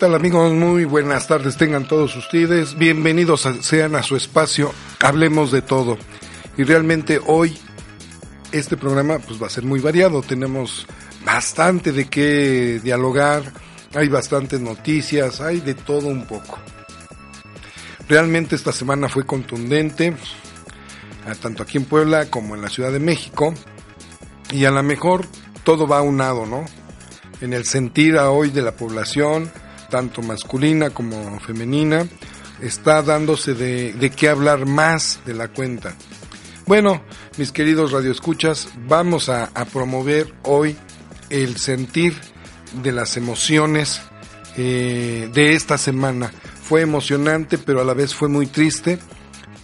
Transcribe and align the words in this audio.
¿Qué 0.00 0.06
tal 0.06 0.14
amigos? 0.14 0.50
Muy 0.54 0.86
buenas 0.86 1.28
tardes 1.28 1.58
tengan 1.58 1.86
todos 1.86 2.16
ustedes. 2.16 2.74
Bienvenidos 2.78 3.46
sean 3.60 3.94
a 3.94 4.02
su 4.02 4.16
espacio 4.16 4.72
Hablemos 4.98 5.52
de 5.52 5.60
todo. 5.60 5.98
Y 6.56 6.62
realmente 6.64 7.20
hoy 7.26 7.58
este 8.50 8.78
programa 8.78 9.18
pues 9.18 9.42
va 9.42 9.48
a 9.48 9.50
ser 9.50 9.64
muy 9.64 9.78
variado. 9.78 10.22
Tenemos 10.22 10.86
bastante 11.22 11.92
de 11.92 12.08
qué 12.08 12.80
dialogar, 12.82 13.42
hay 13.94 14.08
bastantes 14.08 14.58
noticias, 14.58 15.42
hay 15.42 15.60
de 15.60 15.74
todo 15.74 16.08
un 16.08 16.24
poco. 16.24 16.58
Realmente 18.08 18.56
esta 18.56 18.72
semana 18.72 19.06
fue 19.10 19.26
contundente, 19.26 20.16
tanto 21.42 21.62
aquí 21.62 21.76
en 21.76 21.84
Puebla 21.84 22.30
como 22.30 22.54
en 22.54 22.62
la 22.62 22.70
Ciudad 22.70 22.90
de 22.90 23.00
México. 23.00 23.52
Y 24.50 24.64
a 24.64 24.70
lo 24.70 24.82
mejor 24.82 25.26
todo 25.62 25.86
va 25.86 26.00
unado, 26.00 26.46
¿no? 26.46 26.64
En 27.42 27.52
el 27.52 27.66
sentir 27.66 28.16
a 28.16 28.30
hoy 28.30 28.48
de 28.48 28.62
la 28.62 28.72
población, 28.72 29.52
tanto 29.90 30.22
masculina 30.22 30.88
como 30.88 31.38
femenina, 31.40 32.06
está 32.62 33.02
dándose 33.02 33.52
de, 33.52 33.92
de 33.92 34.10
qué 34.10 34.30
hablar 34.30 34.64
más 34.64 35.20
de 35.26 35.34
la 35.34 35.48
cuenta. 35.48 35.94
Bueno, 36.70 37.02
mis 37.36 37.50
queridos 37.50 37.90
radioescuchas, 37.90 38.68
vamos 38.86 39.28
a, 39.28 39.50
promover 39.72 40.32
hoy 40.44 40.76
el 41.28 41.56
sentir 41.56 42.14
de 42.82 42.92
las 42.92 43.16
emociones 43.16 44.00
eh, 44.56 45.28
de 45.34 45.54
esta 45.54 45.78
semana. 45.78 46.30
Fue 46.62 46.82
emocionante, 46.82 47.58
pero 47.58 47.80
a 47.80 47.84
la 47.84 47.92
vez 47.92 48.14
fue 48.14 48.28
muy 48.28 48.46
triste 48.46 49.00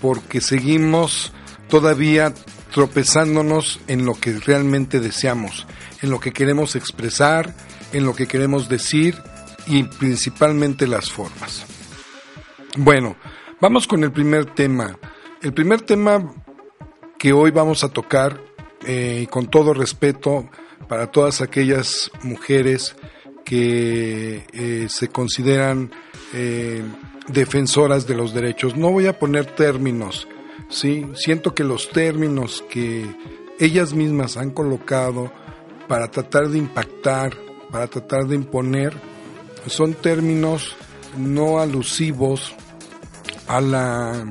porque 0.01 0.41
seguimos 0.41 1.33
todavía 1.69 2.35
tropezándonos 2.73 3.79
en 3.87 4.05
lo 4.05 4.15
que 4.15 4.41
realmente 4.41 4.99
deseamos, 4.99 5.65
en 6.03 6.11
lo 6.11 6.19
que 6.19 6.33
queremos 6.33 6.75
expresar, 6.75 7.55
en 7.93 8.05
lo 8.05 8.17
que 8.17 8.27
queremos 8.27 8.69
decir 8.69 9.23
y 9.67 9.85
principalmente 9.85 10.87
las 10.87 11.11
formas. 11.11 11.67
Bueno, 12.77 13.17
vamos 13.61 13.87
con 13.87 14.05
el 14.05 14.13
primer 14.13 14.47
tema. 14.47 14.99
El 15.43 15.53
primer 15.53 15.83
tema 15.83 16.35
que 17.19 17.33
hoy 17.33 17.51
vamos 17.51 17.85
a 17.85 17.89
tocar, 17.89 18.41
eh, 18.87 19.27
con 19.31 19.49
todo 19.49 19.73
respeto 19.75 20.49
para 20.89 21.11
todas 21.11 21.41
aquellas 21.41 22.11
mujeres 22.23 22.95
que 23.45 24.45
eh, 24.53 24.87
se 24.89 25.09
consideran 25.09 25.91
eh, 26.35 26.83
defensoras 27.29 28.07
de 28.07 28.15
los 28.15 28.35
derechos. 28.35 28.77
No 28.77 28.91
voy 28.91 29.07
a 29.07 29.19
poner 29.19 29.47
términos, 29.47 30.29
¿sí? 30.69 31.07
Siento 31.15 31.55
que 31.55 31.65
los 31.65 31.91
términos 31.91 32.65
que 32.69 33.07
ellas 33.59 33.95
mismas 33.95 34.37
han 34.37 34.51
colocado 34.51 35.33
para 35.89 36.11
tratar 36.11 36.49
de 36.49 36.59
impactar, 36.59 37.37
para 37.71 37.87
tratar 37.87 38.27
de 38.27 38.35
imponer, 38.35 38.93
son 39.67 39.95
términos 39.95 40.77
no 41.17 41.59
alusivos 41.59 42.55
a 43.49 43.61
la, 43.61 44.27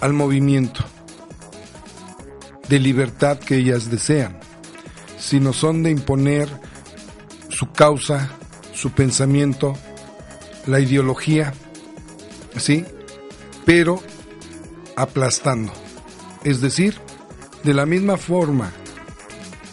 al 0.00 0.12
movimiento 0.12 0.84
de 2.68 2.78
libertad 2.78 3.38
que 3.38 3.56
ellas 3.56 3.90
desean, 3.90 4.38
sino 5.18 5.52
son 5.52 5.82
de 5.82 5.90
imponer 5.90 6.48
su 7.48 7.70
causa, 7.72 8.30
su 8.72 8.90
pensamiento, 8.90 9.74
la 10.66 10.80
ideología, 10.80 11.54
¿sí? 12.56 12.84
Pero 13.64 14.02
aplastando. 14.96 15.72
Es 16.44 16.60
decir, 16.60 16.96
de 17.64 17.74
la 17.74 17.86
misma 17.86 18.16
forma 18.16 18.72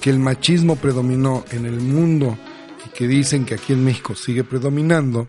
que 0.01 0.09
el 0.09 0.19
machismo 0.19 0.75
predominó 0.75 1.43
en 1.51 1.65
el 1.65 1.79
mundo 1.81 2.37
que 2.95 3.07
dicen 3.07 3.45
que 3.45 3.55
aquí 3.55 3.73
en 3.73 3.83
México 3.83 4.15
sigue 4.15 4.45
predominando, 4.45 5.27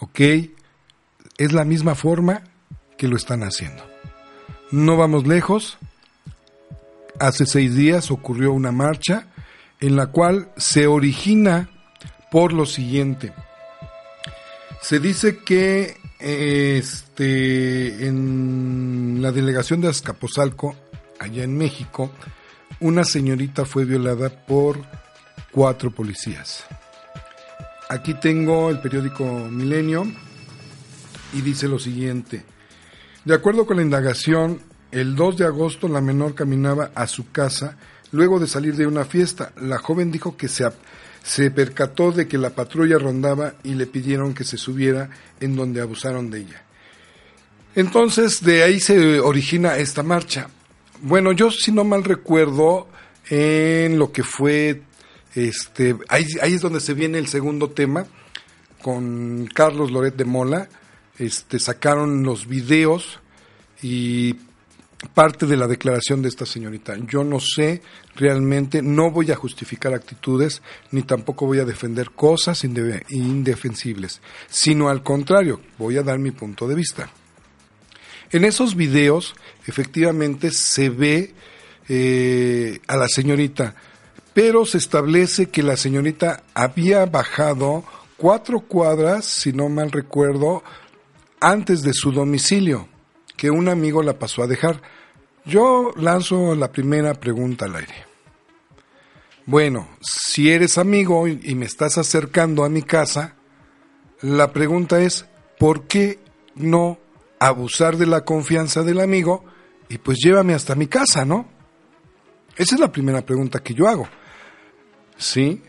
¿ok? 0.00 0.20
Es 1.38 1.52
la 1.52 1.64
misma 1.64 1.94
forma 1.94 2.42
que 2.98 3.06
lo 3.06 3.16
están 3.16 3.42
haciendo. 3.42 3.84
No 4.72 4.96
vamos 4.96 5.26
lejos. 5.28 5.78
Hace 7.20 7.46
seis 7.46 7.74
días 7.76 8.10
ocurrió 8.10 8.52
una 8.52 8.72
marcha 8.72 9.28
en 9.80 9.94
la 9.94 10.08
cual 10.08 10.50
se 10.56 10.88
origina 10.88 11.70
por 12.32 12.52
lo 12.52 12.66
siguiente. 12.66 13.32
Se 14.82 14.98
dice 14.98 15.38
que 15.38 15.96
este, 16.18 18.06
en 18.08 19.18
la 19.20 19.30
delegación 19.30 19.80
de 19.80 19.88
Azcapotzalco, 19.88 20.74
allá 21.20 21.44
en 21.44 21.56
México, 21.56 22.10
una 22.80 23.04
señorita 23.04 23.64
fue 23.64 23.84
violada 23.84 24.30
por 24.46 25.05
cuatro 25.56 25.90
policías. 25.90 26.64
Aquí 27.88 28.12
tengo 28.12 28.68
el 28.68 28.78
periódico 28.78 29.24
Milenio 29.24 30.06
y 31.32 31.40
dice 31.40 31.66
lo 31.66 31.78
siguiente. 31.78 32.44
De 33.24 33.32
acuerdo 33.32 33.64
con 33.64 33.78
la 33.78 33.82
indagación, 33.82 34.60
el 34.92 35.16
2 35.16 35.38
de 35.38 35.46
agosto 35.46 35.88
la 35.88 36.02
menor 36.02 36.34
caminaba 36.34 36.90
a 36.94 37.06
su 37.06 37.30
casa 37.30 37.78
luego 38.12 38.38
de 38.38 38.48
salir 38.48 38.76
de 38.76 38.86
una 38.86 39.06
fiesta. 39.06 39.52
La 39.58 39.78
joven 39.78 40.12
dijo 40.12 40.36
que 40.36 40.48
se, 40.48 40.66
se 41.22 41.50
percató 41.50 42.12
de 42.12 42.28
que 42.28 42.36
la 42.36 42.50
patrulla 42.50 42.98
rondaba 42.98 43.54
y 43.64 43.76
le 43.76 43.86
pidieron 43.86 44.34
que 44.34 44.44
se 44.44 44.58
subiera 44.58 45.08
en 45.40 45.56
donde 45.56 45.80
abusaron 45.80 46.28
de 46.28 46.40
ella. 46.40 46.64
Entonces 47.74 48.44
de 48.44 48.62
ahí 48.62 48.78
se 48.78 49.20
origina 49.20 49.78
esta 49.78 50.02
marcha. 50.02 50.50
Bueno, 51.00 51.32
yo 51.32 51.50
si 51.50 51.72
no 51.72 51.82
mal 51.82 52.04
recuerdo 52.04 52.88
en 53.30 53.98
lo 53.98 54.12
que 54.12 54.22
fue 54.22 54.82
este 55.36 55.96
ahí, 56.08 56.26
es 56.42 56.60
donde 56.60 56.80
se 56.80 56.94
viene 56.94 57.18
el 57.18 57.28
segundo 57.28 57.70
tema 57.70 58.06
con 58.82 59.48
Carlos 59.52 59.90
Loret 59.90 60.16
de 60.16 60.24
Mola, 60.24 60.68
este 61.18 61.58
sacaron 61.58 62.22
los 62.22 62.46
videos 62.46 63.20
y 63.82 64.36
parte 65.14 65.46
de 65.46 65.56
la 65.56 65.66
declaración 65.66 66.22
de 66.22 66.28
esta 66.28 66.46
señorita. 66.46 66.96
Yo 67.06 67.22
no 67.22 67.38
sé 67.40 67.82
realmente, 68.14 68.82
no 68.82 69.10
voy 69.10 69.30
a 69.30 69.36
justificar 69.36 69.92
actitudes, 69.92 70.62
ni 70.90 71.02
tampoco 71.02 71.46
voy 71.46 71.58
a 71.58 71.64
defender 71.64 72.10
cosas 72.10 72.64
indefensibles, 72.64 74.20
sino 74.48 74.88
al 74.88 75.02
contrario, 75.02 75.60
voy 75.78 75.98
a 75.98 76.02
dar 76.02 76.18
mi 76.18 76.30
punto 76.30 76.66
de 76.66 76.74
vista. 76.74 77.10
En 78.30 78.44
esos 78.44 78.74
videos, 78.74 79.34
efectivamente, 79.66 80.50
se 80.50 80.90
ve 80.90 81.34
eh, 81.88 82.80
a 82.88 82.96
la 82.96 83.08
señorita, 83.08 83.76
pero 84.36 84.66
se 84.66 84.76
establece 84.76 85.46
que 85.46 85.62
la 85.62 85.78
señorita 85.78 86.42
había 86.52 87.06
bajado 87.06 87.84
cuatro 88.18 88.60
cuadras, 88.60 89.24
si 89.24 89.54
no 89.54 89.70
mal 89.70 89.90
recuerdo, 89.90 90.62
antes 91.40 91.80
de 91.80 91.94
su 91.94 92.12
domicilio 92.12 92.86
que 93.34 93.50
un 93.50 93.70
amigo 93.70 94.02
la 94.02 94.18
pasó 94.18 94.42
a 94.42 94.46
dejar. 94.46 94.82
Yo 95.46 95.90
lanzo 95.96 96.54
la 96.54 96.70
primera 96.70 97.14
pregunta 97.14 97.64
al 97.64 97.76
aire. 97.76 97.94
Bueno, 99.46 99.88
si 100.02 100.50
eres 100.50 100.76
amigo 100.76 101.26
y 101.26 101.54
me 101.54 101.64
estás 101.64 101.96
acercando 101.96 102.62
a 102.62 102.68
mi 102.68 102.82
casa, 102.82 103.36
la 104.20 104.52
pregunta 104.52 105.00
es, 105.00 105.24
¿por 105.58 105.84
qué 105.84 106.18
no 106.54 106.98
abusar 107.38 107.96
de 107.96 108.04
la 108.04 108.26
confianza 108.26 108.82
del 108.82 109.00
amigo 109.00 109.46
y 109.88 109.96
pues 109.96 110.18
llévame 110.22 110.52
hasta 110.52 110.74
mi 110.74 110.88
casa, 110.88 111.24
¿no? 111.24 111.48
Esa 112.54 112.74
es 112.74 112.80
la 112.82 112.92
primera 112.92 113.24
pregunta 113.24 113.60
que 113.60 113.72
yo 113.72 113.88
hago. 113.88 114.06
¿Sí? 115.18 115.62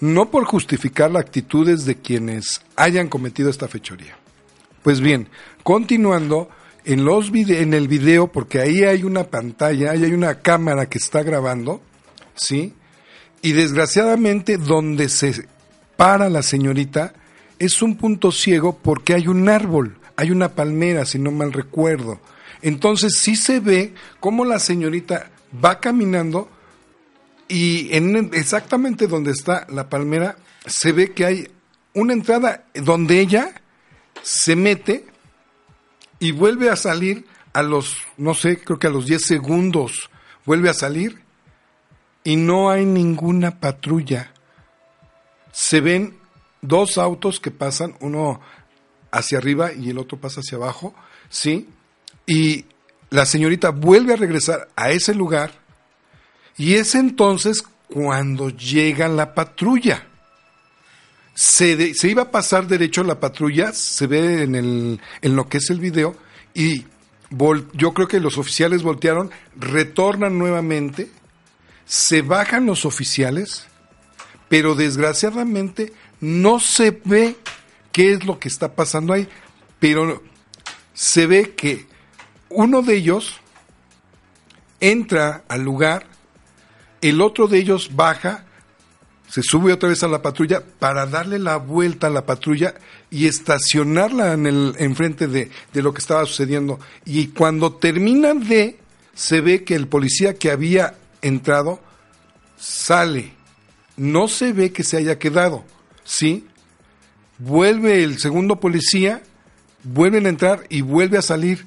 No 0.00 0.30
por 0.30 0.44
justificar 0.44 1.10
las 1.10 1.22
actitudes 1.22 1.84
de 1.84 1.96
quienes 1.96 2.60
hayan 2.76 3.08
cometido 3.08 3.50
esta 3.50 3.68
fechoría. 3.68 4.16
Pues 4.82 5.00
bien, 5.00 5.28
continuando, 5.62 6.48
en, 6.84 7.04
los 7.04 7.30
en 7.32 7.74
el 7.74 7.88
video, 7.88 8.28
porque 8.28 8.60
ahí 8.60 8.84
hay 8.84 9.04
una 9.04 9.24
pantalla, 9.24 9.92
ahí 9.92 10.04
hay 10.04 10.12
una 10.12 10.40
cámara 10.40 10.86
que 10.86 10.98
está 10.98 11.22
grabando, 11.22 11.80
¿sí? 12.34 12.74
Y 13.40 13.52
desgraciadamente 13.52 14.58
donde 14.58 15.08
se 15.08 15.48
para 15.96 16.28
la 16.28 16.42
señorita 16.42 17.14
es 17.58 17.80
un 17.82 17.96
punto 17.96 18.32
ciego 18.32 18.78
porque 18.82 19.14
hay 19.14 19.28
un 19.28 19.48
árbol, 19.48 19.96
hay 20.16 20.30
una 20.30 20.50
palmera, 20.50 21.06
si 21.06 21.18
no 21.18 21.30
mal 21.30 21.52
recuerdo. 21.52 22.20
Entonces 22.62 23.18
sí 23.18 23.36
se 23.36 23.60
ve 23.60 23.94
cómo 24.20 24.44
la 24.44 24.58
señorita 24.58 25.30
va 25.64 25.80
caminando 25.80 26.48
y 27.48 27.94
en 27.94 28.30
exactamente 28.32 29.06
donde 29.06 29.32
está 29.32 29.66
la 29.68 29.88
palmera 29.88 30.36
se 30.66 30.92
ve 30.92 31.12
que 31.12 31.24
hay 31.24 31.48
una 31.92 32.12
entrada 32.12 32.64
donde 32.74 33.20
ella 33.20 33.60
se 34.22 34.56
mete 34.56 35.06
y 36.18 36.32
vuelve 36.32 36.70
a 36.70 36.76
salir 36.76 37.26
a 37.52 37.62
los, 37.62 37.98
no 38.16 38.34
sé, 38.34 38.58
creo 38.58 38.78
que 38.78 38.86
a 38.86 38.90
los 38.90 39.06
10 39.06 39.24
segundos 39.24 40.10
vuelve 40.44 40.70
a 40.70 40.74
salir 40.74 41.22
y 42.24 42.36
no 42.36 42.70
hay 42.70 42.84
ninguna 42.84 43.60
patrulla. 43.60 44.32
Se 45.52 45.80
ven 45.80 46.16
dos 46.62 46.98
autos 46.98 47.38
que 47.38 47.50
pasan, 47.50 47.94
uno 48.00 48.40
hacia 49.12 49.38
arriba 49.38 49.72
y 49.72 49.90
el 49.90 49.98
otro 49.98 50.18
pasa 50.18 50.40
hacia 50.40 50.56
abajo, 50.56 50.94
¿sí? 51.28 51.68
Y 52.26 52.64
la 53.10 53.26
señorita 53.26 53.70
vuelve 53.70 54.14
a 54.14 54.16
regresar 54.16 54.68
a 54.74 54.90
ese 54.90 55.14
lugar 55.14 55.63
y 56.56 56.74
es 56.74 56.94
entonces 56.94 57.64
cuando 57.88 58.50
llega 58.50 59.08
la 59.08 59.34
patrulla. 59.34 60.06
se, 61.34 61.94
iba 62.04 62.22
a 62.22 62.30
pasar 62.30 62.66
derecho 62.66 63.00
a 63.00 63.04
la 63.04 63.20
patrulla, 63.20 63.72
se 63.72 64.06
ve 64.06 64.42
en, 64.42 64.54
el, 64.54 65.00
en 65.20 65.36
lo 65.36 65.48
que 65.48 65.58
es 65.58 65.70
el 65.70 65.80
video, 65.80 66.16
y 66.54 66.84
yo 67.72 67.94
creo 67.94 68.06
que 68.06 68.20
los 68.20 68.38
oficiales 68.38 68.82
voltearon, 68.82 69.30
retornan 69.56 70.38
nuevamente, 70.38 71.10
se 71.84 72.22
bajan 72.22 72.66
los 72.66 72.84
oficiales, 72.84 73.66
pero 74.48 74.74
desgraciadamente 74.74 75.92
no 76.20 76.60
se 76.60 77.00
ve 77.04 77.36
qué 77.92 78.12
es 78.12 78.24
lo 78.24 78.38
que 78.38 78.48
está 78.48 78.74
pasando 78.74 79.12
ahí, 79.12 79.28
pero 79.80 80.22
se 80.92 81.26
ve 81.26 81.54
que 81.54 81.86
uno 82.48 82.82
de 82.82 82.96
ellos 82.96 83.40
entra 84.80 85.44
al 85.48 85.62
lugar, 85.62 86.06
el 87.04 87.20
otro 87.20 87.48
de 87.48 87.58
ellos 87.58 87.90
baja, 87.94 88.46
se 89.28 89.42
sube 89.42 89.74
otra 89.74 89.90
vez 89.90 90.02
a 90.02 90.08
la 90.08 90.22
patrulla 90.22 90.62
para 90.78 91.04
darle 91.04 91.38
la 91.38 91.58
vuelta 91.58 92.06
a 92.06 92.10
la 92.10 92.24
patrulla 92.24 92.74
y 93.10 93.26
estacionarla 93.26 94.32
en 94.32 94.46
el 94.46 94.74
enfrente 94.78 95.26
de, 95.26 95.50
de 95.72 95.82
lo 95.82 95.92
que 95.92 96.00
estaba 96.00 96.24
sucediendo. 96.24 96.80
Y 97.04 97.28
cuando 97.28 97.74
terminan 97.74 98.48
de, 98.48 98.78
se 99.14 99.42
ve 99.42 99.64
que 99.64 99.74
el 99.74 99.86
policía 99.86 100.34
que 100.34 100.50
había 100.50 100.94
entrado 101.20 101.78
sale. 102.56 103.34
No 103.98 104.26
se 104.26 104.54
ve 104.54 104.72
que 104.72 104.82
se 104.82 104.96
haya 104.96 105.18
quedado, 105.18 105.62
¿sí? 106.04 106.46
Vuelve 107.38 108.02
el 108.02 108.18
segundo 108.18 108.60
policía, 108.60 109.22
vuelven 109.82 110.24
a 110.24 110.30
entrar 110.30 110.64
y 110.70 110.80
vuelve 110.80 111.18
a 111.18 111.22
salir. 111.22 111.66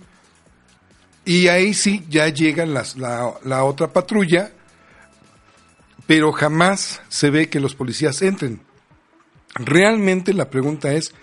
Y 1.26 1.48
ahí 1.48 1.76
sí 1.76 2.06
ya 2.10 2.28
llega 2.30 2.66
la, 2.66 2.84
la 3.44 3.64
otra 3.64 3.94
patrulla 3.94 4.52
pero 6.08 6.32
jamás 6.32 7.02
se 7.10 7.30
ve 7.30 7.50
que 7.50 7.60
los 7.60 7.76
policías 7.76 8.22
entren. 8.22 8.62
Realmente 9.54 10.34
la 10.34 10.50
pregunta 10.50 10.94
es, 10.94 11.14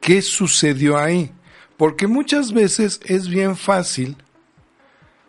¿qué 0.00 0.20
sucedió 0.20 0.98
ahí? 0.98 1.32
Porque 1.76 2.08
muchas 2.08 2.52
veces 2.52 3.00
es 3.04 3.28
bien 3.28 3.56
fácil 3.56 4.16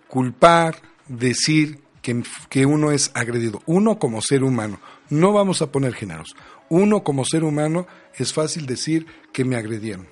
culpar, 0.08 0.82
decir 1.08 1.80
que, 2.02 2.24
que, 2.50 2.66
uno 2.66 2.92
es 2.92 3.12
agredido. 3.14 3.62
Uno 3.68 4.00
como 4.00 4.22
ser 4.22 4.44
humano, 4.44 4.80
no 5.10 5.32
vamos 5.32 5.62
a 5.62 5.72
poner 5.72 5.94
géneros. 5.94 6.36
Uno 6.70 7.04
como 7.04 7.26
ser 7.26 7.44
humano 7.44 7.88
es 8.16 8.34
fácil 8.34 8.66
decir 8.66 9.06
que 9.32 9.46
me 9.46 9.56
agredieron. 9.56 10.08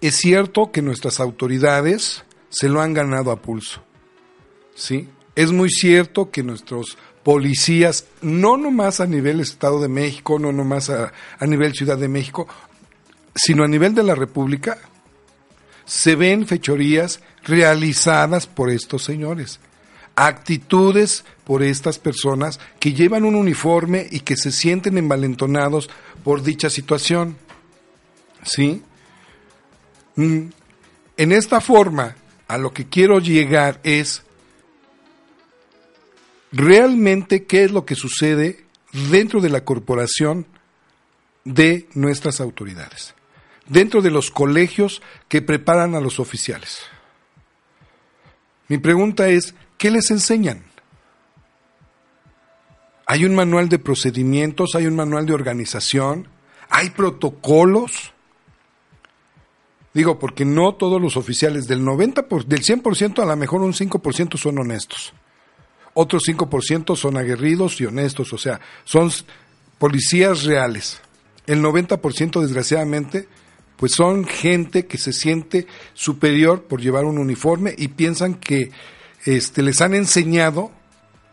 Es 0.00 0.16
cierto 0.16 0.72
que 0.72 0.80
nuestras 0.80 1.20
autoridades 1.20 2.24
se 2.48 2.68
lo 2.70 2.80
han 2.80 2.94
ganado 2.94 3.30
a 3.30 3.42
pulso. 3.42 3.82
¿Sí? 4.74 5.08
Es 5.34 5.52
muy 5.52 5.68
cierto 5.70 6.30
que 6.30 6.42
nuestros 6.42 6.96
policías, 7.22 8.06
no 8.22 8.56
nomás 8.56 9.00
a 9.00 9.06
nivel 9.06 9.40
Estado 9.40 9.80
de 9.80 9.88
México, 9.88 10.38
no 10.38 10.52
nomás 10.52 10.90
a, 10.90 11.12
a 11.38 11.46
nivel 11.46 11.74
Ciudad 11.74 11.98
de 11.98 12.08
México, 12.08 12.48
sino 13.34 13.64
a 13.64 13.68
nivel 13.68 13.94
de 13.94 14.02
la 14.02 14.14
República, 14.14 14.78
se 15.84 16.14
ven 16.14 16.46
fechorías 16.46 17.20
realizadas 17.44 18.46
por 18.46 18.70
estos 18.70 19.02
señores, 19.02 19.60
actitudes 20.14 21.24
por 21.44 21.62
estas 21.62 21.98
personas 21.98 22.60
que 22.78 22.92
llevan 22.92 23.24
un 23.24 23.34
uniforme 23.34 24.06
y 24.10 24.20
que 24.20 24.36
se 24.36 24.52
sienten 24.52 24.98
envalentonados 24.98 25.90
por 26.22 26.42
dicha 26.42 26.70
situación. 26.70 27.36
¿Sí? 28.42 28.82
Mm, 30.16 30.48
en 31.16 31.32
esta 31.32 31.60
forma, 31.60 32.16
a 32.48 32.58
lo 32.58 32.72
que 32.72 32.86
quiero 32.86 33.18
llegar 33.18 33.80
es 33.82 34.22
realmente 36.52 37.44
qué 37.44 37.64
es 37.64 37.72
lo 37.72 37.84
que 37.84 37.94
sucede 37.94 38.64
dentro 39.10 39.40
de 39.40 39.50
la 39.50 39.64
corporación 39.64 40.46
de 41.44 41.88
nuestras 41.94 42.40
autoridades, 42.40 43.14
dentro 43.66 44.02
de 44.02 44.10
los 44.10 44.30
colegios 44.30 45.02
que 45.28 45.42
preparan 45.42 45.94
a 45.94 46.00
los 46.00 46.18
oficiales. 46.20 46.80
Mi 48.68 48.78
pregunta 48.78 49.28
es, 49.28 49.54
¿qué 49.78 49.90
les 49.90 50.10
enseñan? 50.10 50.64
¿Hay 53.06 53.24
un 53.24 53.34
manual 53.34 53.68
de 53.68 53.80
procedimientos? 53.80 54.74
¿Hay 54.76 54.86
un 54.86 54.94
manual 54.94 55.26
de 55.26 55.34
organización? 55.34 56.28
¿Hay 56.68 56.90
protocolos? 56.90 58.12
Digo, 59.92 60.20
porque 60.20 60.44
no 60.44 60.76
todos 60.76 61.02
los 61.02 61.16
oficiales 61.16 61.66
del 61.66 61.84
90 61.84 62.28
por, 62.28 62.46
del 62.46 62.62
100% 62.62 63.20
a 63.20 63.26
lo 63.26 63.36
mejor 63.36 63.62
un 63.62 63.72
5% 63.72 64.36
son 64.36 64.58
honestos 64.58 65.12
otros 66.00 66.22
5% 66.26 66.96
son 66.96 67.16
aguerridos 67.16 67.80
y 67.80 67.84
honestos, 67.84 68.32
o 68.32 68.38
sea, 68.38 68.60
son 68.84 69.10
policías 69.78 70.44
reales. 70.44 71.00
El 71.46 71.62
90% 71.62 72.40
desgraciadamente 72.40 73.28
pues 73.76 73.92
son 73.92 74.26
gente 74.26 74.86
que 74.86 74.98
se 74.98 75.12
siente 75.12 75.66
superior 75.94 76.64
por 76.64 76.82
llevar 76.82 77.06
un 77.06 77.16
uniforme 77.16 77.74
y 77.78 77.88
piensan 77.88 78.34
que 78.34 78.72
este, 79.24 79.62
les 79.62 79.80
han 79.80 79.94
enseñado 79.94 80.70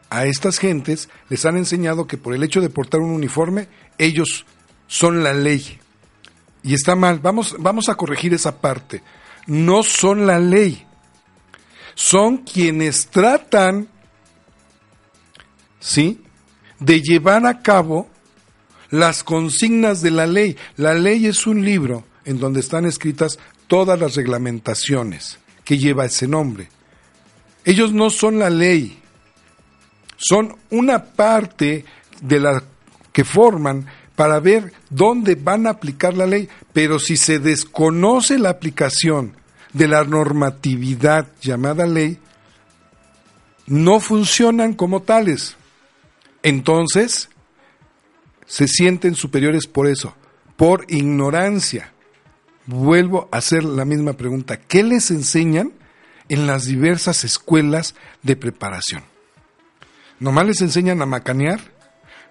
a 0.10 0.26
estas 0.26 0.58
gentes, 0.58 1.10
les 1.30 1.46
han 1.46 1.58
enseñado 1.58 2.08
que 2.08 2.18
por 2.18 2.34
el 2.34 2.44
hecho 2.44 2.62
de 2.62 2.70
portar 2.70 3.02
un 3.02 3.12
uniforme, 3.12 3.68
ellos 3.98 4.46
son 4.88 5.24
la 5.24 5.34
ley. 5.34 5.80
Y 6.64 6.74
está 6.74 6.96
mal, 6.96 7.20
vamos, 7.20 7.56
vamos 7.60 7.90
a 7.90 7.96
corregir 7.96 8.34
esa 8.34 8.62
parte. 8.62 9.04
No 9.46 9.84
son 9.84 10.26
la 10.26 10.40
ley. 10.40 10.86
Son 11.96 12.38
quienes 12.38 13.08
tratan 13.08 13.90
¿sí? 15.88 16.22
De 16.80 17.02
llevar 17.02 17.46
a 17.46 17.62
cabo 17.62 18.10
las 18.90 19.24
consignas 19.24 20.02
de 20.02 20.12
la 20.12 20.28
ley. 20.28 20.58
La 20.76 20.94
ley 20.94 21.26
es 21.26 21.48
un 21.48 21.64
libro 21.64 22.04
en 22.26 22.40
donde 22.40 22.60
están 22.60 22.86
escritas 22.86 23.40
todas 23.68 23.98
las 24.00 24.16
reglamentaciones 24.16 25.40
que 25.64 25.78
lleva 25.78 26.06
ese 26.06 26.28
nombre. 26.28 26.70
Ellos 27.64 27.94
no 27.94 28.10
son 28.10 28.40
la 28.40 28.50
ley, 28.50 29.00
son 30.18 30.56
una 30.70 31.04
parte 31.04 31.86
de 32.22 32.40
la 32.40 32.64
que 33.12 33.24
forman 33.24 33.88
para 34.16 34.40
ver 34.40 34.74
dónde 34.90 35.36
van 35.36 35.68
a 35.68 35.72
aplicar 35.72 36.16
la 36.16 36.26
ley, 36.26 36.50
pero 36.74 37.00
si 37.00 37.18
se 37.18 37.40
desconoce 37.40 38.40
la 38.40 38.50
aplicación 38.50 39.36
de 39.74 39.88
la 39.88 40.04
normatividad 40.04 41.28
llamada 41.42 41.86
ley, 41.86 42.18
no 43.68 44.00
funcionan 44.00 44.74
como 44.74 45.02
tales. 45.02 45.57
Entonces, 46.48 47.28
se 48.46 48.70
sienten 48.70 49.16
superiores 49.16 49.68
por 49.68 49.86
eso, 49.86 50.16
por 50.56 50.86
ignorancia. 50.88 51.92
Vuelvo 52.68 53.28
a 53.34 53.40
hacer 53.40 53.66
la 53.66 53.84
misma 53.84 54.14
pregunta. 54.14 54.58
¿Qué 54.58 54.82
les 54.82 55.12
enseñan 55.12 55.74
en 56.30 56.48
las 56.48 56.64
diversas 56.64 57.26
escuelas 57.26 57.96
de 58.24 58.38
preparación? 58.38 59.04
¿Nomás 60.22 60.48
les 60.48 60.62
enseñan 60.62 61.02
a 61.02 61.06
macanear? 61.06 61.60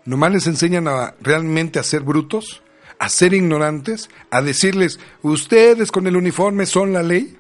¿Nomás 0.06 0.32
les 0.32 0.46
enseñan 0.46 0.88
a 0.88 1.14
realmente 1.20 1.78
a 1.78 1.82
ser 1.82 2.00
brutos? 2.00 2.62
¿A 2.98 3.10
ser 3.10 3.34
ignorantes? 3.34 4.08
¿A 4.30 4.40
decirles, 4.40 4.98
ustedes 5.20 5.92
con 5.92 6.06
el 6.06 6.16
uniforme 6.16 6.64
son 6.64 6.94
la 6.94 7.02
ley? 7.02 7.36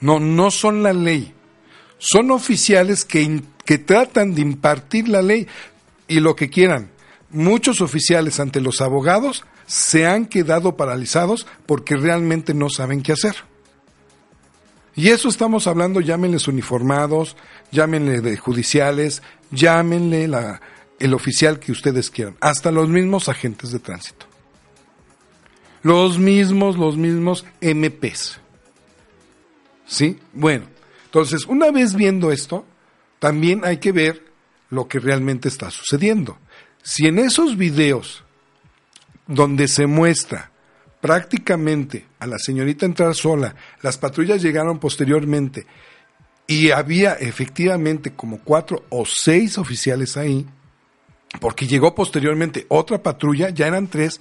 No, 0.00 0.18
no 0.18 0.50
son 0.50 0.82
la 0.82 0.94
ley. 0.94 1.34
Son 1.98 2.30
oficiales 2.30 3.04
que 3.04 3.42
que 3.70 3.78
tratan 3.78 4.34
de 4.34 4.40
impartir 4.40 5.08
la 5.08 5.22
ley 5.22 5.46
y 6.08 6.18
lo 6.18 6.34
que 6.34 6.50
quieran. 6.50 6.90
Muchos 7.30 7.80
oficiales 7.80 8.40
ante 8.40 8.60
los 8.60 8.80
abogados 8.80 9.44
se 9.64 10.08
han 10.08 10.26
quedado 10.26 10.76
paralizados 10.76 11.46
porque 11.66 11.94
realmente 11.94 12.52
no 12.52 12.68
saben 12.68 13.00
qué 13.00 13.12
hacer. 13.12 13.36
Y 14.96 15.10
eso 15.10 15.28
estamos 15.28 15.68
hablando, 15.68 16.00
llámenles 16.00 16.48
uniformados, 16.48 17.36
llámenle 17.70 18.20
de 18.20 18.36
judiciales, 18.36 19.22
llámenle 19.52 20.28
el 20.98 21.14
oficial 21.14 21.60
que 21.60 21.70
ustedes 21.70 22.10
quieran, 22.10 22.36
hasta 22.40 22.72
los 22.72 22.88
mismos 22.88 23.28
agentes 23.28 23.70
de 23.70 23.78
tránsito. 23.78 24.26
Los 25.84 26.18
mismos, 26.18 26.76
los 26.76 26.96
mismos 26.96 27.44
MPs. 27.60 28.40
¿Sí? 29.86 30.18
Bueno, 30.32 30.64
entonces, 31.04 31.46
una 31.46 31.70
vez 31.70 31.94
viendo 31.94 32.32
esto, 32.32 32.66
también 33.20 33.64
hay 33.64 33.76
que 33.76 33.92
ver 33.92 34.24
lo 34.70 34.88
que 34.88 34.98
realmente 34.98 35.48
está 35.48 35.70
sucediendo. 35.70 36.38
Si 36.82 37.06
en 37.06 37.18
esos 37.18 37.56
videos 37.56 38.24
donde 39.28 39.68
se 39.68 39.86
muestra 39.86 40.50
prácticamente 41.00 42.06
a 42.18 42.26
la 42.26 42.38
señorita 42.38 42.86
entrar 42.86 43.14
sola, 43.14 43.54
las 43.82 43.98
patrullas 43.98 44.42
llegaron 44.42 44.78
posteriormente 44.80 45.66
y 46.46 46.70
había 46.72 47.12
efectivamente 47.12 48.12
como 48.14 48.40
cuatro 48.40 48.84
o 48.88 49.04
seis 49.06 49.56
oficiales 49.56 50.16
ahí, 50.16 50.46
porque 51.40 51.66
llegó 51.66 51.94
posteriormente 51.94 52.66
otra 52.68 53.02
patrulla, 53.02 53.50
ya 53.50 53.66
eran 53.68 53.86
tres, 53.86 54.20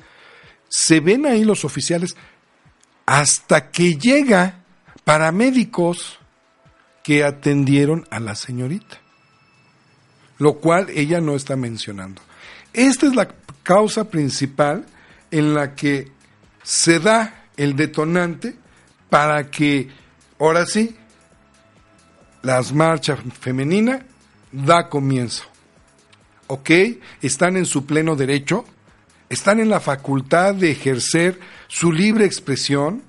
se 0.69 0.99
ven 0.99 1.25
ahí 1.25 1.43
los 1.43 1.65
oficiales 1.65 2.15
hasta 3.05 3.71
que 3.71 3.97
llega 3.97 4.63
paramédicos 5.03 6.18
que 7.09 7.23
atendieron 7.23 8.05
a 8.11 8.19
la 8.19 8.35
señorita, 8.35 8.99
lo 10.37 10.59
cual 10.59 10.91
ella 10.91 11.19
no 11.19 11.35
está 11.35 11.55
mencionando. 11.55 12.21
Esta 12.71 13.07
es 13.07 13.15
la 13.15 13.29
causa 13.63 14.11
principal 14.11 14.85
en 15.31 15.55
la 15.55 15.73
que 15.73 16.11
se 16.61 16.99
da 16.99 17.45
el 17.57 17.75
detonante 17.75 18.53
para 19.09 19.49
que, 19.49 19.89
ahora 20.37 20.67
sí, 20.67 20.95
las 22.43 22.73
marchas 22.73 23.17
femeninas 23.41 24.03
da 24.51 24.87
comienzo. 24.87 25.45
¿Ok? 26.45 26.69
Están 27.23 27.57
en 27.57 27.65
su 27.65 27.87
pleno 27.87 28.15
derecho, 28.17 28.65
están 29.29 29.59
en 29.59 29.69
la 29.69 29.79
facultad 29.79 30.53
de 30.53 30.69
ejercer 30.69 31.39
su 31.69 31.91
libre 31.91 32.25
expresión 32.25 33.01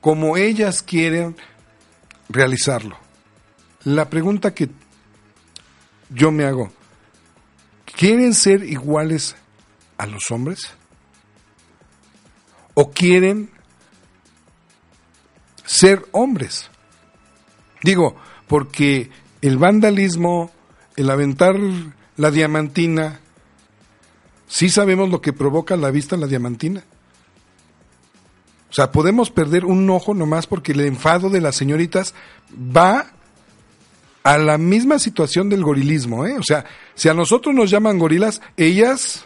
como 0.00 0.36
ellas 0.36 0.80
quieren 0.80 1.34
realizarlo. 2.28 3.07
La 3.88 4.10
pregunta 4.10 4.52
que 4.52 4.68
yo 6.10 6.30
me 6.30 6.44
hago, 6.44 6.70
¿quieren 7.96 8.34
ser 8.34 8.62
iguales 8.62 9.34
a 9.96 10.04
los 10.04 10.30
hombres? 10.30 10.74
¿O 12.74 12.90
quieren 12.90 13.48
ser 15.64 16.04
hombres? 16.12 16.68
Digo, 17.82 18.14
porque 18.46 19.10
el 19.40 19.56
vandalismo, 19.56 20.50
el 20.96 21.08
aventar 21.08 21.56
la 22.18 22.30
diamantina, 22.30 23.20
sí 24.48 24.68
sabemos 24.68 25.08
lo 25.08 25.22
que 25.22 25.32
provoca 25.32 25.78
la 25.78 25.90
vista 25.90 26.18
la 26.18 26.26
diamantina. 26.26 26.84
O 28.70 28.74
sea, 28.74 28.92
podemos 28.92 29.30
perder 29.30 29.64
un 29.64 29.88
ojo 29.88 30.12
nomás 30.12 30.46
porque 30.46 30.72
el 30.72 30.82
enfado 30.82 31.30
de 31.30 31.40
las 31.40 31.56
señoritas 31.56 32.14
va 32.54 33.12
a 34.28 34.36
la 34.36 34.58
misma 34.58 34.98
situación 34.98 35.48
del 35.48 35.64
gorilismo, 35.64 36.26
¿eh? 36.26 36.36
O 36.38 36.42
sea, 36.42 36.66
si 36.94 37.08
a 37.08 37.14
nosotros 37.14 37.54
nos 37.54 37.70
llaman 37.70 37.98
gorilas, 37.98 38.42
ellas 38.58 39.24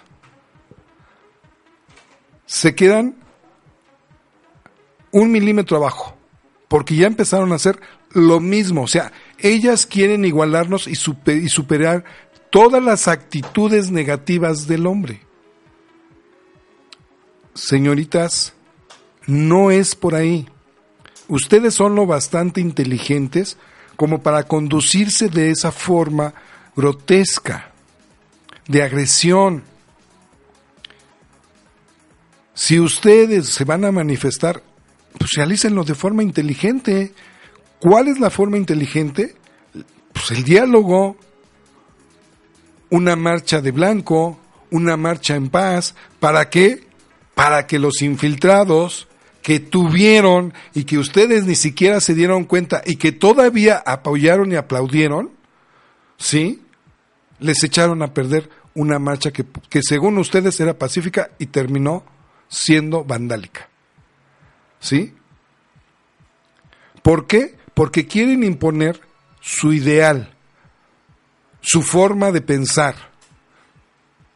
se 2.46 2.76
quedan 2.76 3.16
un 5.10 5.32
milímetro 5.32 5.76
abajo, 5.76 6.16
porque 6.68 6.94
ya 6.94 7.08
empezaron 7.08 7.50
a 7.50 7.56
hacer 7.56 7.80
lo 8.12 8.38
mismo, 8.38 8.82
o 8.82 8.86
sea, 8.86 9.10
ellas 9.38 9.86
quieren 9.86 10.24
igualarnos 10.24 10.86
y, 10.86 10.92
y 10.92 11.48
superar 11.48 12.04
todas 12.50 12.80
las 12.80 13.08
actitudes 13.08 13.90
negativas 13.90 14.68
del 14.68 14.86
hombre. 14.86 15.22
Señoritas, 17.54 18.54
no 19.26 19.72
es 19.72 19.96
por 19.96 20.14
ahí. 20.14 20.48
Ustedes 21.26 21.74
son 21.74 21.96
lo 21.96 22.06
bastante 22.06 22.60
inteligentes 22.60 23.58
como 24.02 24.20
para 24.20 24.42
conducirse 24.42 25.28
de 25.28 25.52
esa 25.52 25.70
forma 25.70 26.34
grotesca, 26.74 27.70
de 28.66 28.82
agresión. 28.82 29.62
Si 32.52 32.80
ustedes 32.80 33.46
se 33.46 33.62
van 33.62 33.84
a 33.84 33.92
manifestar, 33.92 34.60
pues 35.16 35.30
realícenlo 35.36 35.84
de 35.84 35.94
forma 35.94 36.24
inteligente. 36.24 37.14
¿Cuál 37.78 38.08
es 38.08 38.18
la 38.18 38.30
forma 38.30 38.56
inteligente? 38.56 39.36
Pues 40.12 40.32
el 40.32 40.42
diálogo, 40.42 41.16
una 42.90 43.14
marcha 43.14 43.60
de 43.60 43.70
blanco, 43.70 44.36
una 44.72 44.96
marcha 44.96 45.36
en 45.36 45.48
paz. 45.48 45.94
¿Para 46.18 46.50
qué? 46.50 46.88
Para 47.36 47.68
que 47.68 47.78
los 47.78 48.02
infiltrados 48.02 49.06
que 49.42 49.60
tuvieron 49.60 50.54
y 50.72 50.84
que 50.84 50.98
ustedes 50.98 51.44
ni 51.44 51.56
siquiera 51.56 52.00
se 52.00 52.14
dieron 52.14 52.44
cuenta 52.44 52.82
y 52.86 52.96
que 52.96 53.12
todavía 53.12 53.82
apoyaron 53.84 54.52
y 54.52 54.56
aplaudieron, 54.56 55.30
¿sí? 56.16 56.62
Les 57.40 57.62
echaron 57.64 58.02
a 58.02 58.14
perder 58.14 58.48
una 58.74 58.98
marcha 58.98 59.32
que, 59.32 59.44
que 59.68 59.80
según 59.82 60.16
ustedes 60.18 60.58
era 60.60 60.78
pacífica 60.78 61.30
y 61.38 61.46
terminó 61.46 62.04
siendo 62.48 63.04
vandálica. 63.04 63.68
¿Sí? 64.78 65.14
¿Por 67.02 67.26
qué? 67.26 67.56
Porque 67.74 68.06
quieren 68.06 68.44
imponer 68.44 69.00
su 69.40 69.72
ideal, 69.72 70.34
su 71.60 71.82
forma 71.82 72.30
de 72.30 72.40
pensar. 72.40 72.94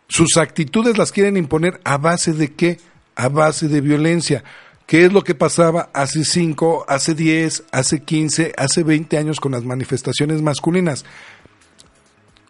Sus 0.09 0.37
actitudes 0.37 0.99
las 0.99 1.13
quieren 1.13 1.37
imponer 1.37 1.81
a 1.85 1.97
base 1.97 2.33
de 2.33 2.53
qué? 2.55 2.81
A 3.15 3.29
base 3.29 3.69
de 3.69 3.81
violencia. 3.81 4.45
¿Qué 4.87 5.05
es 5.05 5.13
lo 5.13 5.25
que 5.25 5.35
pasaba 5.35 5.91
hace 5.93 6.25
5, 6.25 6.85
hace 6.87 7.15
10, 7.15 7.65
hace 7.73 8.03
15, 8.03 8.53
hace 8.57 8.85
20 8.85 9.19
años 9.19 9.41
con 9.41 9.51
las 9.51 9.65
manifestaciones 9.65 10.43
masculinas? 10.43 11.05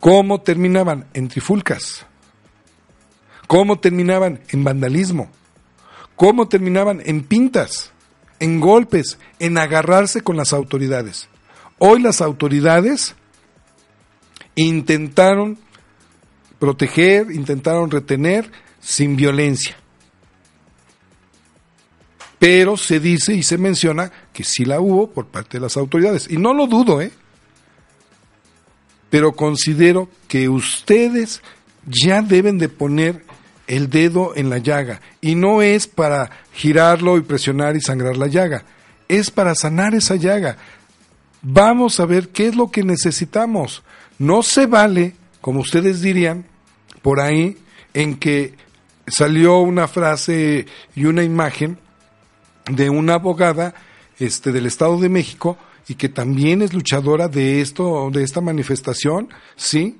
¿Cómo 0.00 0.42
terminaban? 0.42 1.06
En 1.14 1.28
trifulcas. 1.28 2.04
¿Cómo 3.46 3.80
terminaban? 3.80 4.40
En 4.50 4.64
vandalismo. 4.64 5.30
¿Cómo 6.14 6.46
terminaban? 6.46 7.00
En 7.06 7.24
pintas, 7.24 7.92
en 8.38 8.60
golpes, 8.60 9.18
en 9.38 9.56
agarrarse 9.56 10.20
con 10.20 10.36
las 10.36 10.52
autoridades. 10.52 11.30
Hoy 11.78 12.02
las 12.02 12.20
autoridades 12.20 13.14
intentaron 14.56 15.58
proteger, 16.58 17.30
intentaron 17.30 17.90
retener 17.90 18.50
sin 18.80 19.16
violencia 19.16 19.76
pero 22.38 22.76
se 22.76 23.00
dice 23.00 23.34
y 23.34 23.42
se 23.42 23.58
menciona 23.58 24.12
que 24.32 24.44
sí 24.44 24.64
la 24.64 24.80
hubo 24.80 25.10
por 25.10 25.26
parte 25.26 25.56
de 25.56 25.62
las 25.62 25.76
autoridades. 25.76 26.28
Y 26.30 26.36
no 26.36 26.52
lo 26.52 26.66
dudo, 26.66 27.00
¿eh? 27.00 27.10
Pero 29.08 29.32
considero 29.32 30.08
que 30.28 30.48
ustedes 30.48 31.42
ya 31.86 32.20
deben 32.20 32.58
de 32.58 32.68
poner 32.68 33.24
el 33.66 33.88
dedo 33.88 34.34
en 34.36 34.50
la 34.50 34.58
llaga. 34.58 35.00
Y 35.20 35.34
no 35.34 35.62
es 35.62 35.86
para 35.86 36.30
girarlo 36.52 37.16
y 37.16 37.22
presionar 37.22 37.76
y 37.76 37.80
sangrar 37.80 38.16
la 38.16 38.26
llaga. 38.26 38.64
Es 39.08 39.30
para 39.30 39.54
sanar 39.54 39.94
esa 39.94 40.16
llaga. 40.16 40.58
Vamos 41.42 42.00
a 42.00 42.06
ver 42.06 42.28
qué 42.28 42.48
es 42.48 42.56
lo 42.56 42.70
que 42.70 42.82
necesitamos. 42.82 43.82
No 44.18 44.42
se 44.42 44.66
vale, 44.66 45.14
como 45.40 45.60
ustedes 45.60 46.02
dirían, 46.02 46.44
por 47.02 47.20
ahí, 47.20 47.56
en 47.94 48.16
que 48.16 48.54
salió 49.06 49.60
una 49.60 49.88
frase 49.88 50.66
y 50.94 51.04
una 51.04 51.22
imagen 51.22 51.78
de 52.70 52.90
una 52.90 53.14
abogada 53.14 53.74
este, 54.18 54.52
del 54.52 54.66
Estado 54.66 54.98
de 54.98 55.08
México 55.08 55.56
y 55.88 55.94
que 55.94 56.08
también 56.08 56.62
es 56.62 56.72
luchadora 56.72 57.28
de 57.28 57.60
esto, 57.60 58.10
de 58.10 58.22
esta 58.24 58.40
manifestación, 58.40 59.28
¿sí? 59.54 59.98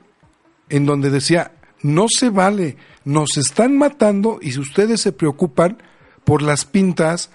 En 0.69 0.85
donde 0.85 1.11
decía, 1.11 1.53
no 1.83 2.07
se 2.09 2.31
vale, 2.31 2.77
nos 3.05 3.37
están 3.37 3.77
matando 3.77 4.39
y 4.43 4.53
si 4.53 4.61
ustedes 4.61 5.01
se 5.01 5.13
preocupan 5.13 5.83
por 6.25 6.43
las 6.43 6.65
pintas, 6.65 7.31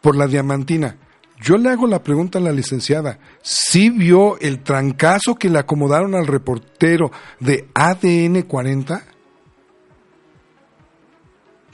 por 0.00 0.16
la 0.16 0.26
diamantina. 0.26 0.96
Yo 1.38 1.58
le 1.58 1.68
hago 1.68 1.86
la 1.86 2.02
pregunta 2.02 2.38
a 2.38 2.42
la 2.42 2.52
licenciada, 2.52 3.18
¿sí 3.42 3.90
vio 3.90 4.38
el 4.40 4.62
trancazo 4.62 5.34
que 5.34 5.50
le 5.50 5.58
acomodaron 5.58 6.14
al 6.14 6.26
reportero 6.26 7.12
de 7.40 7.68
ADN 7.74 8.42
40? 8.42 9.04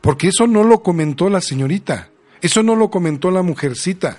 Porque 0.00 0.28
eso 0.28 0.48
no 0.48 0.64
lo 0.64 0.82
comentó 0.82 1.30
la 1.30 1.40
señorita. 1.40 2.11
Eso 2.42 2.64
no 2.64 2.74
lo 2.74 2.90
comentó 2.90 3.30
la 3.30 3.42
mujercita. 3.42 4.18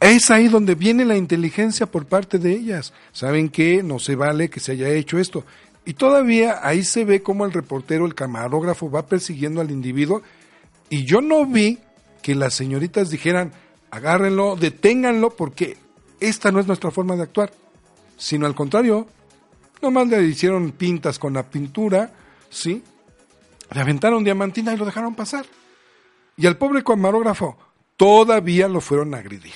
Es 0.00 0.30
ahí 0.30 0.48
donde 0.48 0.74
viene 0.74 1.04
la 1.04 1.16
inteligencia 1.16 1.86
por 1.86 2.06
parte 2.06 2.38
de 2.38 2.52
ellas. 2.52 2.92
¿Saben 3.12 3.48
qué? 3.48 3.82
No 3.84 4.00
se 4.00 4.16
vale 4.16 4.50
que 4.50 4.60
se 4.60 4.72
haya 4.72 4.88
hecho 4.88 5.18
esto. 5.18 5.44
Y 5.84 5.94
todavía 5.94 6.58
ahí 6.62 6.82
se 6.82 7.04
ve 7.04 7.22
cómo 7.22 7.46
el 7.46 7.52
reportero, 7.52 8.06
el 8.06 8.16
camarógrafo 8.16 8.90
va 8.90 9.06
persiguiendo 9.06 9.60
al 9.60 9.70
individuo. 9.70 10.22
Y 10.90 11.04
yo 11.04 11.20
no 11.20 11.46
vi 11.46 11.78
que 12.22 12.34
las 12.34 12.54
señoritas 12.54 13.10
dijeran, 13.10 13.52
agárrenlo, 13.90 14.56
deténganlo, 14.56 15.30
porque 15.30 15.76
esta 16.18 16.50
no 16.50 16.58
es 16.58 16.66
nuestra 16.66 16.90
forma 16.90 17.14
de 17.14 17.22
actuar. 17.22 17.52
Sino 18.16 18.46
al 18.46 18.54
contrario, 18.56 19.06
nomás 19.80 20.08
le 20.08 20.22
hicieron 20.24 20.72
pintas 20.72 21.20
con 21.20 21.34
la 21.34 21.44
pintura, 21.44 22.12
¿sí? 22.50 22.82
Le 23.72 23.80
aventaron 23.80 24.24
diamantina 24.24 24.74
y 24.74 24.76
lo 24.76 24.84
dejaron 24.84 25.14
pasar. 25.14 25.46
Y 26.38 26.46
al 26.46 26.56
pobre 26.56 26.84
camarógrafo 26.84 27.58
todavía 27.96 28.68
lo 28.68 28.80
fueron 28.80 29.12
a 29.12 29.18
agredir. 29.18 29.54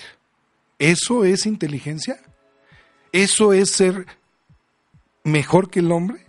¿Eso 0.81 1.25
es 1.25 1.47
inteligencia? 1.47 2.21
¿Eso 3.13 3.53
es 3.53 3.71
ser 3.71 4.05
mejor 5.23 5.71
que 5.71 5.79
el 5.79 5.93
hombre? 5.93 6.27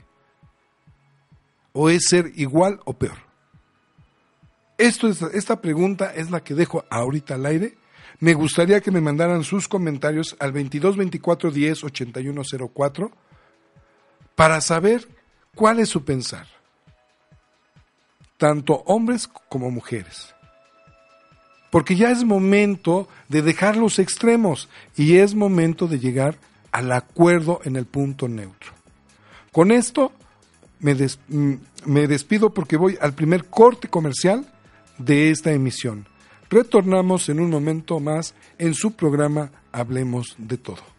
¿O 1.72 1.89
es 1.89 2.03
ser 2.07 2.31
igual 2.36 2.79
o 2.86 2.93
peor? 2.93 3.17
Esta 4.77 5.60
pregunta 5.60 6.13
es 6.13 6.29
la 6.29 6.43
que 6.43 6.53
dejo 6.53 6.86
ahorita 6.91 7.33
al 7.33 7.48
aire. 7.48 7.75
Me 8.19 8.36
gustaría 8.36 8.79
que 8.79 8.91
me 8.91 9.01
mandaran 9.01 9.43
sus 9.43 9.67
comentarios 9.67 10.36
al 10.39 10.51
22 10.51 10.98
24 10.98 11.50
10 11.50 11.83
81 11.83 12.41
04 12.72 13.12
para 14.36 14.62
saber 14.62 15.07
cuál 15.55 15.79
es 15.79 15.89
su 15.89 16.05
pensar, 16.05 16.48
tanto 18.38 18.83
hombres 18.86 19.27
como 19.27 19.72
mujeres 19.72 20.36
porque 21.74 21.96
ya 21.96 22.12
es 22.12 22.24
momento 22.24 23.08
de 23.30 23.42
dejar 23.42 23.77
los 23.77 23.98
extremos 23.98 24.70
y 24.96 25.15
es 25.18 25.34
momento 25.34 25.88
de 25.88 25.98
llegar 25.98 26.38
al 26.72 26.92
acuerdo 26.92 27.62
en 27.63 27.77
el 27.77 27.88
punto 27.88 28.27
neutro. 28.27 28.74
Con 29.51 29.72
esto 29.72 30.12
me, 30.82 30.94
mm, 30.94 31.53
me 31.86 32.08
despido 32.08 32.53
porque 32.53 32.77
voy 32.77 32.96
al 33.01 33.13
primer 33.13 33.46
corte 33.46 33.88
comercial 33.88 34.46
de 35.00 35.32
esta 35.32 35.51
emisión. 35.51 36.06
Retornamos 36.48 37.27
en 37.30 37.39
un 37.39 37.50
momento 37.50 38.00
más 38.00 38.36
en 38.60 38.75
su 38.75 38.92
programa 38.92 39.50
Hablemos 39.72 40.36
de 40.38 40.60
todo. 40.60 40.92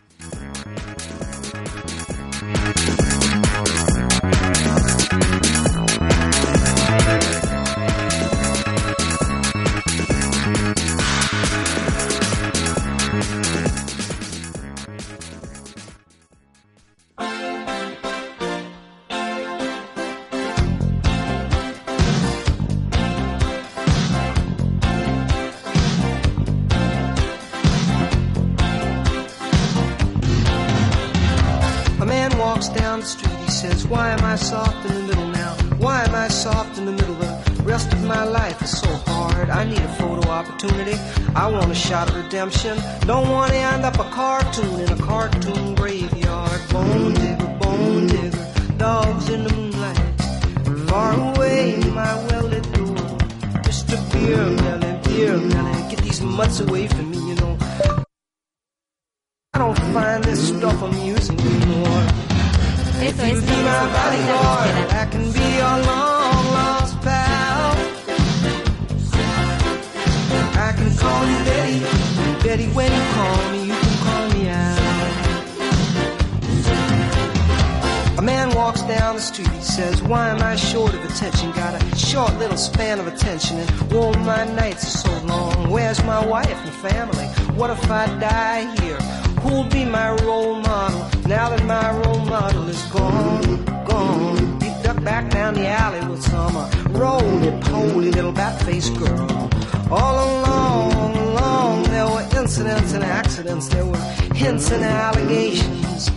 Hints 104.35 104.71
and 104.73 104.85
allegations. 104.85 106.09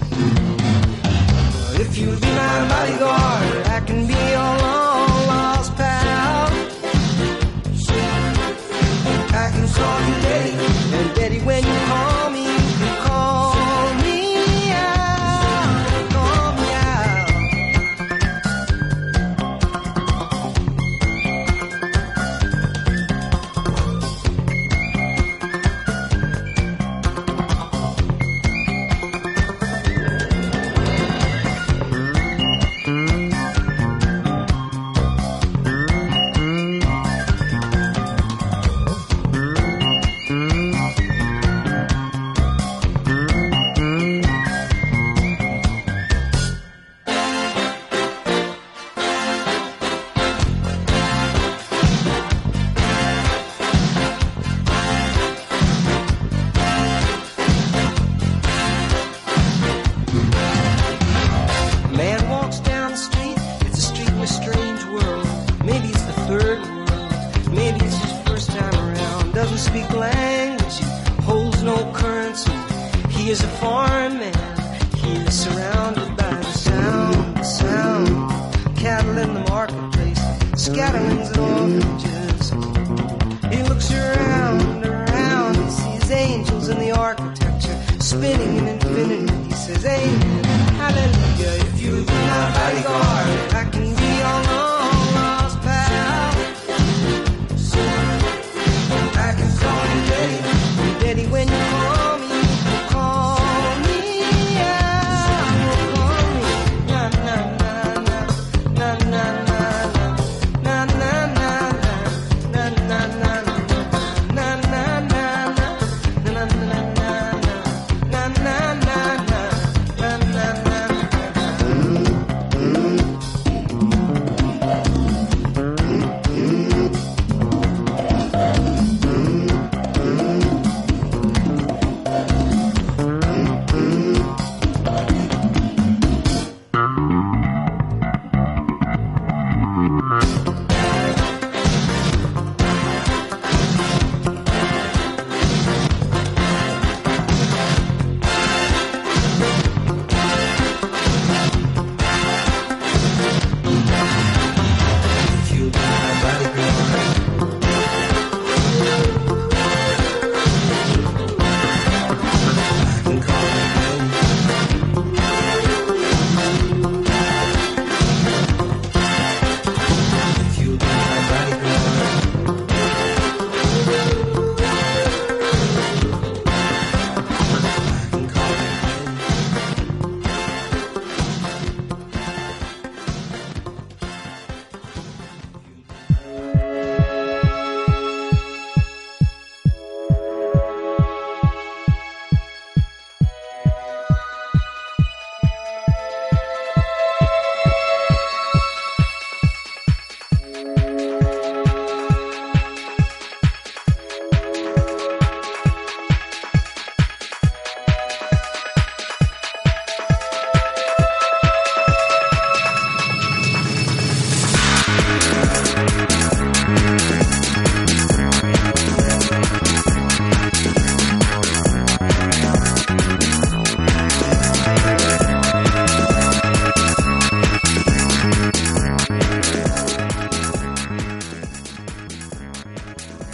If 1.80 1.98
you'd 1.98 2.20
be 2.20 2.28
my 2.28 2.68
bodyguard, 2.68 3.68
I 3.68 3.80
can 3.86 4.08
be 4.08 4.14
your 4.14 4.54
long 4.66 5.28
lost 5.28 5.76
pal. 5.76 6.50
I 9.44 9.52
can 9.54 9.68
call 9.78 10.00
you 10.08 10.16
Betty, 10.26 10.54
and 10.98 11.16
Betty, 11.16 11.40
when 11.42 11.64
you 11.64 11.80
call 11.92 12.30
me, 12.32 12.37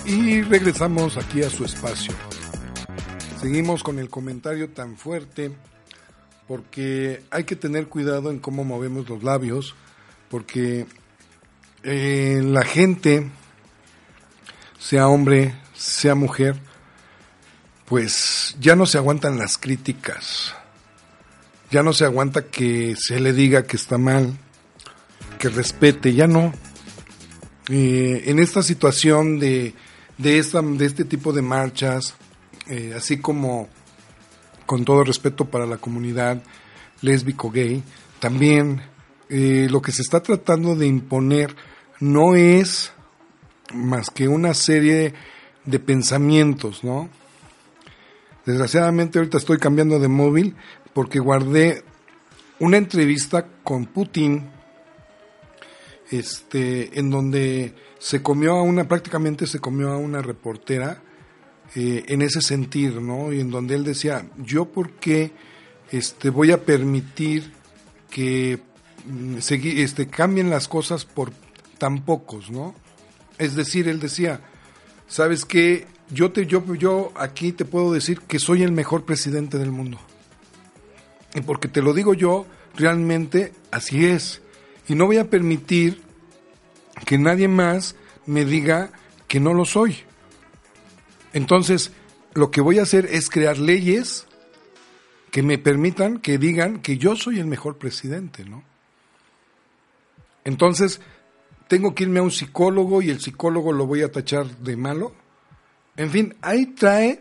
regresamos 0.06 1.18
aquí 1.18 1.42
a 1.44 1.50
su 1.50 1.66
espacio. 1.66 2.14
Seguimos 3.40 3.84
con 3.84 4.00
el 4.00 4.10
comentario 4.10 4.70
tan 4.70 4.98
fuerte 4.98 5.52
porque 6.48 7.24
hay 7.32 7.46
que 7.46 7.56
tener 7.56 7.88
cuidado 7.88 8.30
en 8.30 8.40
cómo 8.40 8.64
movemos 8.64 9.10
los 9.10 9.24
labios, 9.24 9.76
porque 10.30 10.86
eh, 11.84 12.42
la 12.44 12.64
gente, 12.64 13.30
sea 14.78 15.08
hombre, 15.08 15.56
sea 15.74 16.16
mujer, 16.16 16.60
pues 17.86 18.56
ya 18.60 18.76
no 18.76 18.86
se 18.86 18.98
aguantan 18.98 19.38
las 19.38 19.58
críticas, 19.58 20.54
ya 21.72 21.82
no 21.82 21.94
se 21.94 22.06
aguanta 22.06 22.46
que 22.46 22.96
se 22.98 23.20
le 23.20 23.34
diga 23.34 23.64
que 23.64 23.78
está 23.78 23.98
mal, 23.98 24.38
que 25.40 25.50
respete, 25.50 26.14
ya 26.14 26.28
no. 26.28 26.54
Eh, 27.70 28.24
en 28.28 28.40
esta 28.40 28.62
situación 28.62 29.40
de, 29.40 29.74
de, 30.18 30.38
esta, 30.38 30.62
de 30.62 30.86
este 30.86 31.06
tipo 31.06 31.34
de 31.34 31.42
marchas, 31.42 32.16
eh, 32.68 32.94
así 32.96 33.18
como 33.18 33.68
con 34.66 34.86
todo 34.86 35.04
respeto 35.04 35.46
para 35.46 35.66
la 35.66 35.78
comunidad 35.78 36.42
lésbico 37.02 37.52
gay, 37.52 37.84
también 38.20 38.82
eh, 39.30 39.68
lo 39.70 39.82
que 39.82 39.92
se 39.92 40.02
está 40.02 40.22
tratando 40.22 40.76
de 40.76 40.88
imponer 40.88 41.56
no 42.00 42.36
es 42.36 42.94
más 43.74 44.10
que 44.10 44.28
una 44.28 44.54
serie 44.54 45.14
de 45.66 45.80
pensamientos, 45.80 46.84
¿no? 46.84 47.10
Desgraciadamente 48.46 49.20
ahorita 49.20 49.38
estoy 49.38 49.58
cambiando 49.58 50.00
de 50.00 50.10
móvil 50.10 50.56
porque 50.94 51.20
guardé 51.20 51.84
una 52.60 52.78
entrevista 52.78 53.48
con 53.64 53.86
Putin, 53.86 54.50
este, 56.12 57.00
en 57.00 57.10
donde 57.10 57.74
se 58.04 58.22
comió 58.22 58.58
a 58.58 58.64
una, 58.64 58.86
prácticamente 58.86 59.48
se 59.48 59.60
comió 59.60 59.90
a 59.90 59.98
una 59.98 60.22
reportera 60.22 61.02
eh, 61.74 62.04
en 62.10 62.22
ese 62.22 62.42
sentido, 62.42 63.00
¿no? 63.00 63.32
Y 63.32 63.40
en 63.40 63.50
donde 63.50 63.76
él 63.76 63.86
decía, 63.86 64.28
yo 64.36 64.66
por 64.66 64.92
qué 64.92 65.32
este, 65.90 66.30
voy 66.30 66.52
a 66.52 66.66
permitir 66.66 67.54
que 68.10 68.60
mm, 69.06 69.38
este, 69.38 70.08
cambien 70.08 70.50
las 70.50 70.68
cosas 70.68 71.06
por 71.06 71.32
tan 71.78 72.04
pocos, 72.04 72.52
¿no? 72.52 72.76
Es 73.38 73.56
decir, 73.56 73.88
él 73.88 74.02
decía, 74.02 74.42
¿sabes 75.08 75.46
qué? 75.46 75.88
Yo, 76.10 76.34
te, 76.34 76.46
yo, 76.46 76.76
yo 76.76 77.14
aquí 77.16 77.54
te 77.54 77.64
puedo 77.64 77.94
decir 77.94 78.20
que 78.20 78.38
soy 78.38 78.64
el 78.64 78.74
mejor 78.74 79.06
presidente 79.06 79.58
del 79.58 79.72
mundo. 79.72 79.98
Y 81.36 81.40
porque 81.40 81.70
te 81.70 81.82
lo 81.82 81.94
digo 81.94 82.14
yo, 82.14 82.48
realmente 82.76 83.54
así 83.72 84.06
es. 84.08 84.42
Y 84.90 84.96
no 84.96 85.06
voy 85.06 85.20
a 85.20 85.30
permitir 85.30 86.02
que 87.06 87.18
nadie 87.18 87.48
más 87.48 87.96
me 88.26 88.46
diga 88.46 88.92
que 89.28 89.40
no 89.40 89.54
lo 89.54 89.66
soy. 89.66 89.98
Entonces, 91.34 91.92
lo 92.34 92.52
que 92.52 92.62
voy 92.62 92.80
a 92.80 92.84
hacer 92.84 93.06
es 93.06 93.30
crear 93.30 93.58
leyes 93.58 94.28
que 95.32 95.44
me 95.44 95.58
permitan 95.58 96.20
que 96.20 96.38
digan 96.38 96.80
que 96.80 96.98
yo 96.98 97.16
soy 97.16 97.40
el 97.40 97.48
mejor 97.48 97.78
presidente, 97.78 98.46
¿no? 98.46 98.64
Entonces, 100.44 101.02
tengo 101.68 101.96
que 101.96 102.04
irme 102.04 102.20
a 102.20 102.24
un 102.24 102.32
psicólogo 102.32 103.02
y 103.02 103.10
el 103.10 103.20
psicólogo 103.20 103.72
lo 103.72 103.88
voy 103.88 104.04
a 104.04 104.12
tachar 104.12 104.46
de 104.58 104.78
malo. 104.78 105.14
En 105.96 106.12
fin, 106.12 106.36
ahí 106.42 106.68
trae 106.68 107.20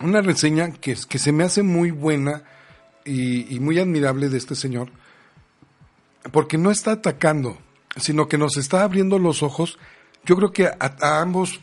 una 0.00 0.20
reseña 0.20 0.72
que, 0.72 0.96
se 0.96 1.32
me 1.32 1.44
hace 1.44 1.62
muy 1.62 1.90
buena 1.92 2.42
y 3.04 3.60
muy 3.60 3.78
admirable 3.78 4.28
de 4.28 4.38
este 4.38 4.54
señor, 4.54 4.90
porque 6.32 6.56
no 6.56 6.70
está 6.70 6.92
atacando, 6.92 7.58
sino 7.96 8.28
que 8.28 8.38
nos 8.38 8.56
está 8.56 8.82
abriendo 8.82 9.18
los 9.18 9.42
ojos, 9.42 9.78
yo 10.24 10.36
creo 10.36 10.52
que 10.52 10.66
a 10.66 11.20
ambos 11.20 11.60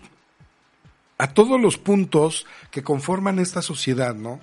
a 1.21 1.27
todos 1.27 1.61
los 1.61 1.77
puntos 1.77 2.47
que 2.71 2.81
conforman 2.81 3.37
esta 3.37 3.61
sociedad, 3.61 4.15
¿no? 4.15 4.39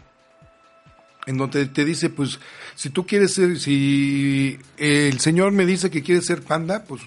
En 1.27 1.37
donde 1.37 1.66
te 1.66 1.85
dice, 1.85 2.09
pues, 2.09 2.38
si 2.77 2.90
tú 2.90 3.05
quieres 3.05 3.35
ser, 3.35 3.59
si 3.59 4.61
el 4.77 5.18
Señor 5.18 5.51
me 5.51 5.66
dice 5.66 5.90
que 5.90 6.05
quiere 6.05 6.22
ser 6.22 6.40
panda, 6.42 6.85
pues, 6.85 7.03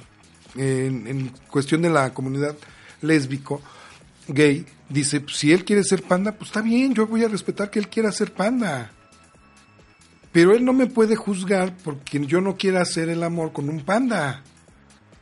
en, 0.57 1.31
cuestión 1.49 1.83
de 1.83 1.89
la 1.89 2.13
comunidad 2.13 2.57
lésbico, 2.99 3.61
gay, 4.27 4.65
dice, 4.89 5.21
pues, 5.21 5.37
si 5.37 5.53
él 5.53 5.63
quiere 5.63 5.85
ser 5.85 6.03
panda, 6.03 6.33
pues 6.33 6.49
está 6.49 6.61
bien, 6.61 6.93
yo 6.93 7.07
voy 7.07 7.23
a 7.23 7.29
respetar 7.29 7.69
que 7.69 7.79
él 7.79 7.87
quiera 7.87 8.11
ser 8.11 8.33
panda. 8.33 8.91
Pero 10.33 10.53
él 10.53 10.65
no 10.65 10.73
me 10.73 10.87
puede 10.87 11.15
juzgar 11.15 11.73
porque 11.81 12.25
yo 12.25 12.41
no 12.41 12.57
quiera 12.57 12.81
hacer 12.81 13.07
el 13.07 13.23
amor 13.23 13.53
con 13.53 13.69
un 13.69 13.85
panda. 13.85 14.43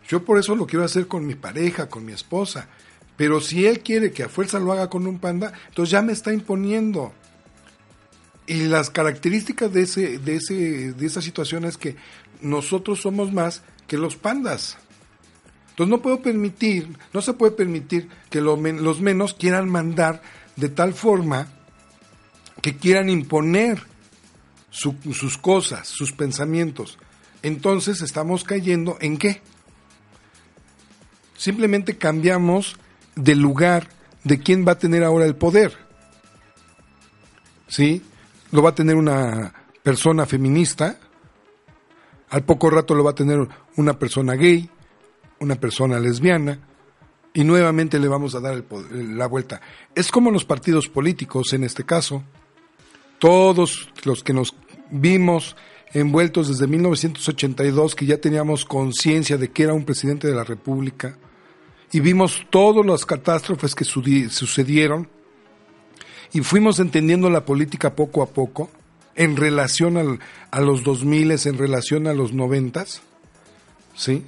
Yo 0.09 0.25
por 0.25 0.39
eso 0.39 0.55
lo 0.55 0.65
quiero 0.65 0.83
hacer 0.83 1.07
con 1.07 1.25
mi 1.25 1.35
pareja, 1.35 1.87
con 1.87 2.03
mi 2.03 2.13
esposa. 2.13 2.67
Pero 3.15 3.39
si 3.39 3.67
él 3.67 3.81
quiere 3.81 4.11
que 4.11 4.23
a 4.23 4.29
fuerza 4.29 4.59
lo 4.59 4.73
haga 4.73 4.89
con 4.89 5.05
un 5.05 5.19
panda, 5.19 5.53
entonces 5.67 5.91
ya 5.91 6.01
me 6.01 6.13
está 6.13 6.33
imponiendo. 6.33 7.13
Y 8.47 8.63
las 8.63 8.89
características 8.89 9.71
de, 9.71 9.81
ese, 9.83 10.17
de, 10.17 10.35
ese, 10.37 10.93
de 10.93 11.05
esa 11.05 11.21
situación 11.21 11.63
es 11.63 11.77
que 11.77 11.95
nosotros 12.41 13.01
somos 13.01 13.31
más 13.31 13.61
que 13.87 13.97
los 13.97 14.15
pandas. 14.15 14.77
Entonces 15.69 15.91
no 15.91 16.01
puedo 16.01 16.23
permitir, 16.23 16.97
no 17.13 17.21
se 17.21 17.33
puede 17.33 17.51
permitir 17.51 18.09
que 18.31 18.41
los 18.41 18.99
menos 18.99 19.35
quieran 19.35 19.69
mandar 19.69 20.23
de 20.55 20.69
tal 20.69 20.95
forma 20.95 21.47
que 22.63 22.77
quieran 22.77 23.09
imponer 23.09 23.83
sus 24.71 25.37
cosas, 25.37 25.87
sus 25.87 26.13
pensamientos. 26.13 26.97
Entonces 27.43 28.01
estamos 28.01 28.43
cayendo 28.43 28.97
en 28.99 29.17
qué? 29.17 29.41
Simplemente 31.39 31.97
cambiamos 31.97 32.75
del 33.15 33.39
lugar 33.39 33.87
de 34.25 34.39
quién 34.39 34.67
va 34.67 34.73
a 34.73 34.77
tener 34.77 35.05
ahora 35.05 35.25
el 35.25 35.37
poder. 35.37 35.73
¿Sí? 37.69 38.03
Lo 38.51 38.61
va 38.61 38.71
a 38.71 38.75
tener 38.75 38.97
una 38.97 39.53
persona 39.81 40.25
feminista, 40.25 40.99
al 42.29 42.43
poco 42.43 42.69
rato 42.69 42.93
lo 42.93 43.05
va 43.05 43.11
a 43.11 43.15
tener 43.15 43.39
una 43.77 43.97
persona 43.97 44.35
gay, 44.35 44.69
una 45.39 45.55
persona 45.55 45.97
lesbiana, 45.97 46.59
y 47.33 47.45
nuevamente 47.45 47.99
le 47.99 48.09
vamos 48.09 48.35
a 48.35 48.41
dar 48.41 48.61
la 48.91 49.27
vuelta. 49.27 49.61
Es 49.95 50.11
como 50.11 50.31
los 50.31 50.43
partidos 50.43 50.89
políticos 50.89 51.53
en 51.53 51.63
este 51.63 51.85
caso. 51.85 52.21
Todos 53.17 53.87
los 54.03 54.25
que 54.25 54.33
nos 54.33 54.53
vimos 54.91 55.55
envueltos 55.93 56.49
desde 56.49 56.67
1982, 56.67 57.95
que 57.95 58.05
ya 58.05 58.17
teníamos 58.17 58.65
conciencia 58.65 59.37
de 59.37 59.51
que 59.51 59.63
era 59.63 59.73
un 59.73 59.85
presidente 59.85 60.27
de 60.27 60.35
la 60.35 60.43
República, 60.43 61.17
y 61.91 61.99
vimos 61.99 62.45
todas 62.49 62.85
las 62.85 63.05
catástrofes 63.05 63.75
que 63.75 63.85
sucedieron 63.85 65.09
y 66.31 66.41
fuimos 66.41 66.79
entendiendo 66.79 67.29
la 67.29 67.45
política 67.45 67.95
poco 67.95 68.21
a 68.21 68.27
poco 68.27 68.69
en 69.15 69.35
relación 69.35 70.19
a 70.51 70.61
los 70.61 70.83
2000, 70.83 71.31
en 71.31 71.57
relación 71.57 72.07
a 72.07 72.13
los 72.13 72.31
90, 72.33 72.85
¿sí? 73.95 74.23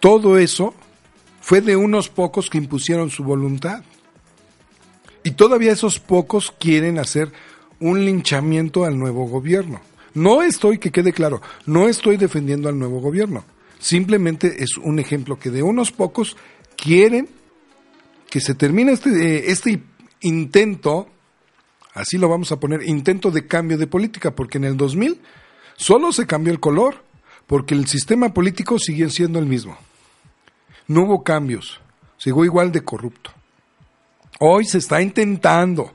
Todo 0.00 0.38
eso 0.38 0.74
fue 1.40 1.60
de 1.60 1.76
unos 1.76 2.08
pocos 2.08 2.50
que 2.50 2.58
impusieron 2.58 3.10
su 3.10 3.22
voluntad. 3.22 3.82
Y 5.22 5.32
todavía 5.32 5.72
esos 5.72 5.98
pocos 5.98 6.50
quieren 6.58 6.98
hacer 6.98 7.32
un 7.78 8.04
linchamiento 8.04 8.84
al 8.84 8.98
nuevo 8.98 9.26
gobierno. 9.26 9.80
No 10.14 10.42
estoy, 10.42 10.78
que 10.78 10.90
quede 10.90 11.12
claro, 11.12 11.40
no 11.66 11.88
estoy 11.88 12.16
defendiendo 12.16 12.68
al 12.68 12.78
nuevo 12.78 13.00
gobierno. 13.00 13.44
Simplemente 13.80 14.62
es 14.62 14.76
un 14.76 14.98
ejemplo 14.98 15.38
que 15.38 15.50
de 15.50 15.62
unos 15.62 15.90
pocos 15.90 16.36
quieren 16.76 17.28
que 18.28 18.40
se 18.40 18.54
termine 18.54 18.92
este, 18.92 19.10
eh, 19.10 19.44
este 19.48 19.82
intento, 20.20 21.08
así 21.94 22.18
lo 22.18 22.28
vamos 22.28 22.52
a 22.52 22.60
poner, 22.60 22.82
intento 22.82 23.30
de 23.30 23.46
cambio 23.46 23.78
de 23.78 23.86
política, 23.86 24.32
porque 24.32 24.58
en 24.58 24.64
el 24.64 24.76
2000 24.76 25.18
solo 25.76 26.12
se 26.12 26.26
cambió 26.26 26.52
el 26.52 26.60
color, 26.60 27.02
porque 27.46 27.74
el 27.74 27.86
sistema 27.86 28.34
político 28.34 28.78
sigue 28.78 29.08
siendo 29.08 29.38
el 29.38 29.46
mismo. 29.46 29.76
No 30.86 31.04
hubo 31.04 31.24
cambios, 31.24 31.80
sigo 32.18 32.44
igual 32.44 32.72
de 32.72 32.84
corrupto. 32.84 33.32
Hoy 34.40 34.66
se 34.66 34.78
está 34.78 35.00
intentando, 35.00 35.90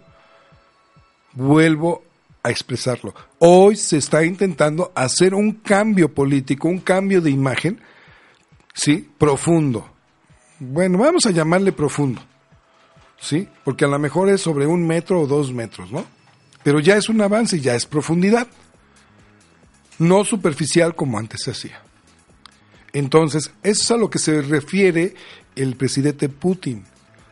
vuelvo 1.34 2.04
a 2.46 2.52
expresarlo. 2.52 3.16
Hoy 3.40 3.76
se 3.76 3.98
está 3.98 4.24
intentando 4.24 4.92
hacer 4.94 5.34
un 5.34 5.52
cambio 5.54 6.14
político, 6.14 6.68
un 6.68 6.78
cambio 6.78 7.20
de 7.20 7.32
imagen, 7.32 7.82
¿sí? 8.72 9.10
Profundo. 9.18 9.90
Bueno, 10.60 11.00
vamos 11.00 11.26
a 11.26 11.32
llamarle 11.32 11.72
profundo, 11.72 12.22
¿sí? 13.20 13.50
Porque 13.64 13.86
a 13.86 13.88
lo 13.88 13.98
mejor 13.98 14.30
es 14.30 14.42
sobre 14.42 14.68
un 14.68 14.86
metro 14.86 15.22
o 15.22 15.28
dos 15.28 15.52
metros, 15.52 15.92
¿no? 15.92 16.06
Pero 16.64 16.80
ya 16.80 16.98
es 16.98 17.10
un 17.10 17.20
avance, 17.20 17.60
ya 17.60 17.74
es 17.74 17.88
profundidad. 17.88 18.48
No 19.98 20.24
superficial 20.24 20.94
como 20.96 21.18
antes 21.18 21.42
se 21.46 21.52
hacía. 21.52 21.82
Entonces, 22.94 23.52
eso 23.64 23.84
es 23.84 23.92
a 23.92 23.98
lo 23.98 24.12
que 24.12 24.20
se 24.20 24.44
refiere 24.44 25.16
el 25.56 25.76
presidente 25.78 26.30
Putin, 26.30 26.84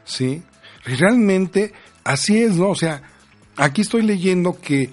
¿sí? 0.06 0.41
Realmente 0.86 1.71
así 2.04 2.41
es, 2.41 2.56
¿no? 2.56 2.69
O 2.69 2.76
sea, 2.76 3.12
aquí 3.56 3.82
estoy 3.82 4.02
leyendo 4.02 4.60
que 4.60 4.89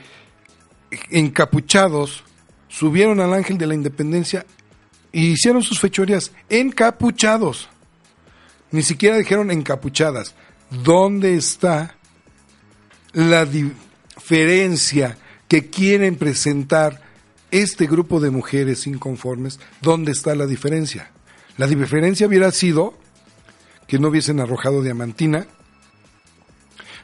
encapuchados 1.11 2.25
subieron 2.68 3.20
al 3.20 3.35
ángel 3.35 3.59
de 3.59 3.66
la 3.66 3.75
independencia 3.75 4.46
y 5.12 5.33
hicieron 5.33 5.62
sus 5.62 5.81
fechorías 5.81 6.33
encapuchados. 6.49 7.68
Ni 8.70 8.83
siquiera 8.83 9.16
dijeron 9.16 9.51
encapuchadas. 9.51 10.35
¿Dónde 10.70 11.35
está 11.35 11.96
la 13.12 13.44
diferencia 13.44 15.18
que 15.49 15.68
quieren 15.68 16.16
presentar 16.16 17.03
este 17.51 17.87
grupo 17.87 18.20
de 18.20 18.31
mujeres 18.31 18.87
inconformes? 18.87 19.59
¿Dónde 19.83 20.12
está 20.12 20.37
la 20.37 20.46
diferencia? 20.46 21.11
La 21.57 21.66
diferencia 21.66 22.29
hubiera 22.29 22.53
sido 22.53 22.94
que 23.88 23.99
no 23.99 24.09
hubiesen 24.09 24.38
arrojado 24.38 24.83
diamantina. 24.83 25.49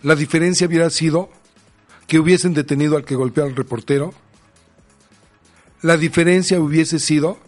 La 0.02 0.14
diferencia 0.14 0.68
hubiera 0.68 0.88
sido 0.90 1.30
que 2.06 2.18
hubiesen 2.18 2.54
detenido 2.54 2.96
al 2.96 3.04
que 3.04 3.14
golpeó 3.14 3.44
al 3.44 3.56
reportero. 3.56 4.14
La 5.82 5.96
diferencia 5.96 6.60
hubiese 6.60 6.98
sido 6.98 7.38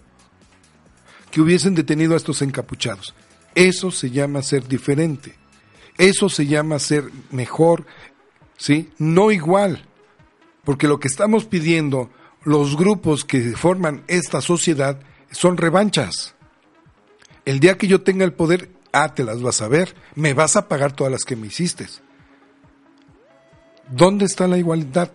que 1.30 1.40
hubiesen 1.40 1.74
detenido 1.74 2.14
a 2.14 2.16
estos 2.16 2.42
encapuchados. 2.42 3.14
Eso 3.54 3.90
se 3.90 4.10
llama 4.10 4.42
ser 4.42 4.66
diferente. 4.66 5.34
Eso 5.96 6.28
se 6.28 6.46
llama 6.46 6.78
ser 6.78 7.10
mejor, 7.30 7.86
¿sí? 8.56 8.90
No 8.98 9.30
igual. 9.30 9.84
Porque 10.64 10.86
lo 10.86 11.00
que 11.00 11.08
estamos 11.08 11.44
pidiendo 11.44 12.10
los 12.44 12.76
grupos 12.76 13.24
que 13.24 13.56
forman 13.56 14.04
esta 14.06 14.40
sociedad 14.40 15.00
son 15.30 15.56
revanchas. 15.56 16.34
El 17.44 17.60
día 17.60 17.76
que 17.76 17.88
yo 17.88 18.02
tenga 18.02 18.24
el 18.24 18.32
poder, 18.32 18.70
ah, 18.92 19.14
te 19.14 19.24
las 19.24 19.42
vas 19.42 19.60
a 19.62 19.68
ver, 19.68 19.94
me 20.14 20.34
vas 20.34 20.56
a 20.56 20.68
pagar 20.68 20.92
todas 20.92 21.12
las 21.12 21.24
que 21.24 21.36
me 21.36 21.48
hiciste. 21.48 21.86
¿Dónde 23.90 24.26
está 24.26 24.46
la 24.46 24.58
igualdad? 24.58 25.10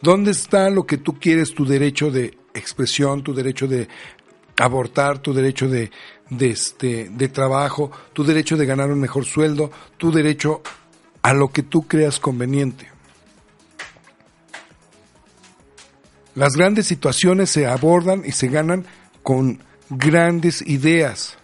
¿Dónde 0.00 0.32
está 0.32 0.68
lo 0.68 0.84
que 0.86 0.98
tú 0.98 1.18
quieres, 1.18 1.54
tu 1.54 1.64
derecho 1.64 2.10
de 2.10 2.36
expresión, 2.52 3.22
tu 3.22 3.32
derecho 3.32 3.66
de 3.66 3.88
abortar, 4.58 5.18
tu 5.18 5.32
derecho 5.32 5.68
de, 5.68 5.90
de, 6.28 6.50
este, 6.50 7.08
de 7.08 7.28
trabajo, 7.28 7.90
tu 8.12 8.22
derecho 8.22 8.56
de 8.56 8.66
ganar 8.66 8.90
un 8.90 9.00
mejor 9.00 9.24
sueldo, 9.24 9.70
tu 9.96 10.12
derecho 10.12 10.62
a 11.22 11.32
lo 11.32 11.48
que 11.48 11.62
tú 11.62 11.88
creas 11.88 12.20
conveniente? 12.20 12.88
Las 16.34 16.54
grandes 16.54 16.86
situaciones 16.86 17.48
se 17.48 17.66
abordan 17.66 18.24
y 18.26 18.32
se 18.32 18.48
ganan 18.48 18.84
con 19.22 19.62
grandes 19.88 20.60
ideas, 20.62 21.38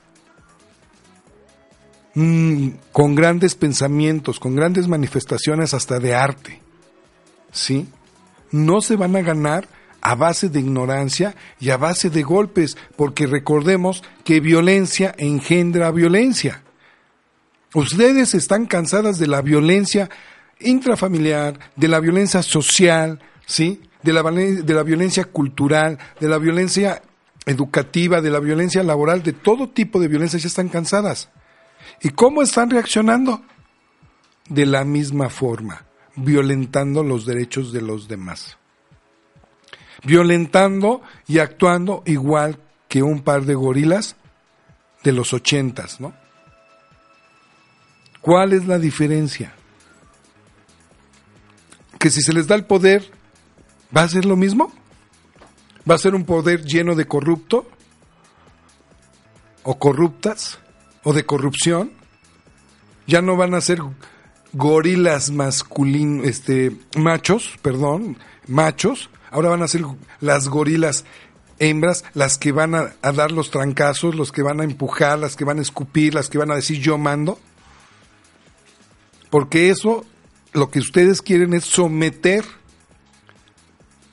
mm, 2.14 2.68
con 2.92 3.14
grandes 3.14 3.54
pensamientos, 3.54 4.40
con 4.40 4.54
grandes 4.54 4.88
manifestaciones 4.88 5.74
hasta 5.74 5.98
de 5.98 6.14
arte. 6.14 6.60
¿Sí? 7.52 7.88
no 8.50 8.80
se 8.80 8.96
van 8.96 9.16
a 9.16 9.22
ganar 9.22 9.68
a 10.00 10.14
base 10.14 10.48
de 10.48 10.60
ignorancia 10.60 11.34
y 11.58 11.70
a 11.70 11.76
base 11.76 12.10
de 12.10 12.22
golpes, 12.22 12.76
porque 12.96 13.26
recordemos 13.26 14.02
que 14.24 14.40
violencia 14.40 15.14
engendra 15.18 15.90
violencia. 15.90 16.62
Ustedes 17.74 18.34
están 18.34 18.66
cansadas 18.66 19.18
de 19.18 19.26
la 19.26 19.42
violencia 19.42 20.08
intrafamiliar, 20.58 21.58
de 21.76 21.88
la 21.88 22.00
violencia 22.00 22.42
social, 22.42 23.20
¿sí? 23.46 23.82
De 24.02 24.12
la, 24.12 24.22
de 24.22 24.74
la 24.74 24.82
violencia 24.82 25.24
cultural, 25.26 25.98
de 26.18 26.28
la 26.28 26.38
violencia 26.38 27.02
educativa, 27.44 28.20
de 28.22 28.30
la 28.30 28.40
violencia 28.40 28.82
laboral, 28.82 29.22
de 29.22 29.34
todo 29.34 29.68
tipo 29.68 30.00
de 30.00 30.08
violencia, 30.08 30.38
ya 30.38 30.48
están 30.48 30.68
cansadas. 30.68 31.28
¿Y 32.02 32.10
cómo 32.10 32.42
están 32.42 32.70
reaccionando? 32.70 33.42
De 34.48 34.66
la 34.66 34.84
misma 34.84 35.28
forma 35.28 35.86
violentando 36.16 37.02
los 37.02 37.26
derechos 37.26 37.72
de 37.72 37.82
los 37.82 38.08
demás. 38.08 38.56
Violentando 40.04 41.02
y 41.26 41.38
actuando 41.38 42.02
igual 42.06 42.58
que 42.88 43.02
un 43.02 43.22
par 43.22 43.44
de 43.44 43.54
gorilas 43.54 44.16
de 45.02 45.12
los 45.12 45.32
ochentas, 45.32 46.00
¿no? 46.00 46.14
¿Cuál 48.20 48.52
es 48.52 48.66
la 48.66 48.78
diferencia? 48.78 49.54
Que 51.98 52.10
si 52.10 52.22
se 52.22 52.32
les 52.32 52.46
da 52.46 52.54
el 52.54 52.64
poder, 52.64 53.10
¿va 53.94 54.02
a 54.02 54.08
ser 54.08 54.24
lo 54.24 54.36
mismo? 54.36 54.72
¿Va 55.90 55.94
a 55.94 55.98
ser 55.98 56.14
un 56.14 56.24
poder 56.24 56.64
lleno 56.64 56.94
de 56.94 57.06
corrupto? 57.06 57.66
¿O 59.62 59.78
corruptas? 59.78 60.58
¿O 61.02 61.12
de 61.12 61.24
corrupción? 61.24 61.92
Ya 63.06 63.22
no 63.22 63.36
van 63.36 63.54
a 63.54 63.60
ser 63.60 63.80
gorilas 64.52 65.30
masculinos, 65.30 66.26
este, 66.26 66.76
machos, 66.96 67.58
perdón, 67.62 68.18
machos, 68.46 69.10
ahora 69.30 69.50
van 69.50 69.62
a 69.62 69.68
ser 69.68 69.82
las 70.20 70.48
gorilas 70.48 71.04
hembras 71.60 72.04
las 72.14 72.38
que 72.38 72.52
van 72.52 72.74
a, 72.74 72.94
dar 73.12 73.30
los 73.30 73.50
trancazos, 73.50 74.14
los 74.14 74.32
que 74.32 74.42
van 74.42 74.60
a 74.60 74.64
empujar, 74.64 75.18
las 75.18 75.36
que 75.36 75.44
van 75.44 75.58
a 75.58 75.62
escupir, 75.62 76.14
las 76.14 76.28
que 76.28 76.38
van 76.38 76.50
a 76.50 76.56
decir 76.56 76.80
yo 76.80 76.98
mando. 76.98 77.38
Porque 79.28 79.70
eso, 79.70 80.04
lo 80.52 80.70
que 80.70 80.80
ustedes 80.80 81.22
quieren 81.22 81.54
es 81.54 81.64
someter 81.64 82.44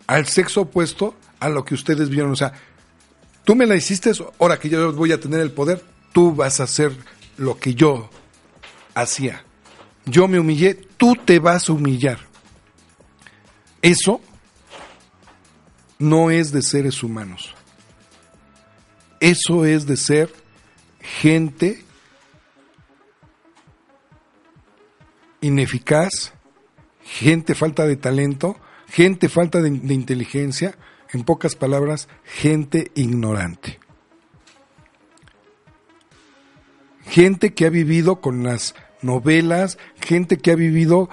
al 0.06 0.28
sexo 0.28 0.62
opuesto 0.62 1.15
a 1.39 1.50
lo 1.50 1.65
que 1.65 1.73
ustedes 1.73 2.10
vieron. 2.10 2.32
O 2.32 2.36
sea, 2.36 2.54
tú 3.43 3.56
me 3.56 3.65
la 3.65 3.76
hiciste, 3.76 4.12
ahora 4.39 4.60
que 4.60 4.69
yo 4.69 4.93
voy 4.93 5.12
a 5.12 5.19
tener 5.19 5.39
el 5.39 5.52
poder, 5.52 5.84
tú 6.17 6.34
vas 6.34 6.60
a 6.60 6.63
hacer 6.63 6.97
lo 7.38 7.60
que 7.60 7.75
yo 7.75 8.10
hacía 8.95 9.43
yo 10.08 10.27
me 10.27 10.39
humillé, 10.39 10.73
tú 10.73 11.15
te 11.15 11.39
vas 11.39 11.69
a 11.69 11.73
humillar. 11.73 12.19
Eso 13.82 14.21
no 15.99 16.32
es 16.32 16.51
de 16.51 16.62
seres 16.62 17.03
humanos. 17.03 17.53
Eso 19.19 19.65
es 19.65 19.86
de 19.86 19.97
ser 19.97 20.34
gente 20.99 21.84
ineficaz, 25.41 26.34
gente 27.03 27.53
falta 27.53 27.86
de 27.86 27.97
talento, 27.97 28.58
gente 28.88 29.27
falta 29.30 29.62
de, 29.62 29.71
de, 29.71 29.93
inteligencia, 29.93 30.77
en 31.12 31.23
pocas 31.23 31.56
palabras, 31.56 32.08
gente 32.23 32.91
ignorante. 32.95 33.80
Gente 37.10 37.54
que 37.54 37.65
ha 37.65 37.70
vivido 37.70 38.22
con 38.22 38.43
las 38.43 38.76
novelas, 39.02 39.78
gente 40.00 40.38
que 40.38 40.52
ha 40.52 40.56
vivido 40.56 41.10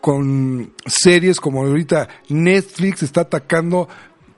con 0.00 0.72
series 0.86 1.40
como 1.40 1.62
ahorita 1.62 2.08
Netflix 2.28 3.02
está 3.02 3.22
atacando 3.22 3.88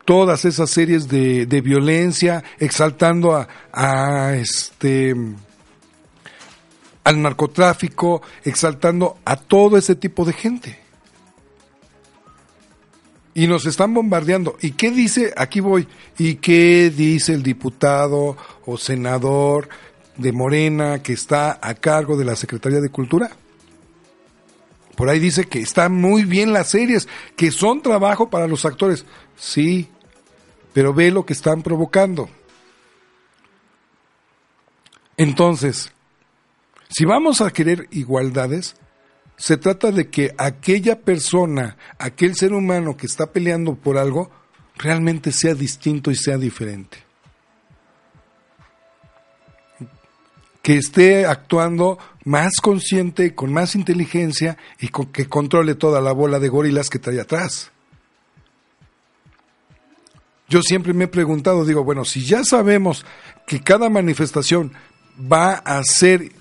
todas 0.04 0.44
esas 0.44 0.70
series 0.70 1.08
de, 1.08 1.46
de 1.46 1.60
violencia, 1.60 2.42
exaltando 2.58 3.34
a, 3.34 3.48
a, 3.72 4.36
este 4.36 5.14
al 7.04 7.22
narcotráfico, 7.22 8.22
exaltando 8.44 9.18
a 9.24 9.36
todo 9.36 9.76
ese 9.78 9.94
tipo 9.94 10.24
de 10.24 10.32
gente. 10.32 10.78
Y 13.32 13.46
nos 13.46 13.64
están 13.66 13.94
bombardeando. 13.94 14.56
¿Y 14.60 14.72
qué 14.72 14.90
dice? 14.90 15.32
Aquí 15.36 15.60
voy. 15.60 15.86
¿Y 16.18 16.36
qué 16.36 16.92
dice 16.94 17.32
el 17.32 17.42
diputado 17.42 18.36
o 18.66 18.76
senador 18.76 19.68
de 20.20 20.32
Morena 20.32 21.02
que 21.02 21.12
está 21.12 21.58
a 21.60 21.74
cargo 21.74 22.16
de 22.16 22.24
la 22.24 22.36
Secretaría 22.36 22.80
de 22.80 22.90
Cultura. 22.90 23.30
Por 24.96 25.08
ahí 25.08 25.18
dice 25.18 25.46
que 25.46 25.60
están 25.60 25.92
muy 25.94 26.24
bien 26.24 26.52
las 26.52 26.68
series, 26.68 27.08
que 27.36 27.50
son 27.50 27.82
trabajo 27.82 28.28
para 28.28 28.46
los 28.46 28.64
actores. 28.64 29.06
Sí, 29.36 29.88
pero 30.72 30.92
ve 30.92 31.10
lo 31.10 31.24
que 31.24 31.32
están 31.32 31.62
provocando. 31.62 32.28
Entonces, 35.16 35.92
si 36.90 37.04
vamos 37.04 37.40
a 37.40 37.50
querer 37.50 37.88
igualdades, 37.90 38.76
se 39.36 39.56
trata 39.56 39.90
de 39.90 40.10
que 40.10 40.34
aquella 40.36 41.00
persona, 41.00 41.76
aquel 41.98 42.34
ser 42.34 42.52
humano 42.52 42.96
que 42.96 43.06
está 43.06 43.32
peleando 43.32 43.74
por 43.74 43.96
algo, 43.96 44.30
realmente 44.76 45.32
sea 45.32 45.54
distinto 45.54 46.10
y 46.10 46.14
sea 46.14 46.36
diferente. 46.36 47.09
Que 50.62 50.76
esté 50.76 51.26
actuando 51.26 51.98
más 52.24 52.52
consciente, 52.60 53.34
con 53.34 53.52
más 53.52 53.74
inteligencia 53.74 54.56
y 54.78 54.88
que 54.88 55.26
controle 55.26 55.74
toda 55.74 56.00
la 56.00 56.12
bola 56.12 56.38
de 56.38 56.48
gorilas 56.48 56.90
que 56.90 56.98
trae 56.98 57.20
atrás. 57.20 57.70
Yo 60.48 60.62
siempre 60.62 60.92
me 60.92 61.04
he 61.04 61.08
preguntado, 61.08 61.64
digo, 61.64 61.84
bueno, 61.84 62.04
si 62.04 62.24
ya 62.24 62.42
sabemos 62.44 63.06
que 63.46 63.60
cada 63.60 63.88
manifestación 63.88 64.72
va 65.20 65.52
a 65.54 65.82
ser 65.84 66.32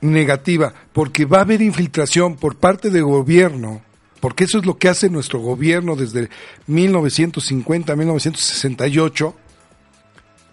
negativa, 0.00 0.72
porque 0.92 1.24
va 1.24 1.38
a 1.38 1.42
haber 1.42 1.60
infiltración 1.60 2.36
por 2.36 2.56
parte 2.56 2.90
del 2.90 3.04
gobierno, 3.04 3.82
porque 4.20 4.44
eso 4.44 4.58
es 4.58 4.66
lo 4.66 4.78
que 4.78 4.88
hace 4.88 5.10
nuestro 5.10 5.40
gobierno 5.40 5.96
desde 5.96 6.30
1950 6.68 7.96
1968, 7.96 9.34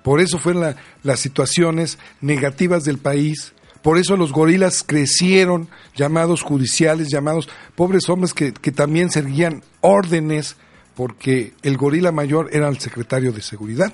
por 0.06 0.22
eso 0.22 0.38
fueron 0.38 0.76
las 1.02 1.20
situaciones 1.20 1.98
negativas 2.22 2.84
del 2.84 3.00
país. 3.00 3.54
Por 3.82 3.98
eso 3.98 4.16
los 4.16 4.32
gorilas 4.32 4.84
crecieron, 4.86 5.68
llamados 5.96 6.44
judiciales, 6.44 7.10
llamados 7.10 7.50
pobres 7.74 8.08
hombres 8.08 8.32
que, 8.32 8.54
que 8.54 8.72
también 8.72 9.10
seguían 9.10 9.64
órdenes, 9.82 10.58
porque 10.94 11.54
el 11.64 11.76
gorila 11.76 12.12
mayor 12.12 12.50
era 12.54 12.68
el 12.68 12.78
secretario 12.78 13.32
de 13.32 13.42
seguridad. 13.42 13.94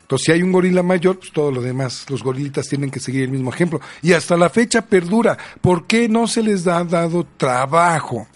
Entonces, 0.00 0.26
si 0.26 0.32
hay 0.32 0.42
un 0.42 0.50
gorila 0.50 0.82
mayor, 0.82 1.20
pues 1.20 1.30
todo 1.30 1.52
lo 1.52 1.62
demás, 1.62 2.04
los 2.08 2.24
gorilitas 2.24 2.66
tienen 2.66 2.90
que 2.90 2.98
seguir 2.98 3.22
el 3.22 3.30
mismo 3.30 3.54
ejemplo. 3.54 3.80
Y 4.02 4.14
hasta 4.14 4.36
la 4.36 4.50
fecha 4.50 4.82
perdura. 4.82 5.38
¿Por 5.60 5.86
qué 5.86 6.08
no 6.08 6.26
se 6.26 6.42
les 6.42 6.66
ha 6.66 6.82
dado 6.82 7.24
trabajo 7.36 8.26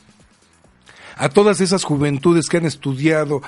a 1.16 1.28
todas 1.28 1.60
esas 1.60 1.82
juventudes 1.82 2.48
que 2.48 2.58
han 2.58 2.66
estudiado 2.66 3.42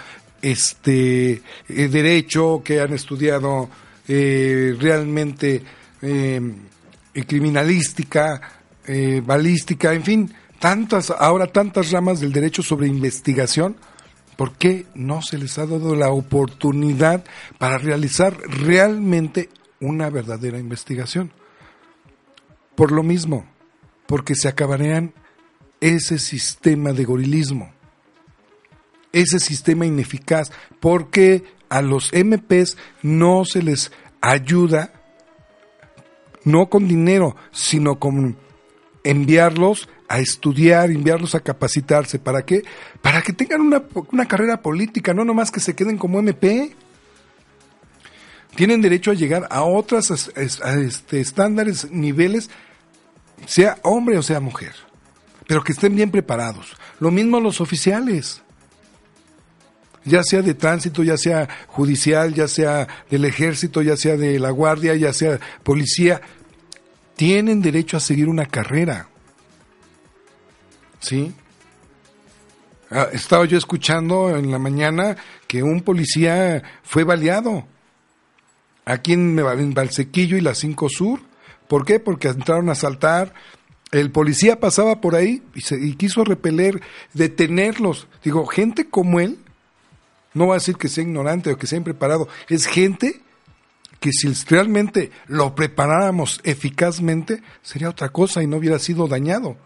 este 0.44 1.42
eh, 1.68 1.88
derecho, 1.88 2.62
que 2.62 2.80
han 2.80 2.92
estudiado 2.92 3.70
eh, 4.06 4.76
realmente 4.78 5.62
eh, 6.02 6.40
criminalística, 7.26 8.60
balística, 9.24 9.94
en 9.94 10.02
fin, 10.02 10.34
tantas, 10.58 11.10
ahora 11.10 11.46
tantas 11.46 11.90
ramas 11.90 12.20
del 12.20 12.32
derecho 12.32 12.62
sobre 12.62 12.86
investigación? 12.86 13.76
¿Por 14.36 14.52
qué 14.56 14.84
no 14.94 15.22
se 15.22 15.38
les 15.38 15.58
ha 15.58 15.64
dado 15.64 15.94
la 15.94 16.10
oportunidad 16.10 17.24
para 17.58 17.78
realizar 17.78 18.36
realmente 18.36 19.48
una 19.80 20.10
verdadera 20.10 20.58
investigación? 20.58 21.32
Por 22.74 22.92
lo 22.92 23.02
mismo, 23.02 23.46
porque 24.06 24.34
se 24.34 24.48
acabarían 24.48 25.14
ese 25.80 26.18
sistema 26.18 26.92
de 26.92 27.04
gorilismo, 27.04 27.73
ese 29.14 29.40
sistema 29.40 29.86
ineficaz, 29.86 30.50
porque 30.80 31.44
a 31.70 31.80
los 31.80 32.12
MPs 32.12 32.76
no 33.02 33.44
se 33.44 33.62
les 33.62 33.90
ayuda, 34.20 34.92
no 36.44 36.68
con 36.68 36.86
dinero, 36.86 37.36
sino 37.52 37.98
con 37.98 38.36
enviarlos 39.04 39.88
a 40.08 40.18
estudiar, 40.18 40.90
enviarlos 40.90 41.34
a 41.34 41.40
capacitarse. 41.40 42.18
¿Para 42.18 42.44
qué? 42.44 42.64
Para 43.02 43.22
que 43.22 43.32
tengan 43.32 43.60
una, 43.60 43.82
una 44.12 44.26
carrera 44.26 44.60
política, 44.60 45.14
no 45.14 45.24
nomás 45.24 45.50
que 45.50 45.60
se 45.60 45.74
queden 45.74 45.96
como 45.96 46.18
MP. 46.18 46.74
Tienen 48.54 48.82
derecho 48.82 49.10
a 49.10 49.14
llegar 49.14 49.48
a 49.50 49.64
otros 49.64 50.30
este, 50.36 51.20
estándares, 51.20 51.90
niveles, 51.90 52.50
sea 53.46 53.78
hombre 53.82 54.16
o 54.16 54.22
sea 54.22 54.38
mujer, 54.38 54.74
pero 55.48 55.64
que 55.64 55.72
estén 55.72 55.96
bien 55.96 56.12
preparados. 56.12 56.76
Lo 57.00 57.10
mismo 57.10 57.40
los 57.40 57.60
oficiales, 57.60 58.43
ya 60.04 60.22
sea 60.22 60.42
de 60.42 60.54
tránsito, 60.54 61.02
ya 61.02 61.16
sea 61.16 61.48
judicial, 61.68 62.34
ya 62.34 62.48
sea 62.48 62.86
del 63.10 63.24
ejército, 63.24 63.82
ya 63.82 63.96
sea 63.96 64.16
de 64.16 64.38
la 64.38 64.50
guardia, 64.50 64.94
ya 64.94 65.12
sea 65.12 65.40
policía, 65.62 66.20
tienen 67.16 67.62
derecho 67.62 67.96
a 67.96 68.00
seguir 68.00 68.28
una 68.28 68.46
carrera. 68.46 69.08
¿sí? 71.04 71.34
Ah, 72.90 73.08
estaba 73.12 73.44
yo 73.44 73.58
escuchando 73.58 74.36
en 74.36 74.50
la 74.50 74.58
mañana 74.58 75.16
que 75.46 75.62
un 75.62 75.82
policía 75.82 76.62
fue 76.82 77.04
baleado 77.04 77.66
aquí 78.84 79.12
en, 79.12 79.36
Valsequillo 79.74 80.36
y 80.36 80.40
la 80.40 80.54
5 80.54 80.88
Sur. 80.88 81.20
¿Por 81.68 81.84
qué? 81.84 82.00
Porque 82.00 82.28
entraron 82.28 82.68
a 82.68 82.72
asaltar. 82.72 83.34
El 83.90 84.10
policía 84.10 84.60
pasaba 84.60 85.00
por 85.00 85.14
ahí 85.14 85.42
y, 85.54 85.60
se, 85.60 85.78
y 85.80 85.94
quiso 85.94 86.24
repeler, 86.24 86.80
detenerlos. 87.12 88.08
Digo, 88.24 88.46
gente 88.46 88.88
como 88.88 89.20
él, 89.20 89.38
no 90.34 90.48
va 90.48 90.54
a 90.54 90.58
decir 90.58 90.76
que 90.76 90.88
sea 90.88 91.04
ignorante 91.04 91.52
o 91.52 91.58
que 91.58 91.66
sea 91.66 91.78
impreparado, 91.78 92.28
es 92.48 92.66
gente 92.66 93.20
que 94.00 94.12
si 94.12 94.30
realmente 94.48 95.10
lo 95.26 95.54
preparáramos 95.54 96.40
eficazmente, 96.44 97.42
sería 97.62 97.88
otra 97.88 98.10
cosa 98.10 98.42
y 98.42 98.46
no 98.46 98.58
hubiera 98.58 98.78
sido 98.78 99.08
dañado. 99.08 99.56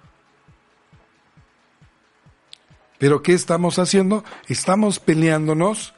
Pero 2.98 3.22
¿qué 3.22 3.32
estamos 3.32 3.78
haciendo? 3.78 4.24
Estamos 4.46 5.00
peleándonos 5.00 5.94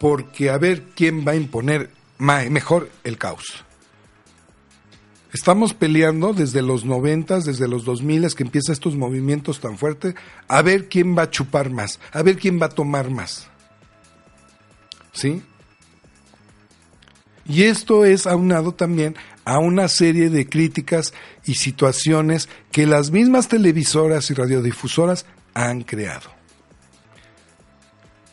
porque 0.00 0.50
a 0.50 0.58
ver 0.58 0.82
quién 0.94 1.26
va 1.26 1.32
a 1.32 1.36
imponer 1.36 1.90
mejor 2.18 2.90
el 3.04 3.18
caos. 3.18 3.64
Estamos 5.32 5.72
peleando 5.72 6.34
desde 6.34 6.60
los 6.60 6.84
noventas, 6.84 7.46
desde 7.46 7.68
los 7.68 7.84
dos 7.84 8.02
miles 8.02 8.34
que 8.34 8.42
empiezan 8.42 8.74
estos 8.74 8.96
movimientos 8.96 9.60
tan 9.60 9.78
fuertes, 9.78 10.14
a 10.46 10.60
ver 10.60 10.90
quién 10.90 11.16
va 11.16 11.22
a 11.22 11.30
chupar 11.30 11.70
más, 11.70 12.00
a 12.12 12.22
ver 12.22 12.36
quién 12.36 12.60
va 12.60 12.66
a 12.66 12.70
tomar 12.70 13.08
más. 13.08 13.48
¿Sí? 15.12 15.42
Y 17.44 17.64
esto 17.64 18.04
es 18.04 18.26
aunado 18.26 18.72
también 18.72 19.16
a 19.44 19.58
una 19.58 19.88
serie 19.88 20.30
de 20.30 20.48
críticas 20.48 21.12
y 21.44 21.54
situaciones 21.54 22.48
que 22.70 22.86
las 22.86 23.10
mismas 23.10 23.48
televisoras 23.48 24.30
y 24.30 24.34
radiodifusoras 24.34 25.26
han 25.54 25.82
creado. 25.82 26.30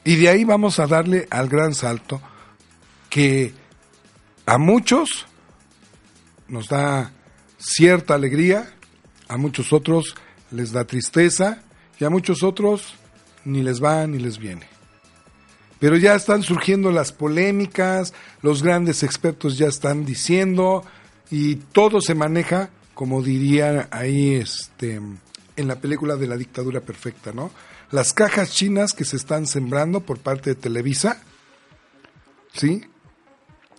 Y 0.04 0.16
de 0.16 0.30
ahí 0.30 0.44
vamos 0.44 0.80
a 0.80 0.88
darle 0.88 1.28
al 1.30 1.50
gran 1.50 1.74
salto 1.74 2.22
que 3.10 3.54
a 4.46 4.58
muchos 4.58 5.28
nos 6.48 6.68
da 6.68 7.12
cierta 7.58 8.16
alegría, 8.16 8.74
a 9.28 9.38
muchos 9.38 9.74
otros 9.74 10.16
les 10.52 10.72
da 10.72 10.86
tristeza 10.86 11.62
y 12.00 12.06
a 12.06 12.10
muchos 12.10 12.44
otros 12.44 12.96
ni 13.46 13.62
les 13.62 13.84
va 13.84 14.08
ni 14.08 14.20
les 14.20 14.38
viene. 14.38 14.79
Pero 15.80 15.96
ya 15.98 16.16
están 16.16 16.44
surgiendo 16.44 16.92
las 16.92 17.12
polémicas, 17.12 18.14
los 18.42 18.62
grandes 18.64 19.04
expertos 19.04 19.58
ya 19.58 19.68
están 19.68 20.06
diciendo 20.06 20.84
y 21.32 21.56
todo 21.56 22.02
se 22.02 22.16
maneja, 22.16 22.70
como 22.94 23.22
diría 23.24 23.88
ahí 23.92 24.36
este 24.36 25.00
en 25.56 25.68
la 25.68 25.82
película 25.82 26.16
de 26.16 26.28
la 26.28 26.38
dictadura 26.38 26.82
perfecta, 26.82 27.34
¿no? 27.34 27.52
Las 27.92 28.14
cajas 28.14 28.52
chinas 28.52 28.94
que 28.94 29.04
se 29.04 29.18
están 29.18 29.46
sembrando 29.46 30.02
por 30.02 30.20
parte 30.20 30.52
de 30.52 30.56
Televisa, 30.56 31.22
¿sí? 32.54 32.86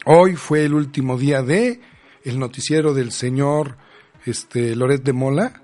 Hoy 0.04 0.36
fue 0.36 0.64
el 0.64 0.74
último 0.74 1.18
día 1.18 1.42
de 1.42 1.80
el 2.24 2.38
noticiero 2.38 2.92
del 2.92 3.12
señor 3.12 3.76
este 4.26 4.76
Loret 4.76 5.02
de 5.02 5.12
Mola, 5.12 5.62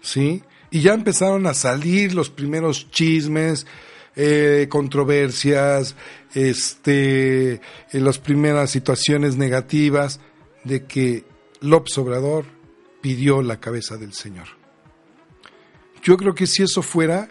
¿sí? 0.00 0.42
Y 0.70 0.80
ya 0.80 0.94
empezaron 0.94 1.46
a 1.46 1.54
salir 1.54 2.14
los 2.14 2.30
primeros 2.30 2.90
chismes, 2.90 3.66
eh, 4.14 4.66
controversias, 4.68 5.94
este, 6.34 7.54
eh, 7.54 7.60
las 7.92 8.18
primeras 8.18 8.70
situaciones 8.70 9.36
negativas 9.36 10.20
de 10.64 10.84
que 10.84 11.24
López 11.60 11.96
Obrador 11.98 12.44
pidió 13.00 13.42
la 13.42 13.58
cabeza 13.58 13.96
del 13.96 14.12
señor. 14.12 14.48
Yo 16.02 16.16
creo 16.16 16.34
que 16.34 16.46
si 16.46 16.62
eso 16.62 16.82
fuera, 16.82 17.28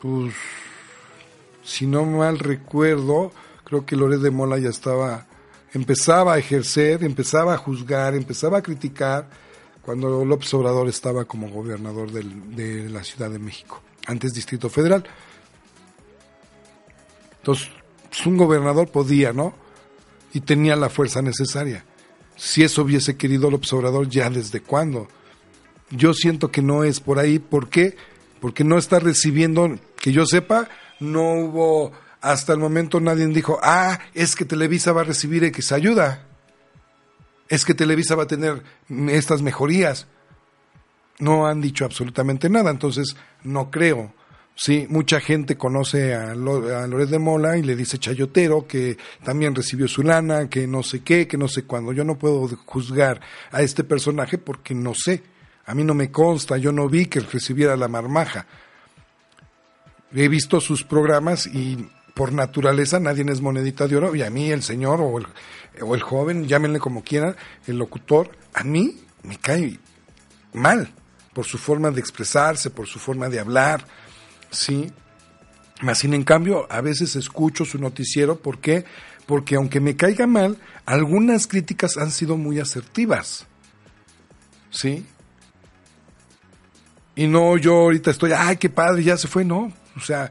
pues, 0.00 0.34
si 1.62 1.86
no 1.86 2.04
mal 2.04 2.38
recuerdo, 2.38 3.32
creo 3.64 3.84
que 3.84 3.96
Loret 3.96 4.20
de 4.20 4.30
Mola 4.30 4.58
ya 4.58 4.68
estaba, 4.68 5.26
empezaba 5.72 6.34
a 6.34 6.38
ejercer, 6.38 7.02
empezaba 7.02 7.54
a 7.54 7.58
juzgar, 7.58 8.14
empezaba 8.14 8.58
a 8.58 8.62
criticar 8.62 9.28
cuando 9.82 10.24
López 10.24 10.52
Obrador 10.54 10.88
estaba 10.88 11.24
como 11.24 11.48
gobernador 11.48 12.10
de 12.12 12.88
la 12.88 13.02
Ciudad 13.02 13.30
de 13.30 13.38
México, 13.38 13.82
antes 14.06 14.32
Distrito 14.32 14.70
Federal. 14.70 15.04
Entonces, 17.44 17.68
pues, 18.08 18.24
un 18.24 18.38
gobernador 18.38 18.88
podía, 18.88 19.34
¿no? 19.34 19.52
Y 20.32 20.40
tenía 20.40 20.76
la 20.76 20.88
fuerza 20.88 21.20
necesaria. 21.20 21.84
Si 22.36 22.62
eso 22.62 22.80
hubiese 22.80 23.18
querido 23.18 23.50
López 23.50 23.70
Obrador, 23.74 24.08
ya 24.08 24.30
desde 24.30 24.62
cuándo. 24.62 25.08
Yo 25.90 26.14
siento 26.14 26.50
que 26.50 26.62
no 26.62 26.84
es 26.84 27.00
por 27.00 27.18
ahí. 27.18 27.38
¿Por 27.38 27.68
qué? 27.68 27.98
Porque 28.40 28.64
no 28.64 28.78
está 28.78 28.98
recibiendo, 28.98 29.78
que 30.00 30.10
yo 30.10 30.24
sepa, 30.24 30.70
no 31.00 31.34
hubo, 31.34 31.92
hasta 32.22 32.54
el 32.54 32.60
momento 32.60 32.98
nadie 32.98 33.26
dijo, 33.26 33.58
ah, 33.62 33.98
es 34.14 34.36
que 34.36 34.46
Televisa 34.46 34.92
va 34.92 35.02
a 35.02 35.04
recibir 35.04 35.44
X 35.44 35.70
ayuda. 35.70 36.26
Es 37.50 37.66
que 37.66 37.74
Televisa 37.74 38.14
va 38.14 38.22
a 38.22 38.26
tener 38.26 38.62
estas 39.10 39.42
mejorías. 39.42 40.06
No 41.18 41.46
han 41.46 41.60
dicho 41.60 41.84
absolutamente 41.84 42.48
nada, 42.48 42.70
entonces 42.70 43.16
no 43.42 43.70
creo. 43.70 44.14
Sí, 44.56 44.86
mucha 44.88 45.20
gente 45.20 45.56
conoce 45.56 46.14
a, 46.14 46.34
Loret 46.34 47.08
de 47.08 47.18
Mola 47.18 47.56
y 47.58 47.62
le 47.62 47.74
dice 47.74 47.98
chayotero 47.98 48.66
que 48.68 48.96
también 49.24 49.54
recibió 49.54 49.88
su 49.88 50.02
lana, 50.02 50.48
que 50.48 50.66
no 50.68 50.82
sé 50.84 51.00
qué, 51.00 51.26
que 51.26 51.36
no 51.36 51.48
sé 51.48 51.64
cuándo. 51.64 51.92
Yo 51.92 52.04
no 52.04 52.18
puedo 52.18 52.48
juzgar 52.64 53.20
a 53.50 53.62
este 53.62 53.82
personaje 53.82 54.38
porque 54.38 54.74
no 54.74 54.94
sé. 54.94 55.22
A 55.66 55.74
mí 55.74 55.82
no 55.82 55.94
me 55.94 56.12
consta, 56.12 56.56
yo 56.56 56.70
no 56.70 56.88
vi 56.88 57.06
que 57.06 57.20
recibiera 57.20 57.76
la 57.76 57.88
marmaja. 57.88 58.46
He 60.14 60.28
visto 60.28 60.60
sus 60.60 60.84
programas 60.84 61.48
y 61.48 61.88
por 62.14 62.32
naturaleza 62.32 63.00
nadie 63.00 63.24
es 63.28 63.40
monedita 63.40 63.88
de 63.88 63.96
oro 63.96 64.14
y 64.14 64.22
a 64.22 64.30
mí 64.30 64.52
el 64.52 64.62
señor 64.62 65.00
o 65.00 65.18
el, 65.18 65.26
o 65.82 65.96
el 65.96 66.02
joven, 66.02 66.46
llámenle 66.46 66.78
como 66.78 67.02
quieran, 67.02 67.34
el 67.66 67.78
locutor, 67.78 68.30
a 68.52 68.62
mí 68.62 69.00
me 69.24 69.36
cae 69.36 69.80
mal 70.52 70.92
por 71.32 71.44
su 71.44 71.58
forma 71.58 71.90
de 71.90 71.98
expresarse, 71.98 72.70
por 72.70 72.86
su 72.86 73.00
forma 73.00 73.28
de 73.28 73.40
hablar, 73.40 73.84
¿sí? 74.56 74.92
Más 75.80 75.98
sin 75.98 76.14
en 76.14 76.24
cambio, 76.24 76.66
a 76.70 76.80
veces 76.80 77.16
escucho 77.16 77.64
su 77.64 77.78
noticiero, 77.78 78.38
¿por 78.38 78.58
qué? 78.58 78.84
Porque 79.26 79.56
aunque 79.56 79.80
me 79.80 79.96
caiga 79.96 80.26
mal, 80.26 80.58
algunas 80.86 81.46
críticas 81.46 81.96
han 81.96 82.10
sido 82.10 82.36
muy 82.36 82.60
asertivas, 82.60 83.46
¿sí? 84.70 85.04
Y 87.16 87.26
no 87.26 87.56
yo 87.56 87.74
ahorita 87.74 88.10
estoy, 88.10 88.32
ay, 88.36 88.56
qué 88.56 88.70
padre, 88.70 89.04
ya 89.04 89.16
se 89.16 89.28
fue, 89.28 89.44
no. 89.44 89.72
O 89.96 90.00
sea, 90.00 90.30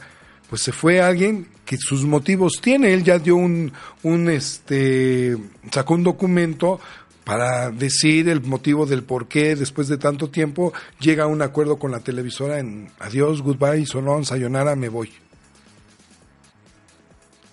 pues 0.50 0.62
se 0.62 0.72
fue 0.72 1.02
alguien 1.02 1.48
que 1.66 1.78
sus 1.78 2.04
motivos 2.04 2.60
tiene. 2.62 2.94
Él 2.94 3.04
ya 3.04 3.20
dio 3.20 3.36
un, 3.36 3.72
un 4.04 4.30
este, 4.30 5.38
sacó 5.72 5.94
un 5.94 6.04
documento 6.04 6.80
para 7.24 7.72
decir 7.72 8.28
el 8.30 8.42
motivo 8.42 8.86
del 8.86 9.04
por 9.04 9.28
qué 9.28 9.56
después 9.56 9.88
de 9.88 9.98
tanto 9.98 10.30
tiempo 10.30 10.74
llega 11.00 11.24
a 11.24 11.28
un 11.28 11.42
acuerdo 11.42 11.78
con 11.78 11.92
la 11.92 12.02
televisora 12.02 12.60
en 12.60 12.90
adiós, 13.00 13.42
goodbye, 13.42 13.86
solón, 13.86 14.26
sayonara, 14.26 14.76
me 14.76 14.90
voy. 14.90 15.12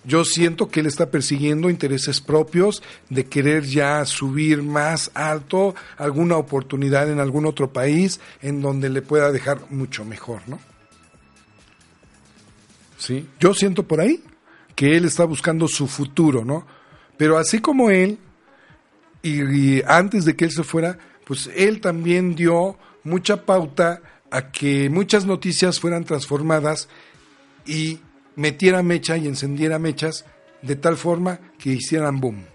Yo 0.03 0.25
siento 0.25 0.69
que 0.69 0.79
él 0.79 0.87
está 0.87 1.11
persiguiendo 1.11 1.69
intereses 1.69 2.21
propios 2.21 2.81
de 3.09 3.25
querer 3.25 3.65
ya 3.65 4.03
subir 4.05 4.63
más 4.63 5.11
alto 5.13 5.75
alguna 5.97 6.37
oportunidad 6.37 7.09
en 7.11 7.19
algún 7.19 7.45
otro 7.45 7.71
país 7.71 8.19
en 8.41 8.61
donde 8.61 8.89
le 8.89 9.03
pueda 9.03 9.31
dejar 9.31 9.69
mucho 9.69 10.03
mejor, 10.03 10.41
¿no? 10.47 10.59
Sí, 12.97 13.27
yo 13.39 13.53
siento 13.53 13.83
por 13.83 14.01
ahí 14.01 14.23
que 14.75 14.97
él 14.97 15.05
está 15.05 15.23
buscando 15.25 15.67
su 15.67 15.87
futuro, 15.87 16.43
¿no? 16.43 16.65
Pero 17.17 17.37
así 17.37 17.59
como 17.59 17.91
él, 17.91 18.17
y, 19.23 19.81
antes 19.83 20.25
de 20.25 20.35
que 20.35 20.45
él 20.45 20.51
se 20.51 20.63
fuera, 20.63 20.97
pues 21.25 21.49
él 21.55 21.81
también 21.81 22.35
dio 22.35 22.77
mucha 23.03 23.45
pauta 23.45 24.01
a 24.31 24.51
que 24.51 24.89
muchas 24.89 25.25
noticias 25.25 25.79
fueran 25.79 26.05
transformadas 26.05 26.87
y 27.65 27.99
metiera 28.35 28.81
mecha 28.81 29.17
y 29.17 29.27
encendiera 29.27 29.77
mechas 29.77 30.25
de 30.61 30.75
tal 30.75 30.97
forma 30.97 31.39
que 31.59 31.71
hicieran 31.71 32.19
boom. 32.19 32.45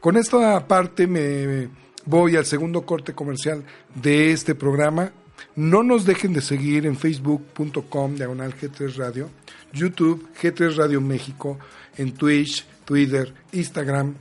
Con 0.00 0.16
esta 0.16 0.66
parte 0.66 1.06
me 1.06 1.68
voy 2.04 2.36
al 2.36 2.46
segundo 2.46 2.82
corte 2.82 3.14
comercial 3.14 3.64
de 3.94 4.32
este 4.32 4.54
programa. 4.54 5.12
No 5.54 5.82
nos 5.82 6.04
dejen 6.04 6.32
de 6.32 6.40
seguir 6.40 6.86
en 6.86 6.96
facebook.com 6.96 8.14
diagonal 8.16 8.54
G3 8.54 8.96
Radio, 8.96 9.30
YouTube 9.72 10.28
G3 10.40 10.76
Radio 10.76 11.00
México, 11.00 11.58
en 11.96 12.12
Twitch, 12.12 12.64
Twitter, 12.84 13.34
Instagram, 13.52 14.14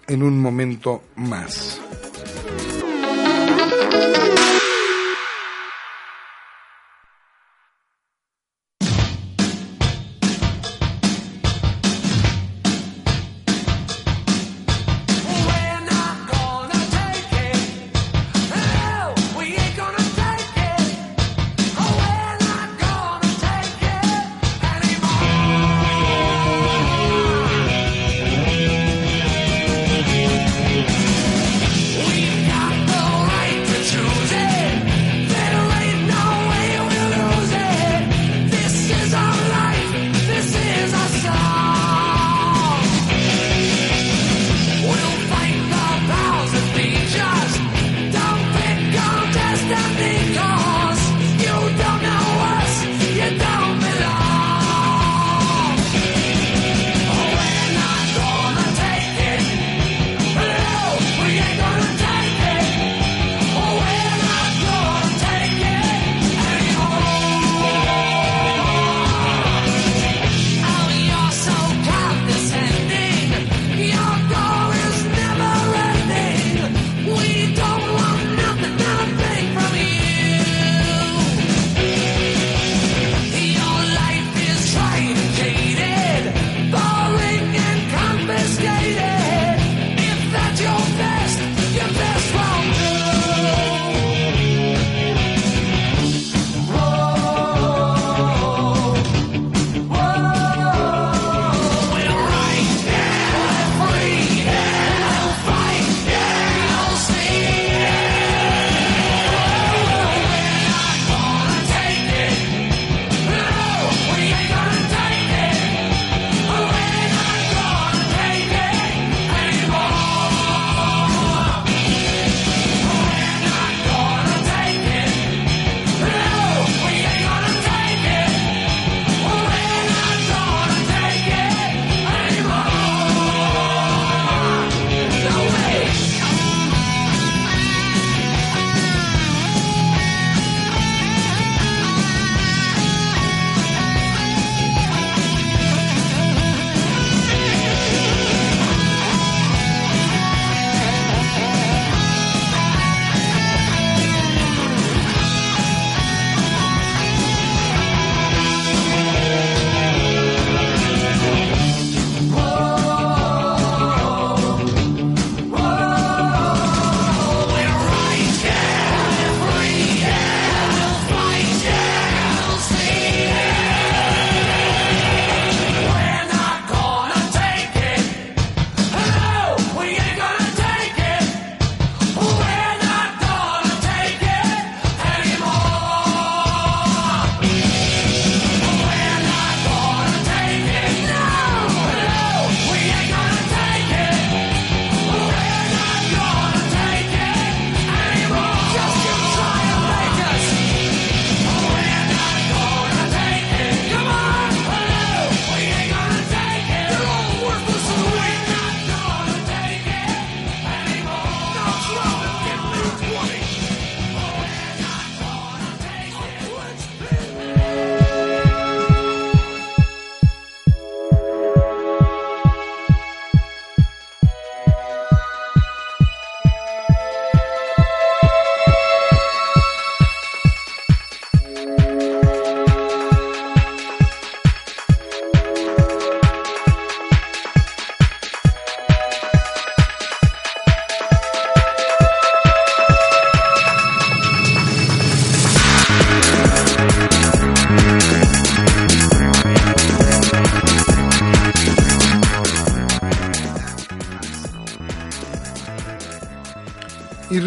en 0.07 0.23
un 0.23 0.39
momento 0.39 1.03
más. 1.17 1.81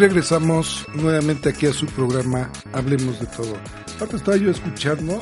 Regresamos 0.07 0.85
nuevamente 0.95 1.47
aquí 1.47 1.65
a 1.65 1.71
su 1.71 1.85
programa 1.85 2.51
Hablemos 2.73 3.21
de 3.21 3.25
todo. 3.25 3.55
Aparte 3.95 4.17
estaba 4.17 4.35
yo 4.35 4.51
escuchando 4.51 5.17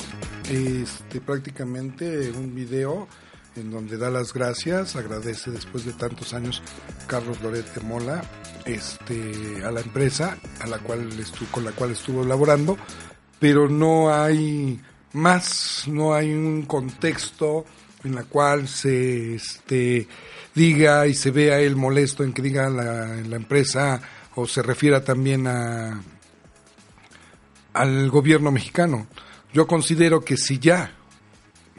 este, 0.50 1.20
prácticamente 1.20 2.32
un 2.32 2.52
video 2.52 3.06
en 3.54 3.70
donde 3.70 3.96
da 3.96 4.10
las 4.10 4.34
gracias, 4.34 4.96
agradece 4.96 5.52
después 5.52 5.84
de 5.84 5.92
tantos 5.92 6.34
años 6.34 6.64
Carlos 7.06 7.40
Lorete 7.42 7.78
Mola 7.78 8.24
este, 8.64 9.62
a 9.64 9.70
la 9.70 9.82
empresa 9.82 10.36
a 10.60 10.66
la 10.66 10.78
cual 10.78 11.08
estuvo, 11.16 11.48
con 11.52 11.64
la 11.64 11.70
cual 11.70 11.92
estuvo 11.92 12.24
laborando, 12.24 12.76
pero 13.38 13.68
no 13.68 14.12
hay 14.12 14.80
más, 15.12 15.84
no 15.86 16.12
hay 16.12 16.32
un 16.32 16.62
contexto 16.62 17.66
en 18.02 18.16
la 18.16 18.24
cual 18.24 18.66
se 18.66 19.36
este, 19.36 20.08
diga 20.56 21.06
y 21.06 21.14
se 21.14 21.30
vea 21.30 21.60
él 21.60 21.76
molesto 21.76 22.24
en 22.24 22.32
que 22.32 22.42
diga 22.42 22.68
la, 22.68 23.06
la 23.28 23.36
empresa 23.36 24.02
o 24.34 24.46
se 24.46 24.62
refiera 24.62 25.04
también 25.04 25.46
a 25.46 26.02
al 27.72 28.10
gobierno 28.10 28.50
mexicano. 28.50 29.06
Yo 29.52 29.66
considero 29.66 30.24
que 30.24 30.36
si 30.36 30.58
ya 30.58 30.94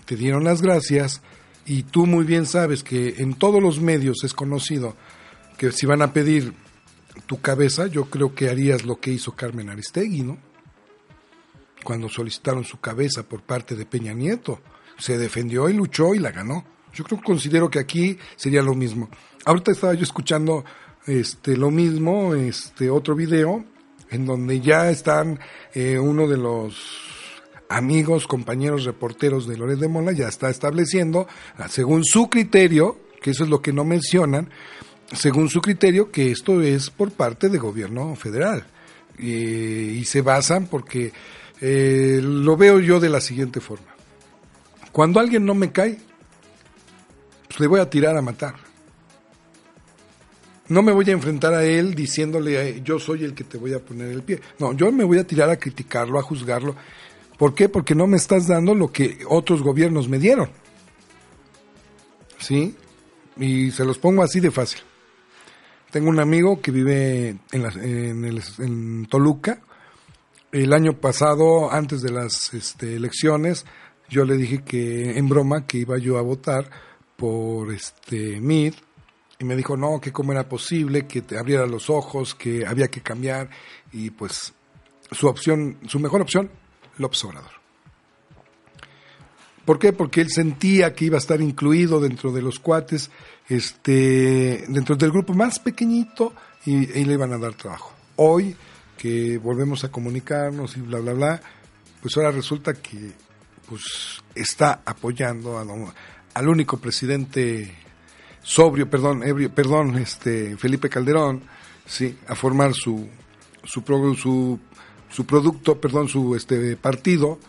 te 0.05 0.15
dieron 0.15 0.43
las 0.43 0.61
gracias 0.61 1.21
y 1.65 1.83
tú 1.83 2.05
muy 2.05 2.25
bien 2.25 2.45
sabes 2.45 2.83
que 2.83 3.15
en 3.17 3.35
todos 3.35 3.61
los 3.61 3.79
medios 3.79 4.23
es 4.23 4.33
conocido 4.33 4.95
que 5.57 5.71
si 5.71 5.85
van 5.85 6.01
a 6.01 6.13
pedir 6.13 6.53
tu 7.25 7.41
cabeza, 7.41 7.87
yo 7.87 8.05
creo 8.05 8.35
que 8.35 8.49
harías 8.49 8.85
lo 8.85 8.99
que 8.99 9.11
hizo 9.11 9.35
Carmen 9.35 9.69
Aristegui, 9.69 10.23
¿no? 10.23 10.37
Cuando 11.83 12.09
solicitaron 12.09 12.63
su 12.63 12.79
cabeza 12.79 13.23
por 13.23 13.43
parte 13.43 13.75
de 13.75 13.85
Peña 13.85 14.13
Nieto, 14.13 14.61
se 14.97 15.17
defendió 15.17 15.69
y 15.69 15.73
luchó 15.73 16.15
y 16.15 16.19
la 16.19 16.31
ganó. 16.31 16.65
Yo 16.93 17.03
creo 17.03 17.21
considero 17.21 17.69
que 17.69 17.79
aquí 17.79 18.17
sería 18.35 18.61
lo 18.61 18.73
mismo. 18.73 19.09
Ahorita 19.45 19.71
estaba 19.71 19.93
yo 19.93 20.03
escuchando 20.03 20.63
este 21.05 21.57
lo 21.57 21.71
mismo, 21.71 22.33
este 22.35 22.89
otro 22.89 23.15
video 23.15 23.63
en 24.09 24.25
donde 24.25 24.61
ya 24.61 24.89
están 24.89 25.39
eh, 25.73 25.97
uno 25.97 26.27
de 26.27 26.37
los 26.37 26.75
amigos, 27.69 28.27
compañeros 28.27 28.85
reporteros 28.85 29.47
de 29.47 29.57
Loret 29.57 29.79
de 29.79 29.87
Mola 29.87 30.11
ya 30.11 30.27
está 30.27 30.49
estableciendo, 30.49 31.27
según 31.69 32.03
su 32.03 32.29
criterio, 32.29 32.99
que 33.21 33.31
eso 33.31 33.43
es 33.43 33.49
lo 33.49 33.61
que 33.61 33.73
no 33.73 33.83
mencionan, 33.83 34.49
según 35.11 35.49
su 35.49 35.61
criterio, 35.61 36.11
que 36.11 36.31
esto 36.31 36.61
es 36.61 36.91
por 36.91 37.11
parte 37.11 37.49
del 37.49 37.59
gobierno 37.59 38.15
federal. 38.15 38.65
y 39.17 40.03
se 40.05 40.21
basan 40.21 40.67
porque 40.67 41.13
eh, 41.65 42.19
lo 42.21 42.57
veo 42.57 42.81
yo 42.81 42.99
de 42.99 43.07
la 43.07 43.21
siguiente 43.21 43.61
forma. 43.61 43.95
Cuando 44.91 45.21
alguien 45.21 45.45
no 45.45 45.55
me 45.55 45.71
cae, 45.71 45.97
pues 47.47 47.57
le 47.61 47.67
voy 47.67 47.79
a 47.79 47.89
tirar 47.89 48.17
a 48.17 48.21
matar. 48.21 48.55
No 50.73 50.81
me 50.81 50.91
voy 50.91 51.07
a 51.07 51.11
enfrentar 51.11 51.53
a 51.53 51.63
él 51.63 51.93
diciéndole 51.93 52.81
yo 52.81 52.97
soy 52.97 53.23
el 53.23 53.35
que 53.35 53.43
te 53.43 53.59
voy 53.59 53.75
a 53.75 53.79
poner 53.79 54.07
el 54.07 54.23
pie. 54.23 54.39
No, 54.57 54.73
yo 54.73 54.91
me 54.91 55.03
voy 55.03 55.19
a 55.19 55.23
tirar 55.23 55.47
a 55.51 55.57
criticarlo, 55.57 56.17
a 56.17 56.23
juzgarlo. 56.23 56.75
¿Por 57.37 57.53
qué? 57.53 57.69
Porque 57.69 57.93
no 57.93 58.07
me 58.07 58.17
estás 58.17 58.47
dando 58.47 58.73
lo 58.73 58.91
que 58.91 59.19
otros 59.29 59.61
gobiernos 59.61 60.09
me 60.09 60.17
dieron. 60.17 60.49
¿Sí? 62.39 62.75
Y 63.37 63.69
se 63.69 63.85
los 63.85 63.99
pongo 63.99 64.23
así 64.23 64.39
de 64.39 64.49
fácil. 64.49 64.81
Tengo 65.91 66.09
un 66.09 66.19
amigo 66.19 66.59
que 66.59 66.71
vive 66.71 67.37
en, 67.51 68.25
en, 68.57 69.05
Toluca. 69.05 69.61
El 70.51 70.73
año 70.73 70.93
pasado, 70.99 71.71
antes 71.71 72.01
de 72.01 72.11
las 72.11 72.51
este, 72.55 72.95
elecciones, 72.95 73.67
yo 74.09 74.25
le 74.25 74.37
dije 74.37 74.63
que 74.63 75.19
en 75.19 75.29
broma 75.29 75.67
que 75.67 75.77
iba 75.77 75.99
yo 75.99 76.17
a 76.17 76.23
votar 76.23 76.67
por 77.15 77.71
este 77.71 78.41
MID 78.41 78.73
y 79.43 79.45
me 79.45 79.55
dijo 79.55 79.77
no, 79.77 79.99
que 79.99 80.11
cómo 80.11 80.31
era 80.31 80.47
posible, 80.47 81.05
que 81.05 81.21
te 81.21 81.37
abriera 81.37 81.65
los 81.65 81.89
ojos, 81.89 82.33
que 82.33 82.65
había 82.65 82.87
que 82.87 83.01
cambiar 83.01 83.49
y 83.91 84.09
pues 84.09 84.53
su 85.11 85.27
opción, 85.27 85.77
su 85.87 85.99
mejor 85.99 86.21
opción, 86.21 86.49
López 86.97 87.23
Obrador. 87.25 87.51
¿Por 89.65 89.79
qué? 89.79 89.93
Porque 89.93 90.21
él 90.21 90.29
sentía 90.29 90.93
que 90.93 91.05
iba 91.05 91.17
a 91.17 91.19
estar 91.19 91.39
incluido 91.41 91.99
dentro 91.99 92.31
de 92.31 92.41
los 92.41 92.59
cuates 92.59 93.11
este, 93.49 94.65
dentro 94.67 94.95
del 94.95 95.11
grupo 95.11 95.33
más 95.33 95.59
pequeñito 95.59 96.33
y, 96.65 96.85
le 96.85 97.13
iban 97.13 97.33
a 97.33 97.37
dar 97.37 97.53
trabajo. 97.53 97.93
Hoy 98.15 98.55
que 98.97 99.37
volvemos 99.37 99.83
a 99.83 99.91
comunicarnos 99.91 100.77
y 100.77 100.81
bla, 100.81 100.99
bla, 100.99 101.13
bla, 101.13 101.41
pues 102.01 102.15
ahora 102.15 102.31
resulta 102.31 102.73
que 102.73 103.11
pues 103.67 104.21
está 104.35 104.81
apoyando 104.85 105.57
al 106.33 106.47
único 106.47 106.77
presidente 106.77 107.82
sobrio, 108.43 108.89
perdón, 108.89 109.23
ebrio, 109.23 109.49
perdón, 109.53 109.97
este 109.97 110.55
Felipe 110.57 110.89
Calderón, 110.89 111.41
sí, 111.85 112.17
a 112.27 112.35
formar 112.35 112.73
su 112.73 113.07
su 113.63 113.81
su, 114.15 114.59
su 115.09 115.25
producto, 115.25 115.79
perdón, 115.79 116.07
su 116.07 116.35
este 116.35 116.75
partido 116.77 117.39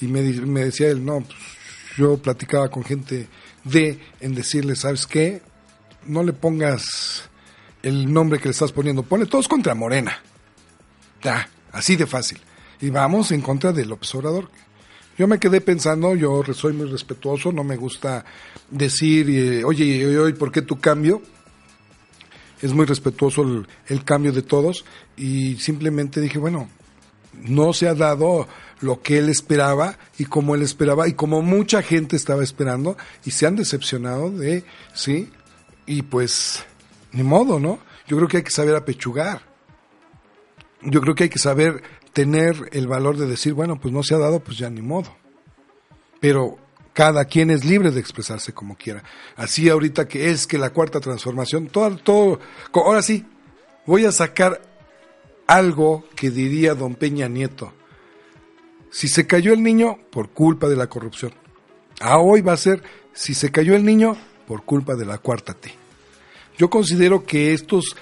y 0.00 0.06
me, 0.06 0.22
me 0.22 0.64
decía 0.64 0.88
él, 0.88 1.04
no, 1.04 1.20
pues, 1.20 1.38
yo 1.96 2.16
platicaba 2.18 2.70
con 2.70 2.84
gente 2.84 3.28
de 3.64 4.00
en 4.20 4.34
decirle, 4.34 4.76
¿sabes 4.76 5.06
qué? 5.06 5.42
No 6.06 6.22
le 6.22 6.32
pongas 6.32 7.28
el 7.82 8.12
nombre 8.12 8.38
que 8.38 8.46
le 8.46 8.52
estás 8.52 8.72
poniendo, 8.72 9.02
ponle 9.02 9.26
todos 9.26 9.48
contra 9.48 9.74
Morena. 9.74 10.22
Ya, 11.22 11.48
así 11.72 11.96
de 11.96 12.06
fácil. 12.06 12.40
Y 12.80 12.90
vamos 12.90 13.32
en 13.32 13.40
contra 13.40 13.72
del 13.72 13.90
observador. 13.92 14.48
Yo 15.18 15.26
me 15.26 15.40
quedé 15.40 15.60
pensando, 15.60 16.14
yo 16.14 16.44
soy 16.54 16.72
muy 16.72 16.88
respetuoso, 16.88 17.50
no 17.50 17.64
me 17.64 17.76
gusta 17.76 18.24
decir, 18.70 19.28
eh, 19.28 19.64
oye, 19.64 20.06
oye, 20.16 20.34
¿por 20.34 20.52
qué 20.52 20.62
tu 20.62 20.78
cambio? 20.78 21.20
Es 22.62 22.72
muy 22.72 22.86
respetuoso 22.86 23.42
el, 23.42 23.66
el 23.88 24.04
cambio 24.04 24.32
de 24.32 24.42
todos 24.42 24.84
y 25.16 25.56
simplemente 25.56 26.20
dije, 26.20 26.38
bueno, 26.38 26.68
no 27.32 27.72
se 27.72 27.88
ha 27.88 27.94
dado 27.94 28.46
lo 28.80 29.02
que 29.02 29.18
él 29.18 29.28
esperaba 29.28 29.98
y 30.18 30.26
como 30.26 30.54
él 30.54 30.62
esperaba 30.62 31.08
y 31.08 31.14
como 31.14 31.42
mucha 31.42 31.82
gente 31.82 32.14
estaba 32.14 32.44
esperando 32.44 32.96
y 33.24 33.32
se 33.32 33.46
han 33.46 33.56
decepcionado 33.56 34.30
de, 34.30 34.64
sí, 34.94 35.30
y 35.84 36.02
pues 36.02 36.64
ni 37.10 37.24
modo, 37.24 37.58
¿no? 37.58 37.80
Yo 38.06 38.16
creo 38.16 38.28
que 38.28 38.36
hay 38.36 38.42
que 38.44 38.50
saber 38.50 38.76
apechugar. 38.76 39.42
Yo 40.82 41.00
creo 41.00 41.16
que 41.16 41.24
hay 41.24 41.28
que 41.28 41.40
saber 41.40 41.82
tener 42.18 42.68
el 42.72 42.88
valor 42.88 43.16
de 43.16 43.28
decir, 43.28 43.54
bueno, 43.54 43.78
pues 43.78 43.94
no 43.94 44.02
se 44.02 44.12
ha 44.12 44.18
dado, 44.18 44.40
pues 44.40 44.58
ya 44.58 44.68
ni 44.68 44.82
modo. 44.82 45.14
Pero 46.18 46.58
cada 46.92 47.26
quien 47.26 47.48
es 47.48 47.64
libre 47.64 47.92
de 47.92 48.00
expresarse 48.00 48.52
como 48.52 48.76
quiera. 48.76 49.04
Así 49.36 49.68
ahorita 49.68 50.08
que 50.08 50.30
es 50.30 50.48
que 50.48 50.58
la 50.58 50.70
cuarta 50.70 50.98
transformación, 50.98 51.68
todo, 51.68 51.96
todo, 51.98 52.40
ahora 52.74 53.02
sí, 53.02 53.24
voy 53.86 54.04
a 54.04 54.10
sacar 54.10 54.60
algo 55.46 56.06
que 56.16 56.30
diría 56.30 56.74
don 56.74 56.96
Peña 56.96 57.28
Nieto. 57.28 57.72
Si 58.90 59.06
se 59.06 59.28
cayó 59.28 59.52
el 59.52 59.62
niño, 59.62 60.00
por 60.10 60.30
culpa 60.30 60.68
de 60.68 60.74
la 60.74 60.88
corrupción. 60.88 61.32
A 62.00 62.18
hoy 62.18 62.40
va 62.40 62.54
a 62.54 62.56
ser, 62.56 62.82
si 63.12 63.32
se 63.32 63.52
cayó 63.52 63.76
el 63.76 63.84
niño, 63.84 64.16
por 64.48 64.64
culpa 64.64 64.96
de 64.96 65.06
la 65.06 65.18
cuarta 65.18 65.54
T. 65.54 65.72
Yo 66.56 66.68
considero 66.68 67.24
que 67.24 67.52
estos 67.52 67.94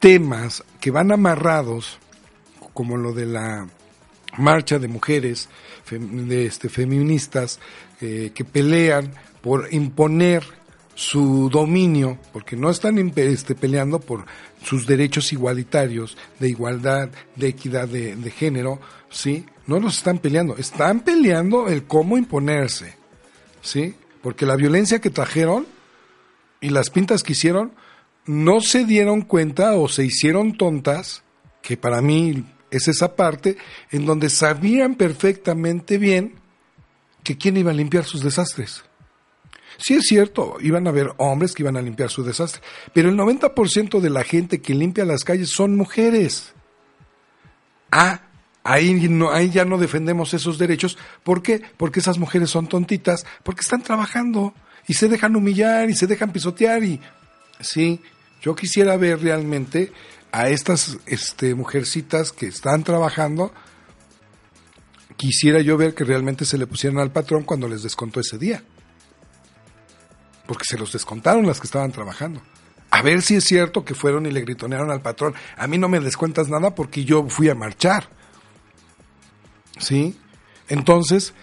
temas 0.00 0.64
que 0.80 0.90
van 0.90 1.12
amarrados, 1.12 2.00
como 2.72 2.96
lo 2.96 3.12
de 3.12 3.26
la 3.26 3.68
marcha 4.38 4.78
de 4.78 4.88
mujeres, 4.88 5.48
de 5.90 6.46
este, 6.46 6.68
feministas, 6.68 7.60
eh, 8.00 8.32
que 8.34 8.44
pelean 8.44 9.12
por 9.40 9.68
imponer 9.72 10.44
su 10.94 11.48
dominio, 11.50 12.18
porque 12.32 12.56
no 12.56 12.70
están 12.70 12.98
este, 13.16 13.54
peleando 13.54 13.98
por 13.98 14.24
sus 14.62 14.86
derechos 14.86 15.32
igualitarios, 15.32 16.16
de 16.38 16.48
igualdad, 16.48 17.10
de 17.36 17.48
equidad 17.48 17.88
de, 17.88 18.14
de 18.14 18.30
género, 18.30 18.80
¿sí? 19.10 19.46
No 19.66 19.80
los 19.80 19.96
están 19.98 20.18
peleando, 20.18 20.56
están 20.56 21.00
peleando 21.00 21.68
el 21.68 21.84
cómo 21.84 22.18
imponerse, 22.18 22.94
¿sí? 23.62 23.94
Porque 24.22 24.46
la 24.46 24.56
violencia 24.56 25.00
que 25.00 25.10
trajeron 25.10 25.66
y 26.60 26.68
las 26.68 26.90
pintas 26.90 27.22
que 27.22 27.32
hicieron 27.32 27.72
no 28.26 28.60
se 28.60 28.84
dieron 28.84 29.22
cuenta 29.22 29.74
o 29.74 29.88
se 29.88 30.04
hicieron 30.04 30.56
tontas, 30.56 31.24
que 31.60 31.76
para 31.76 32.00
mí 32.00 32.44
es 32.72 32.88
esa 32.88 33.14
parte, 33.16 33.56
en 33.90 34.06
donde 34.06 34.30
sabían 34.30 34.94
perfectamente 34.94 35.98
bien 35.98 36.34
que 37.22 37.36
quién 37.36 37.56
iba 37.56 37.70
a 37.70 37.74
limpiar 37.74 38.04
sus 38.04 38.22
desastres. 38.22 38.84
Sí 39.78 39.94
es 39.94 40.04
cierto, 40.06 40.56
iban 40.60 40.86
a 40.86 40.90
haber 40.90 41.12
hombres 41.16 41.54
que 41.54 41.62
iban 41.62 41.76
a 41.76 41.82
limpiar 41.82 42.10
su 42.10 42.24
desastre, 42.24 42.62
pero 42.92 43.08
el 43.08 43.16
90% 43.16 44.00
de 44.00 44.10
la 44.10 44.24
gente 44.24 44.60
que 44.60 44.74
limpia 44.74 45.04
las 45.04 45.24
calles 45.24 45.50
son 45.50 45.76
mujeres. 45.76 46.52
Ah, 47.90 48.22
ahí, 48.64 49.08
no, 49.08 49.30
ahí 49.30 49.50
ya 49.50 49.64
no 49.64 49.78
defendemos 49.78 50.34
esos 50.34 50.58
derechos. 50.58 50.98
¿Por 51.22 51.42
qué? 51.42 51.62
Porque 51.76 52.00
esas 52.00 52.18
mujeres 52.18 52.50
son 52.50 52.68
tontitas, 52.68 53.26
porque 53.42 53.60
están 53.60 53.82
trabajando 53.82 54.54
y 54.86 54.94
se 54.94 55.08
dejan 55.08 55.36
humillar 55.36 55.90
y 55.90 55.94
se 55.94 56.06
dejan 56.06 56.32
pisotear 56.32 56.82
y 56.84 57.00
sí, 57.60 58.00
yo 58.40 58.54
quisiera 58.54 58.96
ver 58.96 59.20
realmente 59.20 59.92
a 60.32 60.48
estas 60.48 60.98
este, 61.06 61.54
mujercitas 61.54 62.32
que 62.32 62.46
están 62.46 62.82
trabajando, 62.84 63.52
quisiera 65.16 65.60
yo 65.60 65.76
ver 65.76 65.94
que 65.94 66.04
realmente 66.04 66.46
se 66.46 66.58
le 66.58 66.66
pusieran 66.66 66.98
al 66.98 67.12
patrón 67.12 67.44
cuando 67.44 67.68
les 67.68 67.82
descontó 67.82 68.18
ese 68.18 68.38
día. 68.38 68.64
Porque 70.46 70.64
se 70.66 70.78
los 70.78 70.92
descontaron 70.92 71.46
las 71.46 71.60
que 71.60 71.66
estaban 71.66 71.92
trabajando. 71.92 72.42
A 72.90 73.02
ver 73.02 73.22
si 73.22 73.36
es 73.36 73.44
cierto 73.44 73.84
que 73.84 73.94
fueron 73.94 74.26
y 74.26 74.30
le 74.30 74.40
gritonearon 74.40 74.90
al 74.90 75.02
patrón. 75.02 75.34
A 75.56 75.66
mí 75.66 75.78
no 75.78 75.88
me 75.88 76.00
descuentas 76.00 76.48
nada 76.48 76.74
porque 76.74 77.04
yo 77.04 77.28
fui 77.28 77.48
a 77.48 77.54
marchar. 77.54 78.08
¿Sí? 79.78 80.18
Entonces, 80.68 81.34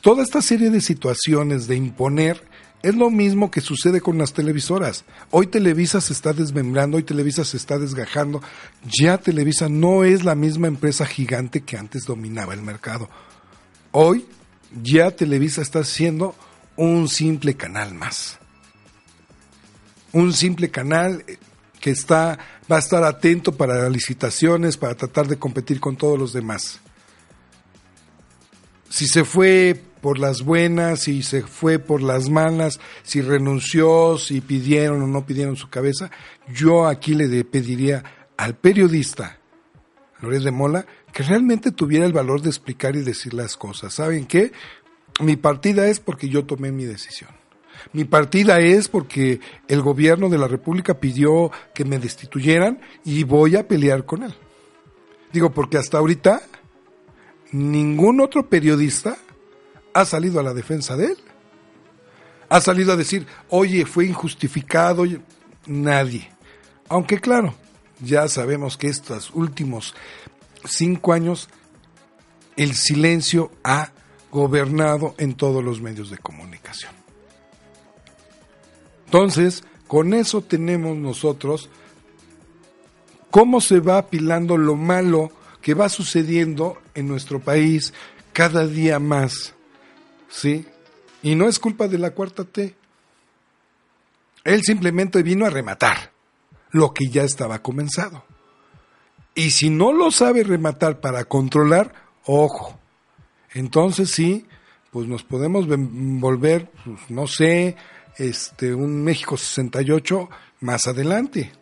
toda 0.00 0.22
esta 0.22 0.42
serie 0.42 0.70
de 0.70 0.80
situaciones 0.80 1.66
de 1.66 1.76
imponer 1.76 2.49
es 2.82 2.94
lo 2.94 3.10
mismo 3.10 3.50
que 3.50 3.60
sucede 3.60 4.00
con 4.00 4.16
las 4.16 4.32
televisoras. 4.32 5.04
Hoy 5.30 5.46
Televisa 5.46 6.00
se 6.00 6.12
está 6.12 6.32
desmembrando, 6.32 6.96
hoy 6.96 7.02
Televisa 7.02 7.44
se 7.44 7.56
está 7.56 7.78
desgajando. 7.78 8.42
Ya 8.82 9.18
Televisa 9.18 9.68
no 9.68 10.04
es 10.04 10.24
la 10.24 10.34
misma 10.34 10.68
empresa 10.68 11.04
gigante 11.04 11.60
que 11.60 11.76
antes 11.76 12.04
dominaba 12.04 12.54
el 12.54 12.62
mercado. 12.62 13.10
Hoy 13.92 14.26
ya 14.82 15.10
Televisa 15.10 15.60
está 15.60 15.84
siendo 15.84 16.34
un 16.76 17.08
simple 17.08 17.54
canal 17.54 17.94
más. 17.94 18.38
Un 20.12 20.32
simple 20.32 20.70
canal 20.70 21.24
que 21.80 21.90
está 21.90 22.38
va 22.70 22.76
a 22.76 22.80
estar 22.80 23.04
atento 23.04 23.52
para 23.52 23.88
licitaciones, 23.90 24.76
para 24.76 24.94
tratar 24.94 25.28
de 25.28 25.38
competir 25.38 25.80
con 25.80 25.96
todos 25.96 26.18
los 26.18 26.32
demás. 26.32 26.80
Si 28.88 29.06
se 29.06 29.24
fue 29.24 29.82
por 30.00 30.18
las 30.18 30.42
buenas, 30.42 31.00
si 31.00 31.22
se 31.22 31.42
fue 31.42 31.78
por 31.78 32.02
las 32.02 32.28
malas, 32.28 32.80
si 33.02 33.20
renunció, 33.20 34.18
si 34.18 34.40
pidieron 34.40 35.02
o 35.02 35.06
no 35.06 35.26
pidieron 35.26 35.56
su 35.56 35.68
cabeza, 35.68 36.10
yo 36.52 36.86
aquí 36.86 37.14
le 37.14 37.44
pediría 37.44 38.02
al 38.36 38.56
periodista 38.56 39.38
Loret 40.20 40.42
de 40.42 40.50
Mola 40.50 40.86
que 41.12 41.22
realmente 41.22 41.72
tuviera 41.72 42.06
el 42.06 42.12
valor 42.12 42.42
de 42.42 42.50
explicar 42.50 42.96
y 42.96 43.02
decir 43.02 43.34
las 43.34 43.56
cosas. 43.56 43.94
¿Saben 43.94 44.26
qué? 44.26 44.52
Mi 45.20 45.36
partida 45.36 45.86
es 45.88 46.00
porque 46.00 46.28
yo 46.28 46.44
tomé 46.44 46.72
mi 46.72 46.84
decisión. 46.84 47.30
Mi 47.92 48.04
partida 48.04 48.60
es 48.60 48.88
porque 48.88 49.40
el 49.68 49.82
gobierno 49.82 50.28
de 50.28 50.38
la 50.38 50.48
República 50.48 51.00
pidió 51.00 51.50
que 51.74 51.84
me 51.84 51.98
destituyeran 51.98 52.80
y 53.04 53.24
voy 53.24 53.56
a 53.56 53.66
pelear 53.66 54.04
con 54.04 54.22
él. 54.22 54.34
Digo, 55.32 55.50
porque 55.50 55.78
hasta 55.78 55.98
ahorita 55.98 56.42
ningún 57.52 58.20
otro 58.20 58.48
periodista 58.48 59.16
ha 59.94 60.04
salido 60.04 60.40
a 60.40 60.42
la 60.42 60.54
defensa 60.54 60.96
de 60.96 61.06
él. 61.06 61.16
Ha 62.48 62.60
salido 62.60 62.92
a 62.92 62.96
decir, 62.96 63.26
oye, 63.48 63.86
fue 63.86 64.06
injustificado. 64.06 65.04
Nadie. 65.66 66.28
Aunque 66.88 67.20
claro, 67.20 67.54
ya 68.00 68.26
sabemos 68.28 68.76
que 68.76 68.88
estos 68.88 69.30
últimos 69.34 69.94
cinco 70.64 71.12
años 71.12 71.48
el 72.56 72.74
silencio 72.74 73.50
ha 73.62 73.92
gobernado 74.30 75.14
en 75.18 75.34
todos 75.34 75.62
los 75.62 75.80
medios 75.80 76.10
de 76.10 76.18
comunicación. 76.18 76.92
Entonces, 79.06 79.64
con 79.86 80.14
eso 80.14 80.40
tenemos 80.40 80.96
nosotros 80.96 81.68
cómo 83.30 83.60
se 83.60 83.80
va 83.80 83.98
apilando 83.98 84.56
lo 84.56 84.76
malo 84.76 85.32
que 85.62 85.74
va 85.74 85.88
sucediendo 85.88 86.78
en 86.94 87.08
nuestro 87.08 87.40
país 87.40 87.92
cada 88.32 88.66
día 88.66 88.98
más. 88.98 89.54
¿Sí? 90.30 90.66
Y 91.22 91.34
no 91.34 91.48
es 91.48 91.58
culpa 91.58 91.88
de 91.88 91.98
la 91.98 92.12
cuarta 92.12 92.44
T. 92.44 92.74
Él 94.44 94.62
simplemente 94.62 95.22
vino 95.22 95.44
a 95.44 95.50
rematar 95.50 96.12
lo 96.70 96.94
que 96.94 97.08
ya 97.10 97.24
estaba 97.24 97.60
comenzado. 97.60 98.24
Y 99.34 99.50
si 99.50 99.70
no 99.70 99.92
lo 99.92 100.10
sabe 100.10 100.44
rematar 100.44 101.00
para 101.00 101.24
controlar, 101.24 101.92
ojo. 102.24 102.78
Entonces 103.52 104.10
sí, 104.10 104.46
pues 104.90 105.06
nos 105.06 105.22
podemos 105.22 105.66
volver, 105.68 106.70
pues, 106.84 107.10
no 107.10 107.26
sé, 107.26 107.76
este, 108.16 108.74
un 108.74 109.02
México 109.02 109.36
68 109.36 110.28
más 110.60 110.86
adelante. 110.86 111.52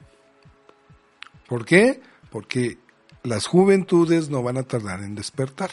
¿Por 1.46 1.64
qué? 1.64 2.00
Porque 2.30 2.78
las 3.22 3.46
juventudes 3.46 4.28
no 4.28 4.42
van 4.42 4.58
a 4.58 4.62
tardar 4.62 5.00
en 5.00 5.14
despertar. 5.14 5.70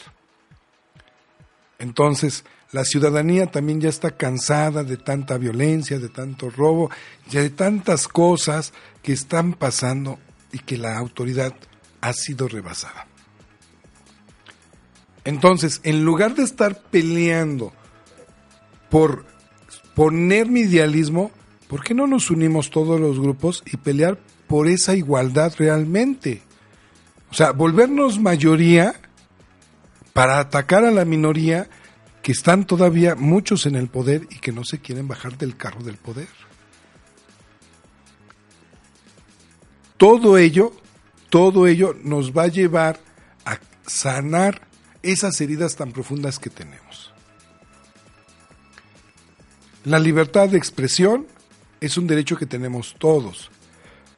Entonces, 1.78 2.44
la 2.72 2.84
ciudadanía 2.84 3.46
también 3.46 3.80
ya 3.80 3.88
está 3.88 4.10
cansada 4.12 4.82
de 4.82 4.96
tanta 4.96 5.38
violencia, 5.38 5.98
de 5.98 6.08
tanto 6.08 6.50
robo, 6.50 6.90
de 7.30 7.50
tantas 7.50 8.08
cosas 8.08 8.72
que 9.02 9.12
están 9.12 9.54
pasando 9.54 10.18
y 10.52 10.58
que 10.58 10.76
la 10.76 10.98
autoridad 10.98 11.54
ha 12.00 12.12
sido 12.12 12.48
rebasada. 12.48 13.06
Entonces, 15.24 15.80
en 15.84 16.04
lugar 16.04 16.34
de 16.34 16.44
estar 16.44 16.80
peleando 16.82 17.72
por 18.90 19.26
poner 19.94 20.48
mi 20.48 20.60
idealismo, 20.60 21.30
¿por 21.68 21.82
qué 21.82 21.94
no 21.94 22.06
nos 22.06 22.30
unimos 22.30 22.70
todos 22.70 23.00
los 23.00 23.18
grupos 23.18 23.62
y 23.66 23.76
pelear 23.76 24.18
por 24.46 24.68
esa 24.68 24.94
igualdad 24.94 25.52
realmente? 25.58 26.42
O 27.30 27.34
sea, 27.34 27.52
volvernos 27.52 28.20
mayoría 28.20 28.94
para 30.12 30.38
atacar 30.38 30.84
a 30.84 30.90
la 30.90 31.04
minoría 31.04 31.68
que 32.26 32.32
están 32.32 32.66
todavía 32.66 33.14
muchos 33.14 33.66
en 33.66 33.76
el 33.76 33.86
poder 33.86 34.26
y 34.30 34.40
que 34.40 34.50
no 34.50 34.64
se 34.64 34.80
quieren 34.80 35.06
bajar 35.06 35.38
del 35.38 35.56
carro 35.56 35.84
del 35.84 35.96
poder. 35.96 36.26
Todo 39.96 40.36
ello, 40.36 40.72
todo 41.30 41.68
ello 41.68 41.96
nos 42.02 42.36
va 42.36 42.42
a 42.42 42.48
llevar 42.48 42.98
a 43.44 43.60
sanar 43.86 44.66
esas 45.04 45.40
heridas 45.40 45.76
tan 45.76 45.92
profundas 45.92 46.40
que 46.40 46.50
tenemos. 46.50 47.12
La 49.84 50.00
libertad 50.00 50.48
de 50.48 50.58
expresión 50.58 51.28
es 51.80 51.96
un 51.96 52.08
derecho 52.08 52.36
que 52.36 52.46
tenemos 52.46 52.96
todos. 52.98 53.52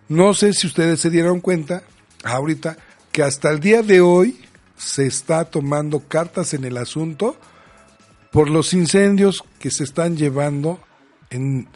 No 0.08 0.32
sé 0.32 0.54
si 0.54 0.66
ustedes 0.66 0.98
se 0.98 1.10
dieron 1.10 1.42
cuenta 1.42 1.82
ahorita 2.24 2.78
que 3.12 3.22
hasta 3.22 3.50
el 3.50 3.60
día 3.60 3.82
de 3.82 4.00
hoy 4.00 4.40
se 4.78 5.06
está 5.06 5.44
tomando 5.44 6.00
cartas 6.08 6.54
en 6.54 6.64
el 6.64 6.78
asunto 6.78 7.36
por 8.38 8.50
los 8.50 8.72
incendios 8.72 9.42
que 9.58 9.68
se 9.68 9.82
están 9.82 10.16
llevando 10.16 10.78
en 11.28 11.66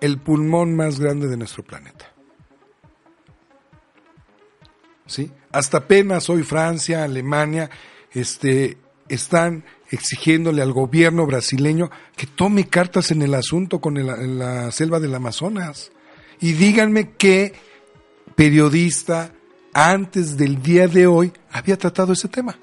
el 0.00 0.16
pulmón 0.16 0.74
más 0.74 0.98
grande 0.98 1.28
de 1.28 1.36
nuestro 1.36 1.62
planeta. 1.62 2.10
¿Sí? 5.04 5.30
Hasta 5.52 5.76
apenas 5.76 6.30
hoy 6.30 6.42
Francia, 6.42 7.04
Alemania, 7.04 7.68
este, 8.12 8.78
están 9.10 9.62
exigiéndole 9.90 10.62
al 10.62 10.72
gobierno 10.72 11.26
brasileño 11.26 11.90
que 12.16 12.26
tome 12.26 12.66
cartas 12.66 13.10
en 13.10 13.20
el 13.20 13.34
asunto 13.34 13.82
con 13.82 14.38
la 14.38 14.72
selva 14.72 15.00
del 15.00 15.14
Amazonas. 15.14 15.92
Y 16.40 16.54
díganme 16.54 17.10
qué 17.18 17.52
periodista 18.34 19.34
antes 19.74 20.38
del 20.38 20.62
día 20.62 20.88
de 20.88 21.06
hoy 21.06 21.30
había 21.50 21.76
tratado 21.76 22.14
ese 22.14 22.28
tema. 22.28 22.58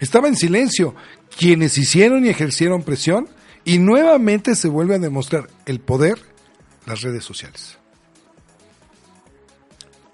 Estaba 0.00 0.28
en 0.28 0.36
silencio 0.36 0.94
quienes 1.36 1.78
hicieron 1.78 2.24
y 2.24 2.28
ejercieron 2.28 2.82
presión 2.82 3.28
y 3.64 3.78
nuevamente 3.78 4.54
se 4.54 4.68
vuelve 4.68 4.94
a 4.94 4.98
demostrar 4.98 5.48
el 5.66 5.80
poder 5.80 6.18
las 6.86 7.02
redes 7.02 7.24
sociales. 7.24 7.78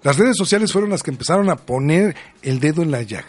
Las 0.01 0.17
redes 0.17 0.35
sociales 0.35 0.73
fueron 0.73 0.89
las 0.89 1.01
que 1.01 1.11
empezaron 1.11 1.49
a 1.49 1.55
poner 1.55 2.15
el 2.41 2.59
dedo 2.59 2.81
en 2.81 2.91
la 2.91 3.03
llaga. 3.03 3.27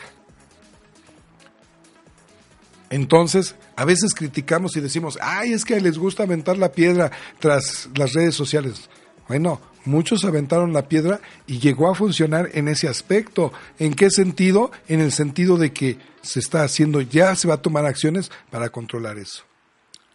Entonces, 2.91 3.55
a 3.77 3.85
veces 3.85 4.15
criticamos 4.15 4.77
y 4.77 4.81
decimos, 4.81 5.19
ay, 5.21 5.53
es 5.53 5.65
que 5.65 5.81
les 5.81 5.99
gusta 5.99 6.25
aventar 6.25 6.59
la 6.59 6.73
piedra 6.73 7.13
tras 7.39 7.89
las 7.97 8.13
redes 8.13 8.35
sociales. 8.35 8.89
Bueno, 9.29 9.61
muchos 9.85 10.25
aventaron 10.25 10.73
la 10.73 10.89
piedra 10.89 11.21
y 11.47 11.59
llegó 11.59 11.91
a 11.91 11.95
funcionar 11.95 12.51
en 12.55 12.69
ese 12.69 12.89
aspecto. 12.89 13.53
¿En 13.79 13.95
qué 13.95 14.11
sentido? 14.11 14.71
En 14.89 15.01
el 15.01 15.13
sentido 15.13 15.57
de 15.57 15.73
que 15.73 15.99
se 16.23 16.41
está 16.41 16.63
haciendo, 16.63 17.01
ya 17.01 17.35
se 17.37 17.49
va 17.49 17.55
a 17.55 17.63
tomar 17.63 17.87
acciones 17.87 18.31
para 18.51 18.71
controlar 18.71 19.19
eso. 19.19 19.45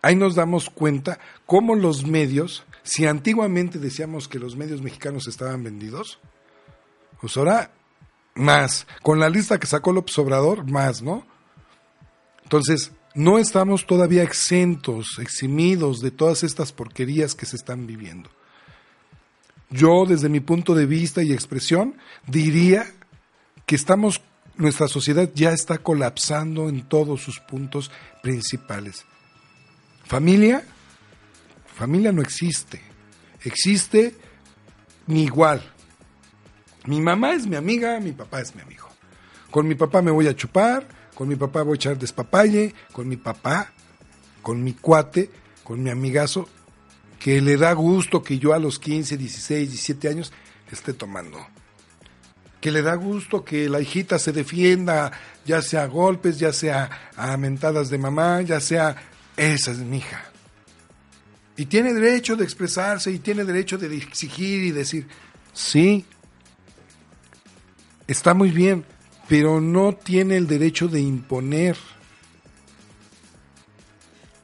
Ahí 0.01 0.15
nos 0.15 0.36
damos 0.36 0.70
cuenta 0.70 1.20
cómo 1.45 1.76
los 1.76 2.05
medios, 2.05 2.63
si 2.84 3.05
antiguamente 3.05 3.80
decíamos 3.80 4.28
que 4.28 4.39
los 4.39 4.55
medios 4.55 4.82
mexicanos 4.82 5.28
estaban 5.28 5.63
vendidos, 5.63 6.20
pues 7.20 7.36
ahora 7.38 7.72
más. 8.36 8.88
Con 9.03 9.20
la 9.20 9.30
lista 9.30 9.59
que 9.59 9.67
sacó 9.67 9.91
López 9.91 10.17
Obrador, 10.17 10.70
más, 10.70 11.01
¿no? 11.01 11.26
Entonces, 12.43 12.91
no 13.13 13.38
estamos 13.38 13.86
todavía 13.86 14.24
exentos, 14.24 15.20
eximidos 15.20 15.99
de 15.99 16.11
todas 16.11 16.43
estas 16.43 16.72
porquerías 16.72 17.36
que 17.36 17.45
se 17.45 17.57
están 17.57 17.86
viviendo. 17.86 18.30
Yo, 19.70 20.05
desde 20.05 20.30
mi 20.30 20.39
punto 20.39 20.74
de 20.74 20.86
vista 20.86 21.22
y 21.22 21.32
expresión, 21.32 21.95
diría 22.28 22.91
que 23.65 23.76
estamos, 23.76 24.22
nuestra 24.55 24.88
sociedad 24.88 25.30
ya 25.36 25.51
está 25.51 25.78
colapsando 25.78 26.70
en 26.70 26.88
todos 26.88 27.22
sus 27.22 27.39
puntos 27.39 27.91
principales. 28.24 29.05
Familia, 30.05 30.63
familia 31.76 32.11
no 32.11 32.22
existe. 32.22 32.82
Existe 33.43 34.15
mi 35.05 35.24
igual. 35.24 35.61
Mi 36.86 36.99
mamá 36.99 37.34
es 37.34 37.45
mi 37.45 37.55
amiga, 37.55 37.99
mi 37.99 38.11
papá 38.11 38.41
es 38.41 38.55
mi 38.55 38.61
amigo. 38.61 38.89
Con 39.51 39.67
mi 39.67 39.76
papá 39.76 40.01
me 40.01 40.11
voy 40.11 40.28
a 40.28 40.36
chupar, 40.36 40.88
con 41.13 41.28
mi 41.28 41.36
papá 41.36 41.61
voy 41.61 41.74
a 41.74 41.76
echar 41.76 41.97
despapalle, 41.97 42.74
con 42.91 43.07
mi 43.07 43.17
papá, 43.17 43.72
con 44.41 44.63
mi 44.63 44.74
cuate, 44.74 45.30
con 45.63 45.84
mi 45.84 45.89
amigazo, 45.89 46.49
que 47.20 47.41
le 47.41 47.57
da 47.57 47.74
gusto 47.74 48.24
que 48.24 48.39
yo 48.39 48.53
a 48.53 48.59
los 48.59 48.80
15, 48.80 49.17
16, 49.17 49.70
17 49.70 50.07
años 50.07 50.34
esté 50.72 50.93
tomando. 50.93 51.45
Que 52.61 52.72
le 52.72 52.82
da 52.82 52.95
gusto 52.95 53.43
que 53.43 53.70
la 53.70 53.82
hijita 53.82 54.17
se 54.20 54.32
defienda, 54.32 55.11
ya 55.45 55.61
sea 55.61 55.84
a 55.84 55.88
golpes, 55.88 56.39
ya 56.39 56.53
sea 56.53 57.11
a 57.15 57.38
mentadas 57.38 57.89
de 57.89 57.97
mamá, 57.97 58.41
ya 58.41 58.59
sea... 58.59 58.95
Esa 59.38 59.72
es 59.72 59.78
mi 59.78 59.99
hija. 59.99 60.22
Y 61.55 61.65
tiene 61.65 61.93
derecho 61.93 62.36
de 62.36 62.43
expresarse 62.43 63.09
y 63.11 63.20
tiene 63.20 63.45
derecho 63.45 63.78
de 63.78 63.95
exigir 63.95 64.63
y 64.63 64.72
decir, 64.72 65.07
sí, 65.53 66.05
está 68.07 68.34
muy 68.34 68.51
bien, 68.51 68.86
pero 69.30 69.61
no 69.61 69.93
tiene 69.93 70.36
el 70.36 70.47
derecho 70.47 70.89
de 70.89 70.99
imponer. 70.99 71.78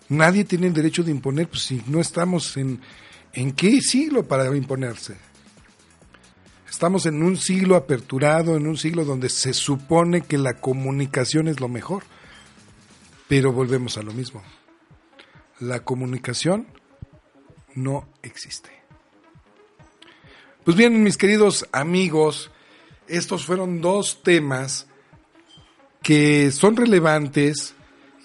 Nadie 0.10 0.45
tiene 0.45 0.68
el 0.68 0.74
derecho 0.74 1.03
de 1.03 1.12
imponer, 1.12 1.47
pues 1.47 1.64
si 1.64 1.82
no 1.88 1.99
estamos 1.99 2.58
en, 2.58 2.82
¿en 3.34 3.53
qué 3.53 3.82
siglo 3.82 4.28
para 4.28 4.56
imponerse? 4.56 5.16
Estamos 6.70 7.06
en 7.06 7.24
un 7.24 7.38
siglo 7.38 7.76
aperturado, 7.76 8.56
en 8.58 8.68
un 8.68 8.78
siglo 8.78 9.06
donde 9.06 9.30
se 9.30 9.53
supone 9.53 10.22
que 10.22 10.38
la 10.38 10.56
comunicación 10.56 11.47
es 11.47 11.60
lo 11.60 11.70
mejor, 11.70 12.03
pero 13.28 13.51
volvemos 13.51 13.97
a 13.97 14.03
lo 14.03 14.12
mismo. 14.12 14.43
La 15.60 15.84
comunicación 15.84 16.68
no 17.76 18.08
existe. 18.22 18.70
Pues 20.64 20.76
bien, 20.76 21.03
mis 21.03 21.18
queridos 21.18 21.68
amigos, 21.72 22.51
estos 23.08 23.45
fueron 23.45 23.82
dos 23.82 24.24
temas 24.24 24.88
que 26.01 26.51
son 26.51 26.76
relevantes 26.76 27.74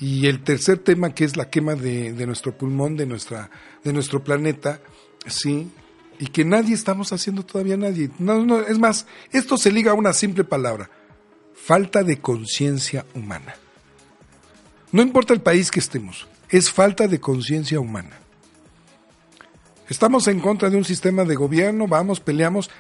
y 0.01 0.27
el 0.27 0.43
tercer 0.43 0.79
tema 0.79 1.15
que 1.15 1.25
es 1.25 1.37
la 1.37 1.51
quema 1.51 1.75
de, 1.75 2.13
nuestro 2.27 2.57
pulmón, 2.57 2.97
de, 2.97 3.07
nuestra, 3.07 3.51
de 3.85 3.93
nuestro 3.93 4.25
planeta, 4.25 4.81
sí, 5.27 5.71
y 6.19 6.27
que 6.29 6.45
nadie 6.45 6.75
estamos 6.75 7.13
haciendo 7.13 7.45
todavía 7.45 7.77
nadie. 7.77 8.11
No, 8.19 8.45
no, 8.45 8.61
es 8.61 8.79
más, 8.79 9.07
esto 9.31 9.59
se 9.59 9.71
liga 9.71 9.93
a 9.93 9.95
una 9.95 10.15
simple 10.15 10.45
palabra, 10.45 10.91
falta 11.55 12.03
de 12.03 12.19
conciencia 12.19 13.05
humana. 13.15 13.55
No 14.91 15.03
importa 15.03 15.35
el 15.35 15.43
país 15.43 15.71
que 15.71 15.81
estemos, 15.81 16.27
es 16.49 16.71
falta 16.71 17.07
de 17.07 17.21
conciencia 17.21 17.79
humana. 17.79 18.19
Estamos 19.89 20.29
en 20.29 20.41
contra 20.41 20.71
de 20.71 20.77
un 20.77 20.85
sistema 20.85 21.25
de 21.25 21.35
gobierno, 21.35 21.87
vamos, 21.87 22.21
peleamos, 22.21 22.71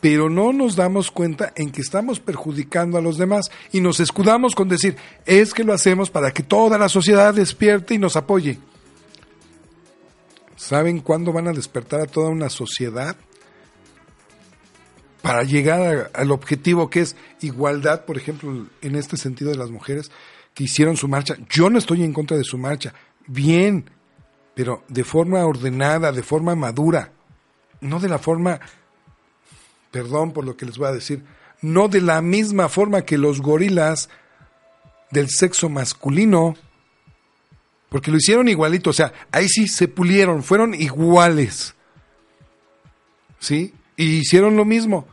pero 0.00 0.28
no 0.28 0.52
nos 0.52 0.76
damos 0.76 1.10
cuenta 1.10 1.52
en 1.56 1.70
que 1.70 1.80
estamos 1.80 2.20
perjudicando 2.20 2.98
a 2.98 3.02
los 3.02 3.18
demás 3.18 3.50
y 3.72 3.80
nos 3.80 4.00
escudamos 4.00 4.54
con 4.54 4.68
decir, 4.68 4.96
es 5.24 5.54
que 5.54 5.64
lo 5.64 5.72
hacemos 5.72 6.10
para 6.10 6.32
que 6.32 6.42
toda 6.42 6.78
la 6.78 6.88
sociedad 6.88 7.34
despierte 7.34 7.94
y 7.94 7.98
nos 7.98 8.16
apoye. 8.16 8.58
¿Saben 10.56 11.00
cuándo 11.00 11.32
van 11.32 11.48
a 11.48 11.52
despertar 11.52 12.00
a 12.00 12.06
toda 12.06 12.28
una 12.28 12.48
sociedad? 12.48 13.16
Para 15.22 15.42
llegar 15.42 16.10
al 16.14 16.30
objetivo 16.30 16.88
que 16.88 17.00
es 17.00 17.16
igualdad, 17.40 18.04
por 18.04 18.16
ejemplo, 18.16 18.66
en 18.80 18.96
este 18.96 19.16
sentido 19.16 19.50
de 19.50 19.58
las 19.58 19.70
mujeres 19.70 20.10
que 20.54 20.64
hicieron 20.64 20.96
su 20.96 21.08
marcha. 21.08 21.36
Yo 21.50 21.68
no 21.68 21.78
estoy 21.78 22.02
en 22.02 22.12
contra 22.12 22.36
de 22.36 22.44
su 22.44 22.58
marcha. 22.58 22.94
Bien, 23.26 23.90
pero 24.54 24.84
de 24.88 25.04
forma 25.04 25.44
ordenada, 25.44 26.12
de 26.12 26.22
forma 26.22 26.54
madura, 26.54 27.12
no 27.80 28.00
de 28.00 28.08
la 28.08 28.18
forma 28.18 28.60
perdón 29.90 30.32
por 30.32 30.44
lo 30.44 30.56
que 30.56 30.66
les 30.66 30.78
voy 30.78 30.88
a 30.88 30.92
decir, 30.92 31.22
no 31.62 31.88
de 31.88 32.00
la 32.00 32.22
misma 32.22 32.68
forma 32.68 33.02
que 33.02 33.18
los 33.18 33.40
gorilas 33.40 34.08
del 35.10 35.28
sexo 35.30 35.68
masculino, 35.68 36.56
porque 37.88 38.10
lo 38.10 38.16
hicieron 38.18 38.48
igualito, 38.48 38.90
o 38.90 38.92
sea, 38.92 39.12
ahí 39.32 39.48
sí 39.48 39.68
se 39.68 39.88
pulieron, 39.88 40.42
fueron 40.42 40.74
iguales. 40.74 41.74
¿Sí? 43.38 43.74
Y 43.96 44.18
hicieron 44.18 44.56
lo 44.56 44.64
mismo. 44.64 45.06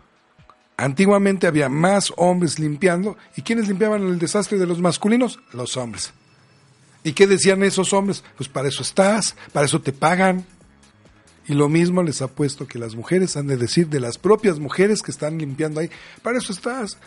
Antiguamente 0.75 1.47
había 1.47 1.69
más 1.69 2.11
hombres 2.17 2.59
limpiando, 2.59 3.15
¿y 3.37 3.43
quiénes 3.43 3.67
limpiaban 3.67 4.01
el 4.03 4.19
desastre 4.19 4.57
de 4.57 4.65
los 4.65 4.79
masculinos? 4.79 5.39
Los 5.53 5.77
hombres. 5.77 6.13
¿Y 7.03 7.13
qué 7.13 7.27
decían 7.27 7.63
esos 7.63 7.93
hombres? 7.93 8.23
Pues 8.37 8.49
para 8.49 8.69
eso 8.69 8.81
estás, 8.81 9.35
para 9.51 9.65
eso 9.65 9.81
te 9.81 9.91
pagan. 9.91 10.45
Y 11.45 11.53
lo 11.53 11.67
mismo 11.67 12.03
les 12.03 12.21
ha 12.21 12.27
puesto 12.27 12.67
que 12.67 12.79
las 12.79 12.95
mujeres 12.95 13.35
han 13.35 13.47
de 13.47 13.57
decir 13.57 13.89
de 13.89 13.99
las 13.99 14.17
propias 14.17 14.59
mujeres 14.59 15.01
que 15.01 15.11
están 15.11 15.37
limpiando 15.37 15.81
ahí, 15.81 15.89
para 16.21 16.37
eso 16.37 16.53
estás, 16.53 16.97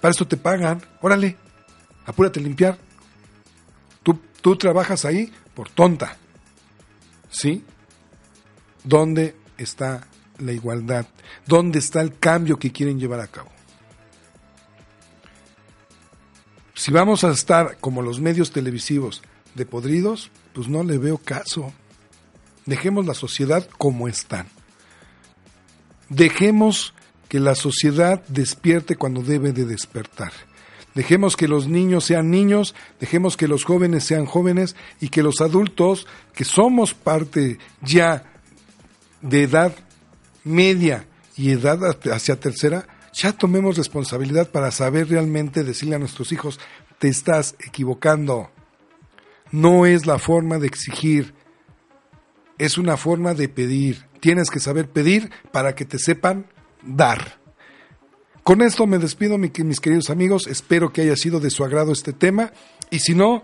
para 0.00 0.12
eso 0.12 0.26
te 0.26 0.36
pagan, 0.36 0.82
órale, 1.02 1.36
apúrate 2.06 2.40
a 2.40 2.42
limpiar. 2.42 2.78
Tú, 4.02 4.18
tú 4.40 4.56
trabajas 4.56 5.04
ahí 5.04 5.32
por 5.54 5.68
tonta. 5.68 6.16
¿Sí? 7.30 7.64
¿Dónde 8.84 9.34
está 9.58 10.06
la 10.38 10.52
igualdad? 10.52 11.06
¿Dónde 11.46 11.78
está 11.78 12.00
el 12.00 12.18
cambio 12.18 12.58
que 12.58 12.72
quieren 12.72 12.98
llevar 12.98 13.20
a 13.20 13.26
cabo? 13.26 13.50
Si 16.74 16.90
vamos 16.90 17.22
a 17.22 17.30
estar 17.30 17.78
como 17.78 18.02
los 18.02 18.20
medios 18.20 18.50
televisivos 18.50 19.22
de 19.54 19.64
podridos, 19.64 20.30
pues 20.52 20.68
no 20.68 20.82
le 20.82 20.98
veo 20.98 21.18
caso. 21.18 21.72
Dejemos 22.66 23.06
la 23.06 23.14
sociedad 23.14 23.68
como 23.78 24.08
está. 24.08 24.46
Dejemos 26.08 26.94
que 27.28 27.40
la 27.40 27.54
sociedad 27.54 28.22
despierte 28.28 28.96
cuando 28.96 29.22
debe 29.22 29.52
de 29.52 29.64
despertar. 29.64 30.32
Dejemos 30.94 31.36
que 31.36 31.48
los 31.48 31.66
niños 31.66 32.04
sean 32.04 32.30
niños, 32.30 32.74
dejemos 33.00 33.36
que 33.36 33.48
los 33.48 33.64
jóvenes 33.64 34.04
sean 34.04 34.26
jóvenes 34.26 34.76
y 35.00 35.08
que 35.08 35.24
los 35.24 35.40
adultos, 35.40 36.06
que 36.34 36.44
somos 36.44 36.94
parte 36.94 37.58
ya 37.82 38.24
de 39.20 39.42
edad 39.42 39.74
media 40.44 41.06
y 41.36 41.50
edad 41.50 41.80
hacia 42.12 42.38
tercera, 42.38 42.86
ya 43.12 43.32
tomemos 43.32 43.76
responsabilidad 43.76 44.50
para 44.50 44.70
saber 44.70 45.08
realmente 45.08 45.64
decirle 45.64 45.96
a 45.96 45.98
nuestros 45.98 46.30
hijos, 46.30 46.60
te 46.98 47.08
estás 47.08 47.56
equivocando. 47.66 48.50
No 49.50 49.86
es 49.86 50.06
la 50.06 50.18
forma 50.18 50.58
de 50.58 50.66
exigir, 50.66 51.34
es 52.58 52.78
una 52.78 52.96
forma 52.96 53.34
de 53.34 53.48
pedir. 53.48 54.06
Tienes 54.20 54.50
que 54.50 54.60
saber 54.60 54.88
pedir 54.88 55.30
para 55.52 55.74
que 55.74 55.84
te 55.84 55.98
sepan 55.98 56.46
dar. 56.82 57.38
Con 58.42 58.60
esto 58.60 58.86
me 58.86 58.98
despido, 58.98 59.38
mis 59.38 59.80
queridos 59.80 60.10
amigos. 60.10 60.46
Espero 60.46 60.92
que 60.92 61.02
haya 61.02 61.16
sido 61.16 61.40
de 61.40 61.50
su 61.50 61.64
agrado 61.64 61.92
este 61.92 62.12
tema. 62.12 62.52
Y 62.90 62.98
si 62.98 63.14
no, 63.14 63.42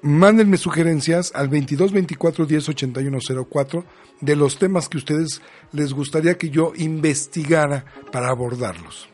mándenme 0.00 0.56
sugerencias 0.56 1.32
al 1.34 1.48
22 1.48 1.92
24 1.92 2.46
10 2.46 2.68
81 2.70 3.18
04 3.50 3.84
de 4.20 4.36
los 4.36 4.58
temas 4.58 4.88
que 4.88 4.98
ustedes 4.98 5.42
les 5.72 5.92
gustaría 5.92 6.38
que 6.38 6.48
yo 6.48 6.72
investigara 6.76 7.84
para 8.10 8.30
abordarlos. 8.30 9.08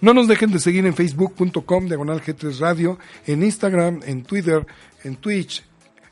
No 0.00 0.14
nos 0.14 0.28
dejen 0.28 0.50
de 0.50 0.60
seguir 0.60 0.86
en 0.86 0.94
facebook.com 0.94 1.86
diagonal 1.86 2.22
G3 2.22 2.58
Radio, 2.58 2.98
en 3.26 3.42
Instagram, 3.42 4.00
en 4.04 4.22
Twitter, 4.22 4.66
en 5.04 5.16
Twitch, 5.16 5.64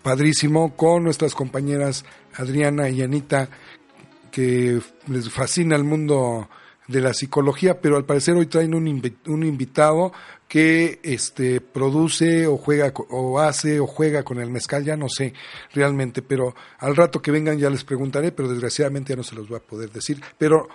padrísimo 0.02 0.78
con 0.78 1.04
nuestras 1.04 1.36
compañeras 1.36 2.06
Adriana 2.34 2.88
y 2.88 3.02
Anita 3.02 3.50
que 4.32 4.80
les 5.08 5.30
fascina 5.30 5.76
el 5.76 5.84
mundo 5.84 6.48
de 6.88 7.02
la 7.02 7.14
psicología, 7.14 7.82
pero 7.82 7.98
al 7.98 8.06
parecer 8.06 8.36
hoy 8.36 8.46
traen 8.46 8.74
un, 8.74 8.88
un 9.28 9.44
invitado 9.44 10.14
que 10.48 11.00
este 11.04 11.60
produce 11.62 12.48
o 12.48 12.58
juega 12.58 12.94
o 13.10 13.40
hace 13.40 13.80
o 13.80 13.88
juega 13.88 14.24
con 14.24 14.40
el 14.40 14.50
mezcal, 14.50 14.84
ya 14.84 14.96
no 14.96 15.10
sé 15.10 15.34
realmente, 15.74 16.22
pero 16.22 16.56
al 16.80 16.96
rato 16.96 17.22
que 17.22 17.32
vengan 17.32 17.58
ya 17.58 17.70
les 17.70 17.84
preguntaré, 17.84 18.32
pero 18.32 18.50
desgraciadamente 18.50 19.14
ya 19.14 19.18
no 19.18 19.24
se 19.24 19.36
los 19.36 19.48
voy 19.48 19.58
a 19.58 19.68
poder 19.68 19.92
decir, 19.92 20.22
pero 20.38 20.68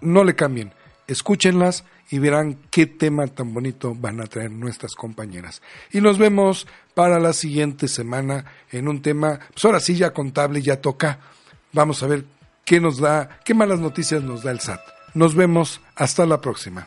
no 0.00 0.24
le 0.24 0.34
cambien, 0.34 0.72
escúchenlas 1.06 1.84
y 2.10 2.18
verán 2.18 2.58
qué 2.70 2.86
tema 2.86 3.26
tan 3.26 3.52
bonito 3.52 3.94
van 3.94 4.20
a 4.20 4.26
traer 4.26 4.50
nuestras 4.50 4.94
compañeras. 4.94 5.62
Y 5.92 6.00
nos 6.00 6.18
vemos 6.18 6.66
para 6.94 7.18
la 7.18 7.32
siguiente 7.32 7.88
semana 7.88 8.44
en 8.70 8.88
un 8.88 9.02
tema, 9.02 9.40
pues 9.52 9.64
ahora 9.64 9.80
sí 9.80 9.96
ya 9.96 10.12
contable, 10.12 10.62
ya 10.62 10.80
toca. 10.80 11.18
Vamos 11.72 12.02
a 12.02 12.06
ver 12.06 12.24
qué 12.64 12.80
nos 12.80 12.98
da, 12.98 13.40
qué 13.44 13.54
malas 13.54 13.80
noticias 13.80 14.22
nos 14.22 14.42
da 14.42 14.50
el 14.50 14.60
SAT. 14.60 14.80
Nos 15.14 15.34
vemos, 15.34 15.80
hasta 15.94 16.26
la 16.26 16.40
próxima. 16.40 16.86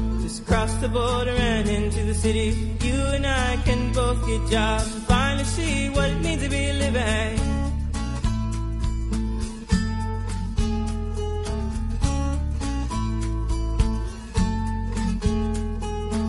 Just 0.51 0.67
cross 0.67 0.81
the 0.81 0.89
border 0.89 1.31
and 1.31 1.69
into 1.69 2.03
the 2.03 2.13
city. 2.13 2.77
You 2.81 2.99
and 3.15 3.25
I 3.25 3.55
can 3.63 3.93
both 3.93 4.19
get 4.27 4.49
jobs 4.51 4.93
and 4.93 5.03
finally 5.03 5.45
see 5.45 5.89
what 5.89 6.09
it 6.09 6.19
means 6.21 6.43
to 6.43 6.49
be 6.49 6.73
living. 6.73 7.37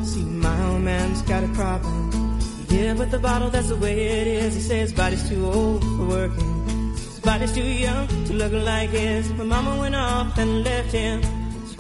See, 0.05 0.23
my 0.23 0.67
old 0.69 0.83
man's 0.83 1.23
got 1.23 1.43
a 1.43 1.49
problem. 1.49 2.39
Yeah, 2.69 2.95
but 2.95 3.11
the 3.11 3.19
bottle, 3.19 3.51
that's 3.51 3.71
the 3.71 3.77
way 3.77 4.21
it 4.21 4.27
is. 4.29 4.55
He 4.55 4.61
says 4.61 4.93
body's 4.93 5.29
too 5.29 5.45
old 5.47 5.83
for 5.83 6.07
working. 6.07 6.93
His 6.95 7.19
body's 7.19 7.53
too 7.53 7.65
young 7.65 8.07
to 8.27 8.33
look 8.35 8.53
like 8.53 8.91
his. 8.91 9.33
My 9.33 9.45
mama 9.45 9.81
went 9.81 9.97
off 9.97 10.39
and 10.39 10.63
left 10.63 10.93
him. 10.93 11.42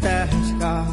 fast 0.00 0.60
car. 0.60 0.86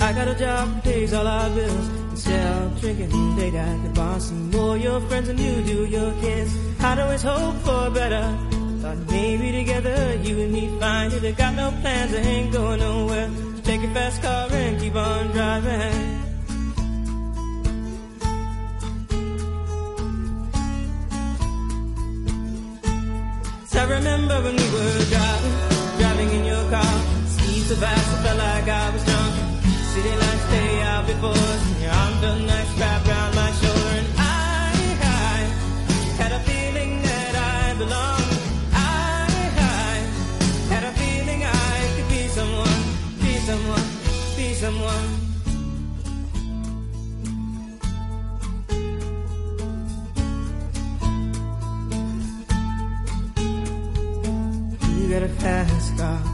I 0.00 0.12
got 0.12 0.28
a 0.28 0.34
job 0.34 0.82
pays 0.82 1.12
all 1.12 1.26
our 1.26 1.50
bills. 1.50 1.88
Instead 2.10 2.62
of 2.62 2.80
drinking 2.80 3.36
late 3.36 3.54
at 3.54 3.82
the 3.84 3.90
bar, 3.90 4.20
some 4.20 4.50
more 4.50 4.76
your 4.76 5.00
friends 5.08 5.28
than 5.28 5.38
you 5.38 5.62
do 5.62 5.86
your 5.86 6.12
kids. 6.20 6.52
I'd 6.80 6.98
always 6.98 7.22
hope 7.22 7.56
for 7.66 7.90
better. 7.90 8.26
Thought 8.80 8.98
maybe 9.10 9.52
together 9.52 10.14
you 10.22 10.40
and 10.40 10.52
me 10.52 10.68
find 10.78 11.12
it. 11.12 11.24
I 11.24 11.32
got 11.32 11.54
no 11.54 11.70
plans, 11.80 12.14
I 12.14 12.18
ain't 12.18 12.52
going 12.52 12.80
nowhere. 12.80 13.30
So 13.56 13.62
take 13.62 13.82
your 13.82 13.92
fast 13.92 14.22
car 14.22 14.48
and 14.50 14.80
keep 14.80 14.94
on 14.94 15.26
driving. 15.32 16.24
I 23.76 23.86
remember 23.86 24.40
when 24.40 24.56
we 24.56 24.70
were 24.72 25.04
driving. 25.10 25.43
Speed 27.64 27.78
so 27.78 27.82
felt 27.82 28.38
like 28.38 28.68
I 28.68 28.90
was 28.90 29.02
drunk. 29.06 29.34
City 29.92 30.10
lights 30.10 30.44
stay 30.48 30.82
out 30.82 31.06
before 31.06 31.32
and 31.32 31.80
your 31.80 31.92
arm 31.92 32.14
felt 32.20 32.40
nice 32.42 32.78
wrapped 32.78 33.08
around 33.08 33.34
my 33.34 33.50
shoulder. 33.52 33.88
And 34.00 34.08
I, 34.18 34.68
I 35.00 35.38
had 36.20 36.32
a 36.32 36.40
feeling 36.40 37.00
that 37.00 37.34
I 37.34 37.74
belonged. 37.78 38.38
I, 38.74 39.26
I 39.56 39.96
had 40.74 40.84
a 40.84 40.92
feeling 40.92 41.42
I 41.42 41.88
could 41.96 42.08
be 42.10 42.28
someone, 42.28 42.82
be 43.22 43.32
someone, 43.48 43.86
be 44.36 44.52
someone. 44.52 45.08
You 55.00 55.08
got 55.08 55.22
a 55.22 55.28
fast 55.40 55.96
car. 55.96 56.33